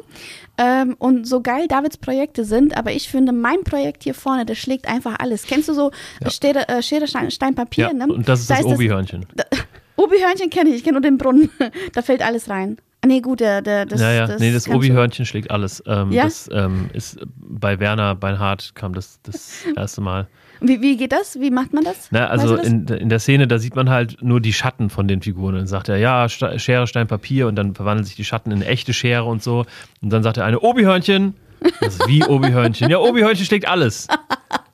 Ähm, 0.57 0.95
und 0.97 1.27
so 1.27 1.41
geil 1.41 1.67
Davids 1.67 1.97
Projekte 1.97 2.45
sind, 2.45 2.77
aber 2.77 2.93
ich 2.93 3.09
finde, 3.09 3.33
mein 3.33 3.65
Projekt 3.65 4.03
hier 4.03 4.13
vorne, 4.13 4.45
das 4.45 4.57
schlägt 4.59 4.87
einfach 4.87 5.19
alles. 5.19 5.43
Kennst 5.43 5.67
du 5.67 5.73
so 5.73 5.91
Ja. 6.23 6.29
Schere, 6.29 6.69
äh, 6.69 6.81
Schere 6.81 7.05
Stein, 7.05 7.29
Stein, 7.31 7.53
Papier? 7.53 7.87
Ja, 7.87 7.93
ne? 7.93 8.13
und 8.13 8.29
das 8.29 8.39
ist 8.39 8.49
Da 8.49 8.55
das 8.55 8.65
Obi-Hörnchen. 8.65 9.25
Obi-Hörnchen 9.97 10.49
kenne 10.49 10.69
ich, 10.69 10.77
ich 10.77 10.83
kenne 10.85 10.93
nur 10.93 11.01
den 11.01 11.17
Brunnen. 11.17 11.49
da 11.93 12.01
fällt 12.01 12.21
alles 12.21 12.47
rein. 12.49 12.77
Nee, 13.05 13.21
gut, 13.21 13.39
der, 13.39 13.61
der, 13.61 13.85
das, 13.85 14.01
ja, 14.01 14.11
ja, 14.11 14.27
das 14.27 14.39
nee, 14.39 14.51
das 14.51 14.67
Obi-Hörnchen 14.67 15.25
schlägt 15.25 15.51
alles. 15.51 15.83
Ähm, 15.85 16.11
Ja? 16.11 16.23
Das 16.23 16.49
ähm, 16.51 16.89
ist 16.93 17.19
bei 17.37 17.79
Werner 17.79 18.15
Beinhardt 18.15 18.73
kam 18.75 18.93
das 18.93 19.19
das 19.23 19.63
erste 19.75 20.01
Mal. 20.01 20.27
Wie, 20.61 20.81
wie 20.81 20.95
geht 20.97 21.11
das? 21.11 21.39
Wie 21.39 21.51
macht 21.51 21.73
man 21.73 21.83
das? 21.83 22.07
Na, 22.11 22.27
also 22.27 22.57
Weißt 22.57 22.69
du 22.71 22.79
das? 22.79 22.95
in, 22.95 23.01
in 23.03 23.09
der 23.09 23.19
Szene, 23.19 23.47
da 23.47 23.59
sieht 23.59 23.75
man 23.75 23.89
halt 23.89 24.17
nur 24.21 24.39
die 24.39 24.53
Schatten 24.53 24.89
von 24.89 25.07
den 25.07 25.21
Figuren. 25.21 25.53
Und 25.55 25.59
dann 25.61 25.67
sagt 25.67 25.89
er, 25.89 25.97
ja, 25.97 26.29
Schere, 26.29 26.87
Stein, 26.87 27.07
Papier 27.07 27.47
und 27.47 27.55
dann 27.55 27.75
verwandeln 27.75 28.05
sich 28.05 28.15
die 28.15 28.23
Schatten 28.23 28.51
in 28.51 28.61
echte 28.61 28.93
Schere 28.93 29.25
und 29.25 29.43
so. 29.43 29.65
Und 30.01 30.09
dann 30.13 30.23
sagt 30.23 30.37
der 30.37 30.45
eine, 30.45 30.59
Obi-Hörnchen. 30.61 31.35
Das 31.81 31.95
ist 31.95 32.07
wie 32.07 32.23
Obi-Hörnchen. 32.23 32.89
Ja, 32.89 32.99
Obi-Hörnchen 32.99 33.45
schlägt 33.45 33.67
alles. 33.67 34.07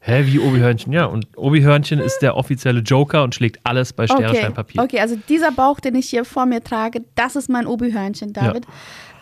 Hä, 0.04 0.26
wie 0.26 0.40
Obi-Hörnchen? 0.40 0.92
Ja, 0.92 1.06
und 1.06 1.28
Obi-Hörnchen 1.38 2.00
ist 2.00 2.20
der 2.24 2.36
offizielle 2.36 2.80
Joker 2.80 3.24
und 3.24 3.36
schlägt 3.36 3.60
alles 3.64 3.94
bei 3.94 4.08
Schere, 4.08 4.52
okay. 4.58 4.80
Okay, 4.80 5.00
also 5.00 5.16
dieser 5.30 5.52
Bauch, 5.52 5.80
den 5.80 5.94
ich 5.94 6.10
hier 6.10 6.26
vor 6.26 6.48
mir 6.48 6.64
trage, 6.64 7.04
das 7.14 7.36
ist 7.36 7.50
mein 7.50 7.68
Obi-Hörnchen, 7.68 8.34
David. 8.34 8.66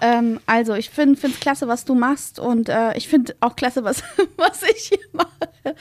Ähm, 0.01 0.39
also 0.45 0.75
ich 0.75 0.89
finde 0.89 1.19
es 1.21 1.39
klasse, 1.41 1.67
was 1.67 1.83
du 1.83 1.95
machst 1.95 2.39
und 2.39 2.69
äh, 2.69 2.95
ich 2.95 3.09
finde 3.09 3.35
auch 3.41 3.57
klasse, 3.57 3.83
was, 3.83 4.03
was 4.37 4.63
ich 4.63 4.89
hier 4.89 4.99
mache. 5.11 5.75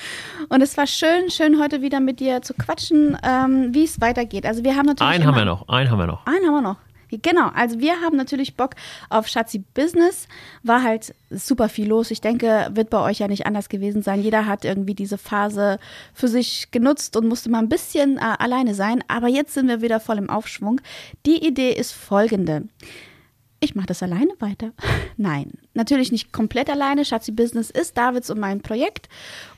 Und 0.48 0.60
es 0.60 0.76
war 0.76 0.88
schön, 0.88 1.30
schön 1.30 1.60
heute 1.60 1.82
wieder 1.82 2.00
mit 2.00 2.18
dir 2.18 2.42
zu 2.42 2.54
quatschen, 2.54 3.16
ähm, 3.22 3.72
wie 3.72 3.84
es 3.84 4.00
weitergeht. 4.00 4.46
Also 4.46 4.64
wir 4.64 4.74
haben 4.74 4.86
natürlich 4.86 5.12
Einen 5.12 5.24
haben 5.24 5.36
wir 5.36 5.44
noch, 5.44 5.68
einen 5.68 5.90
haben 5.90 5.98
wir 5.98 6.06
noch. 6.06 6.26
Einen 6.26 6.44
haben 6.44 6.54
wir 6.54 6.62
noch. 6.62 6.76
Genau, 7.10 7.48
also 7.54 7.80
wir 7.80 8.00
haben 8.00 8.16
natürlich 8.16 8.56
Bock 8.56 8.74
auf 9.08 9.28
Schatzi 9.28 9.60
Business. 9.74 10.28
War 10.62 10.82
halt 10.82 11.14
super 11.30 11.68
viel 11.68 11.88
los. 11.88 12.10
Ich 12.10 12.20
denke, 12.20 12.68
wird 12.72 12.90
bei 12.90 13.00
euch 13.00 13.18
ja 13.18 13.28
nicht 13.28 13.46
anders 13.46 13.68
gewesen 13.68 14.02
sein. 14.02 14.22
Jeder 14.22 14.46
hat 14.46 14.64
irgendwie 14.64 14.94
diese 14.94 15.18
Phase 15.18 15.78
für 16.12 16.28
sich 16.28 16.70
genutzt 16.70 17.16
und 17.16 17.26
musste 17.26 17.50
mal 17.50 17.60
ein 17.60 17.68
bisschen 17.68 18.18
äh, 18.18 18.20
alleine 18.38 18.74
sein. 18.74 19.02
Aber 19.08 19.28
jetzt 19.28 19.54
sind 19.54 19.68
wir 19.68 19.80
wieder 19.80 20.00
voll 20.00 20.18
im 20.18 20.30
Aufschwung. 20.30 20.80
Die 21.24 21.46
Idee 21.46 21.72
ist 21.72 21.92
folgende 21.92 22.64
ich 23.60 23.74
mache 23.74 23.86
das 23.86 24.02
alleine 24.02 24.32
weiter. 24.38 24.70
Nein, 25.16 25.52
natürlich 25.74 26.12
nicht 26.12 26.32
komplett 26.32 26.70
alleine. 26.70 27.04
Schatzi 27.04 27.32
Business 27.32 27.70
ist 27.70 27.96
Davids 27.96 28.30
und 28.30 28.38
mein 28.38 28.60
Projekt. 28.60 29.08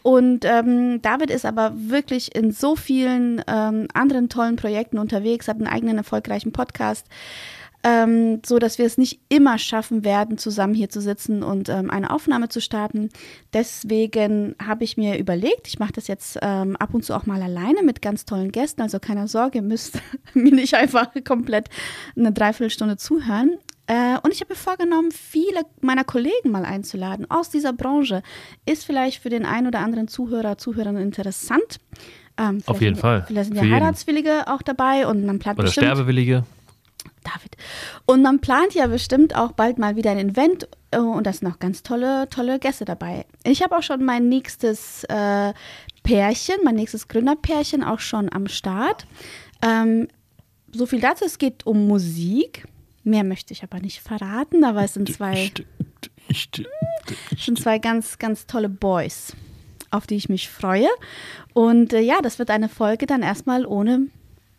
Und 0.03 0.45
ähm, 0.45 1.03
David 1.03 1.31
ist 1.31 1.45
aber 1.45 1.73
wirklich 1.75 2.35
in 2.35 2.53
so 2.53 2.77
vielen 2.77 3.43
ähm, 3.47 3.89
anderen 3.93 4.29
tollen 4.29 4.57
Projekten 4.57 4.99
unterwegs, 4.99 5.49
hat 5.49 5.57
einen 5.57 5.67
eigenen 5.67 5.99
erfolgreichen 5.99 6.53
Podcast. 6.53 7.07
Ähm, 7.83 8.43
so 8.45 8.59
dass 8.59 8.77
wir 8.77 8.85
es 8.85 8.99
nicht 8.99 9.21
immer 9.31 9.57
schaffen 9.57 10.05
werden, 10.05 10.37
zusammen 10.37 10.75
hier 10.75 10.91
zu 10.91 11.01
sitzen 11.01 11.43
und 11.43 11.71
ähm, 11.71 11.91
eine 11.91 12.11
Aufnahme 12.11 12.51
zu 12.51 12.61
starten. 12.61 13.09
Deswegen 13.55 14.55
habe 14.63 14.85
ich 14.85 14.99
mir 14.99 15.19
überlegt, 15.19 15.67
ich 15.67 15.79
mache 15.79 15.93
das 15.93 16.07
jetzt 16.07 16.39
ähm, 16.43 16.77
ab 16.77 16.93
und 16.93 17.07
zu 17.07 17.17
auch 17.17 17.25
mal 17.25 17.41
alleine 17.41 17.83
mit 17.83 18.03
ganz 18.03 18.27
tollen 18.27 18.53
Gästen. 18.53 18.83
Also 18.83 19.01
keine 19.01 19.29
Sorge, 19.29 19.59
ihr 19.59 19.63
müsst 19.63 19.99
mir 20.35 20.53
nicht 20.53 20.75
einfach 20.75 21.09
komplett 21.25 21.71
eine 22.17 22.33
Dreiviertelstunde 22.33 22.99
zuhören. 22.99 23.57
Äh, 23.91 24.19
und 24.23 24.33
ich 24.33 24.41
habe 24.41 24.53
mir 24.53 24.57
vorgenommen, 24.57 25.11
viele 25.11 25.63
meiner 25.81 26.05
Kollegen 26.05 26.53
mal 26.53 26.65
einzuladen 26.65 27.29
aus 27.29 27.51
dieser 27.51 27.73
Branche. 27.73 28.23
Ist 28.65 28.85
vielleicht 28.85 29.21
für 29.21 29.31
den 29.31 29.45
einen 29.45 29.67
oder 29.67 29.81
anderen 29.81 30.07
Zuhörer, 30.07 30.59
Zuhörerinnen 30.59 31.03
interessant. 31.03 31.81
Ähm, 32.39 32.63
Auf 32.67 32.81
jeden 32.81 32.95
sind, 32.95 33.01
Fall. 33.01 33.25
Vielleicht 33.27 33.53
sind 33.53 33.57
ja 33.57 33.69
Heiratswillige 33.69 34.47
auch 34.47 34.63
dabei 34.63 35.09
und 35.09 35.27
man 35.27 35.41
plant 35.41 35.59
Oder 35.59 35.67
bestimmt, 35.67 35.87
Sterbewillige. 35.87 36.45
David. 37.25 37.57
Und 38.07 38.23
man 38.23 38.39
plant 38.39 38.75
ja 38.75 38.87
bestimmt 38.87 39.35
auch 39.35 39.53
bald 39.53 39.81
mal 39.81 39.97
wieder 39.97 40.13
ein 40.13 40.31
Event 40.31 40.69
äh, 40.93 40.99
und 40.99 41.27
da 41.27 41.33
sind 41.33 41.49
auch 41.49 41.59
ganz 41.59 41.83
tolle, 41.83 42.29
tolle 42.31 42.61
Gäste 42.61 42.85
dabei. 42.85 43.27
Ich 43.43 43.61
habe 43.61 43.77
auch 43.77 43.83
schon 43.83 44.05
mein 44.05 44.29
nächstes 44.29 45.03
äh, 45.09 45.53
Pärchen, 46.05 46.57
mein 46.63 46.77
nächstes 46.77 47.09
Gründerpärchen 47.09 47.83
auch 47.83 47.99
schon 47.99 48.33
am 48.33 48.47
Start. 48.47 49.05
Ähm, 49.63 50.07
so 50.71 50.87
viel 50.87 51.01
dazu, 51.01 51.25
es 51.25 51.39
geht 51.39 51.67
um 51.67 51.89
Musik. 51.89 52.69
Mehr 53.03 53.25
möchte 53.25 53.53
ich 53.53 53.63
aber 53.63 53.81
nicht 53.81 54.01
verraten, 54.01 54.65
aber 54.65 54.85
es 54.85 54.95
sind 54.95 55.13
zwei, 55.13 55.51
sind 57.37 57.61
zwei 57.61 57.79
ganz, 57.79 58.19
ganz 58.19 58.47
tolle 58.47 58.69
Boys, 58.69 59.35
auf 59.91 60.07
die 60.07 60.17
ich 60.17 60.29
mich 60.29 60.49
freue. 60.49 60.89
Und 61.55 61.93
äh, 61.93 62.01
ja, 62.01 62.21
das 62.21 62.39
wird 62.39 62.51
eine 62.51 62.69
Folge 62.69 63.07
dann 63.07 63.23
erstmal 63.23 63.65
ohne 63.65 64.09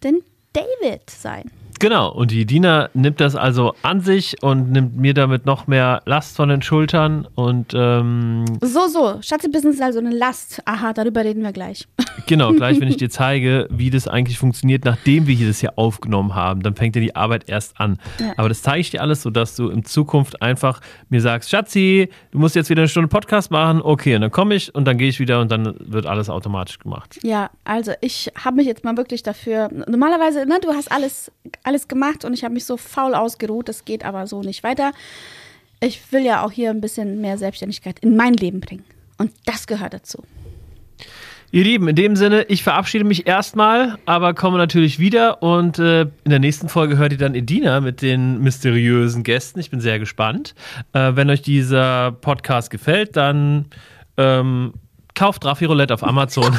den 0.03 0.21
David 0.53 1.09
sein. 1.09 1.51
Genau, 1.81 2.11
und 2.11 2.29
die 2.29 2.45
Dina 2.45 2.89
nimmt 2.93 3.19
das 3.19 3.35
also 3.35 3.73
an 3.81 4.01
sich 4.01 4.43
und 4.43 4.71
nimmt 4.71 4.97
mir 4.97 5.15
damit 5.15 5.47
noch 5.47 5.65
mehr 5.65 6.03
Last 6.05 6.35
von 6.35 6.47
den 6.47 6.61
Schultern 6.61 7.27
und 7.33 7.73
ähm, 7.73 8.45
So, 8.61 8.87
so, 8.87 9.19
Schatzi-Business 9.19 9.77
ist 9.77 9.81
also 9.81 9.97
eine 9.97 10.11
Last. 10.11 10.61
Aha, 10.65 10.93
darüber 10.93 11.23
reden 11.23 11.41
wir 11.41 11.51
gleich. 11.51 11.87
genau, 12.27 12.53
gleich 12.53 12.79
wenn 12.79 12.87
ich 12.87 12.97
dir 12.97 13.09
zeige, 13.09 13.67
wie 13.71 13.89
das 13.89 14.07
eigentlich 14.07 14.37
funktioniert, 14.37 14.85
nachdem 14.85 15.25
wir 15.25 15.33
hier 15.33 15.47
das 15.47 15.59
hier 15.59 15.79
aufgenommen 15.79 16.35
haben, 16.35 16.61
dann 16.61 16.75
fängt 16.75 16.95
ja 16.95 17.01
die 17.01 17.15
Arbeit 17.15 17.49
erst 17.49 17.79
an. 17.79 17.97
Ja. 18.19 18.33
Aber 18.37 18.47
das 18.47 18.61
zeige 18.61 18.81
ich 18.81 18.91
dir 18.91 19.01
alles, 19.01 19.23
sodass 19.23 19.55
du 19.55 19.69
in 19.69 19.83
Zukunft 19.83 20.39
einfach 20.39 20.81
mir 21.09 21.19
sagst, 21.19 21.49
Schatzi, 21.49 22.09
du 22.29 22.37
musst 22.37 22.55
jetzt 22.55 22.69
wieder 22.69 22.83
eine 22.83 22.89
Stunde 22.89 23.07
Podcast 23.07 23.49
machen, 23.49 23.81
okay, 23.81 24.13
und 24.13 24.21
dann 24.21 24.31
komme 24.31 24.53
ich 24.53 24.75
und 24.75 24.85
dann 24.85 24.99
gehe 24.99 25.09
ich 25.09 25.19
wieder 25.19 25.41
und 25.41 25.51
dann 25.51 25.73
wird 25.79 26.05
alles 26.05 26.29
automatisch 26.29 26.77
gemacht. 26.77 27.17
Ja, 27.23 27.49
also 27.63 27.93
ich 28.01 28.31
habe 28.35 28.57
mich 28.57 28.67
jetzt 28.67 28.83
mal 28.83 28.95
wirklich 28.97 29.23
dafür. 29.23 29.69
Normalerweise, 29.87 30.45
ne, 30.45 30.59
du 30.61 30.69
hast 30.73 30.91
alles, 30.91 31.31
alles 31.63 31.70
gemacht 31.87 32.25
und 32.25 32.33
ich 32.33 32.43
habe 32.43 32.53
mich 32.53 32.65
so 32.65 32.77
faul 32.77 33.15
ausgeruht. 33.15 33.69
Das 33.69 33.85
geht 33.85 34.05
aber 34.05 34.27
so 34.27 34.41
nicht 34.41 34.63
weiter. 34.63 34.91
Ich 35.79 36.11
will 36.11 36.23
ja 36.23 36.43
auch 36.43 36.51
hier 36.51 36.69
ein 36.69 36.81
bisschen 36.81 37.21
mehr 37.21 37.37
Selbstständigkeit 37.37 37.99
in 37.99 38.15
mein 38.15 38.33
Leben 38.33 38.59
bringen. 38.59 38.85
Und 39.17 39.31
das 39.45 39.67
gehört 39.67 39.93
dazu. 39.93 40.23
Ihr 41.53 41.65
Lieben, 41.65 41.89
in 41.89 41.95
dem 41.97 42.15
Sinne, 42.15 42.43
ich 42.43 42.63
verabschiede 42.63 43.03
mich 43.03 43.27
erstmal, 43.27 43.97
aber 44.05 44.33
komme 44.33 44.57
natürlich 44.57 44.99
wieder 44.99 45.43
und 45.43 45.79
äh, 45.79 46.03
in 46.03 46.29
der 46.29 46.39
nächsten 46.39 46.69
Folge 46.69 46.97
hört 46.97 47.11
ihr 47.11 47.17
dann 47.17 47.35
Edina 47.35 47.81
mit 47.81 48.01
den 48.01 48.39
mysteriösen 48.39 49.23
Gästen. 49.23 49.59
Ich 49.59 49.69
bin 49.69 49.81
sehr 49.81 49.99
gespannt. 49.99 50.55
Äh, 50.93 51.11
wenn 51.15 51.29
euch 51.29 51.41
dieser 51.41 52.13
Podcast 52.13 52.69
gefällt, 52.69 53.17
dann 53.17 53.65
ähm, 54.15 54.73
kauft 55.13 55.43
Raffi 55.43 55.65
Roulette 55.65 55.93
auf 55.93 56.05
Amazon. 56.05 56.57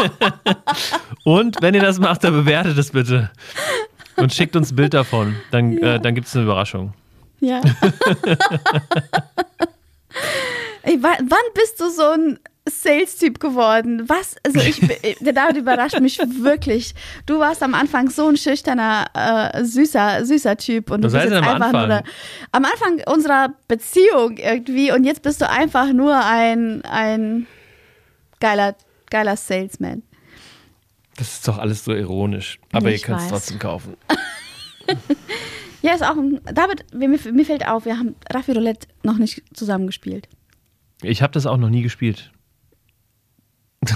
und 1.24 1.56
wenn 1.62 1.74
ihr 1.74 1.80
das 1.80 1.98
macht, 1.98 2.22
dann 2.22 2.34
bewertet 2.34 2.76
es 2.76 2.90
bitte. 2.90 3.30
Und 4.16 4.32
schickt 4.32 4.56
uns 4.56 4.72
ein 4.72 4.76
Bild 4.76 4.94
davon. 4.94 5.36
Dann, 5.50 5.76
äh, 5.78 6.00
dann 6.00 6.14
gibt 6.14 6.26
es 6.26 6.34
eine 6.34 6.44
Überraschung. 6.44 6.92
Ja. 7.40 7.60
Ey, 10.82 11.02
wa- 11.02 11.18
wann 11.20 11.38
bist 11.54 11.80
du 11.80 11.90
so 11.90 12.02
ein 12.10 12.38
Sales-Typ 12.68 13.38
geworden? 13.40 14.08
Was? 14.08 14.36
Also 14.44 14.60
ich, 14.60 14.80
der 15.20 15.32
David 15.32 15.56
überrascht 15.58 16.00
mich 16.00 16.18
wirklich. 16.18 16.94
Du 17.26 17.38
warst 17.38 17.62
am 17.62 17.74
Anfang 17.74 18.08
so 18.08 18.28
ein 18.28 18.36
schüchterner, 18.36 19.06
äh, 19.14 19.64
süßer, 19.64 20.24
süßer 20.24 20.56
Typ 20.56 20.90
und 20.90 21.02
du 21.02 21.08
bist 21.08 21.16
heißt 21.16 21.24
jetzt 21.30 21.34
denn 21.34 21.44
am 21.44 21.62
einfach 21.62 21.72
nur 21.72 21.80
Anfang? 21.82 22.04
der, 22.04 22.12
am 22.52 22.64
Anfang 22.64 23.02
unserer 23.12 23.48
Beziehung 23.68 24.36
irgendwie 24.38 24.92
und 24.92 25.04
jetzt 25.04 25.22
bist 25.22 25.40
du 25.40 25.50
einfach 25.50 25.92
nur 25.92 26.16
ein, 26.24 26.82
ein 26.84 27.46
geiler, 28.40 28.74
geiler 29.10 29.36
Salesman. 29.36 30.02
Das 31.16 31.32
ist 31.34 31.48
doch 31.48 31.58
alles 31.58 31.84
so 31.84 31.92
ironisch. 31.94 32.58
Aber 32.72 32.90
Ich 32.90 33.00
ihr 33.02 33.06
könnt 33.06 33.20
es 33.20 33.28
trotzdem 33.28 33.58
kaufen. 33.58 33.94
Ja, 35.82 35.92
ist 35.94 36.02
auch 36.02 36.16
ein, 36.16 36.40
David, 36.52 36.84
mir, 36.94 37.08
mir 37.08 37.44
fällt 37.44 37.68
auf, 37.68 37.84
wir 37.84 37.96
haben 37.96 38.16
Raffi 38.32 38.50
Roulette 38.52 38.88
noch 39.04 39.18
nicht 39.18 39.42
zusammen 39.54 39.86
gespielt. 39.86 40.28
Ich 41.02 41.22
habe 41.22 41.32
das 41.32 41.46
auch 41.46 41.58
noch 41.58 41.68
nie 41.68 41.82
gespielt. 41.82 42.32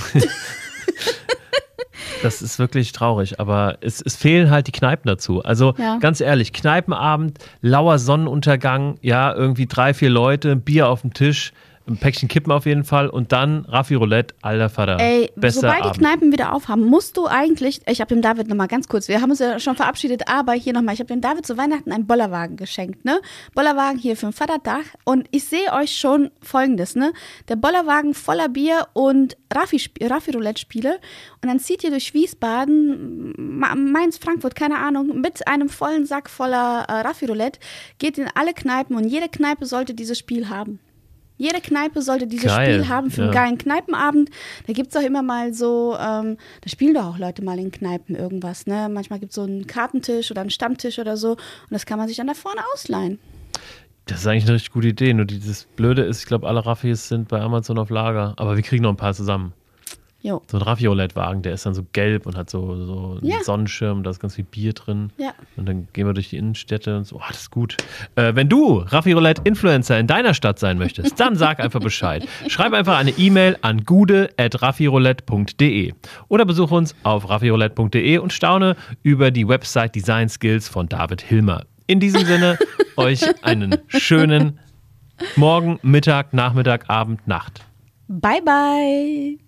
das 2.22 2.42
ist 2.42 2.58
wirklich 2.58 2.92
traurig, 2.92 3.40
aber 3.40 3.78
es, 3.80 4.00
es 4.02 4.14
fehlen 4.14 4.50
halt 4.50 4.66
die 4.66 4.72
Kneipen 4.72 5.08
dazu. 5.08 5.42
Also 5.42 5.74
Ja. 5.78 5.98
ganz 5.98 6.20
ehrlich, 6.20 6.52
Kneipenabend, 6.52 7.38
lauer 7.60 7.98
Sonnenuntergang, 7.98 8.98
ja, 9.00 9.34
irgendwie 9.34 9.66
drei, 9.66 9.94
vier 9.94 10.10
Leute, 10.10 10.54
Bier 10.56 10.88
auf 10.88 11.00
dem 11.00 11.12
Tisch, 11.14 11.52
ein 11.90 11.96
Päckchen 11.98 12.28
Kippen 12.28 12.52
auf 12.52 12.64
jeden 12.66 12.84
Fall 12.84 13.08
und 13.08 13.32
dann 13.32 13.64
Raffi 13.66 13.94
Roulette, 13.94 14.34
alter 14.42 14.68
Vater. 14.70 14.98
Ey, 15.00 15.30
Bester 15.36 15.60
sobald 15.62 15.78
die 15.80 15.88
Abend. 15.88 15.98
Kneipen 15.98 16.32
wieder 16.32 16.54
aufhaben, 16.54 16.84
musst 16.84 17.16
du 17.16 17.26
eigentlich, 17.26 17.80
ich 17.86 18.00
habe 18.00 18.14
dem 18.14 18.22
David 18.22 18.48
nochmal 18.48 18.68
ganz 18.68 18.88
kurz, 18.88 19.08
wir 19.08 19.20
haben 19.20 19.30
uns 19.30 19.40
ja 19.40 19.58
schon 19.58 19.76
verabschiedet, 19.76 20.28
aber 20.28 20.52
hier 20.52 20.72
nochmal, 20.72 20.94
ich 20.94 21.00
habe 21.00 21.08
dem 21.08 21.20
David 21.20 21.46
zu 21.46 21.56
Weihnachten 21.58 21.92
einen 21.92 22.06
Bollerwagen 22.06 22.56
geschenkt, 22.56 23.04
ne? 23.04 23.20
Bollerwagen 23.54 23.98
hier 23.98 24.16
für 24.16 24.28
ein 24.28 24.32
Vaterdach 24.32 24.84
und 25.04 25.26
ich 25.30 25.44
sehe 25.44 25.72
euch 25.72 25.96
schon 25.96 26.30
folgendes, 26.40 26.94
ne? 26.94 27.12
Der 27.48 27.56
Bollerwagen 27.56 28.14
voller 28.14 28.48
Bier 28.48 28.86
und 28.92 29.36
Raffi, 29.52 29.82
Raffi 30.02 30.30
Roulette 30.30 30.60
Spiele 30.60 31.00
und 31.42 31.48
dann 31.48 31.58
zieht 31.58 31.82
ihr 31.82 31.90
durch 31.90 32.14
Wiesbaden, 32.14 33.34
Ma- 33.36 33.74
Mainz, 33.74 34.18
Frankfurt, 34.18 34.54
keine 34.54 34.78
Ahnung, 34.78 35.20
mit 35.20 35.46
einem 35.48 35.68
vollen 35.68 36.06
Sack 36.06 36.30
voller 36.30 36.84
äh, 36.88 37.00
Raffi 37.00 37.26
Roulette, 37.26 37.58
geht 37.98 38.16
in 38.18 38.28
alle 38.34 38.54
Kneipen 38.54 38.94
und 38.96 39.04
jede 39.06 39.28
Kneipe 39.28 39.66
sollte 39.66 39.94
dieses 39.94 40.18
Spiel 40.18 40.48
haben. 40.48 40.78
Jede 41.40 41.62
Kneipe 41.62 42.02
sollte 42.02 42.26
dieses 42.26 42.48
Geil, 42.54 42.74
Spiel 42.74 42.88
haben 42.90 43.10
für 43.10 43.22
einen 43.22 43.32
ja. 43.32 43.40
geilen 43.40 43.56
Kneipenabend. 43.56 44.28
Da 44.66 44.74
gibt 44.74 44.90
es 44.90 44.96
auch 44.96 45.06
immer 45.06 45.22
mal 45.22 45.54
so, 45.54 45.96
ähm, 45.98 46.36
da 46.60 46.68
spielen 46.68 46.92
doch 46.92 47.14
auch 47.14 47.18
Leute 47.18 47.42
mal 47.42 47.58
in 47.58 47.70
Kneipen 47.70 48.14
irgendwas. 48.14 48.66
Ne? 48.66 48.90
Manchmal 48.92 49.20
gibt 49.20 49.30
es 49.30 49.36
so 49.36 49.44
einen 49.44 49.66
Kartentisch 49.66 50.30
oder 50.30 50.42
einen 50.42 50.50
Stammtisch 50.50 50.98
oder 50.98 51.16
so. 51.16 51.30
Und 51.30 51.70
das 51.70 51.86
kann 51.86 51.98
man 51.98 52.08
sich 52.08 52.18
dann 52.18 52.26
da 52.26 52.34
vorne 52.34 52.60
ausleihen. 52.74 53.18
Das 54.04 54.20
ist 54.20 54.26
eigentlich 54.26 54.44
eine 54.44 54.56
richtig 54.56 54.72
gute 54.72 54.88
Idee. 54.88 55.14
Nur 55.14 55.24
dieses 55.24 55.64
Blöde 55.64 56.02
ist, 56.02 56.20
ich 56.20 56.26
glaube, 56.26 56.46
alle 56.46 56.66
Raffis 56.66 57.08
sind 57.08 57.28
bei 57.28 57.40
Amazon 57.40 57.78
auf 57.78 57.88
Lager. 57.88 58.34
Aber 58.36 58.56
wir 58.56 58.62
kriegen 58.62 58.82
noch 58.82 58.90
ein 58.90 58.98
paar 58.98 59.14
zusammen. 59.14 59.54
Jo. 60.22 60.42
So 60.50 60.58
ein 60.58 60.62
Raffi-Roulette-Wagen, 60.62 61.40
der 61.42 61.54
ist 61.54 61.64
dann 61.64 61.72
so 61.72 61.82
gelb 61.92 62.26
und 62.26 62.36
hat 62.36 62.50
so, 62.50 62.76
so 62.84 63.16
einen 63.20 63.26
Ja. 63.26 63.42
Sonnenschirm, 63.42 64.02
da 64.02 64.10
ist 64.10 64.20
ganz 64.20 64.34
viel 64.34 64.44
Bier 64.44 64.74
drin. 64.74 65.10
Ja. 65.16 65.32
Und 65.56 65.66
dann 65.66 65.88
gehen 65.94 66.06
wir 66.06 66.12
durch 66.12 66.28
die 66.28 66.36
Innenstädte 66.36 66.98
und 66.98 67.06
so. 67.06 67.16
Oh, 67.16 67.22
das 67.28 67.40
ist 67.42 67.50
gut. 67.50 67.76
Äh, 68.16 68.34
wenn 68.34 68.48
du 68.50 68.78
Raffi 68.80 69.12
Roulette 69.12 69.40
Influencer 69.44 69.98
in 69.98 70.06
deiner 70.06 70.34
Stadt 70.34 70.58
sein 70.58 70.76
möchtest, 70.76 71.18
dann 71.18 71.36
sag 71.36 71.58
einfach 71.60 71.80
Bescheid. 71.80 72.26
Schreib 72.48 72.74
einfach 72.74 72.98
eine 72.98 73.12
E-Mail 73.12 73.56
an 73.62 73.84
gude.raffiroulette.de 73.84 75.94
oder 76.28 76.44
besuch 76.44 76.70
uns 76.70 76.94
auf 77.02 77.28
raffiroulette.de 77.30 78.18
und 78.18 78.32
staune 78.32 78.76
über 79.02 79.30
die 79.30 79.48
Website 79.48 79.94
Design 79.94 80.28
Skills 80.28 80.68
von 80.68 80.86
David 80.88 81.22
Hilmer. 81.22 81.64
In 81.86 81.98
diesem 81.98 82.24
Sinne, 82.26 82.58
euch 82.96 83.22
einen 83.42 83.78
schönen 83.88 84.58
Morgen, 85.36 85.78
Mittag, 85.82 86.34
Nachmittag, 86.34 86.84
Abend, 86.88 87.26
Nacht. 87.26 87.64
Bye, 88.08 88.42
bye. 88.44 89.38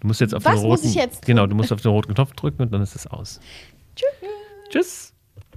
Du 0.00 0.06
musst 0.06 0.20
jetzt 0.20 0.34
auf 0.34 0.44
Was 0.44 0.60
den 0.60 0.68
muss 0.68 0.80
roten, 0.80 0.88
ich 0.90 0.94
jetzt 0.94 1.26
genau, 1.26 1.46
du 1.46 1.54
musst 1.54 1.72
auf 1.72 1.80
den 1.80 1.90
roten 1.90 2.14
Knopf 2.14 2.32
drücken 2.34 2.62
und 2.62 2.72
dann 2.72 2.82
ist 2.82 2.94
es 2.94 3.06
aus. 3.06 3.40
Tschüss. 3.96 4.08
Tschüss. 4.70 5.14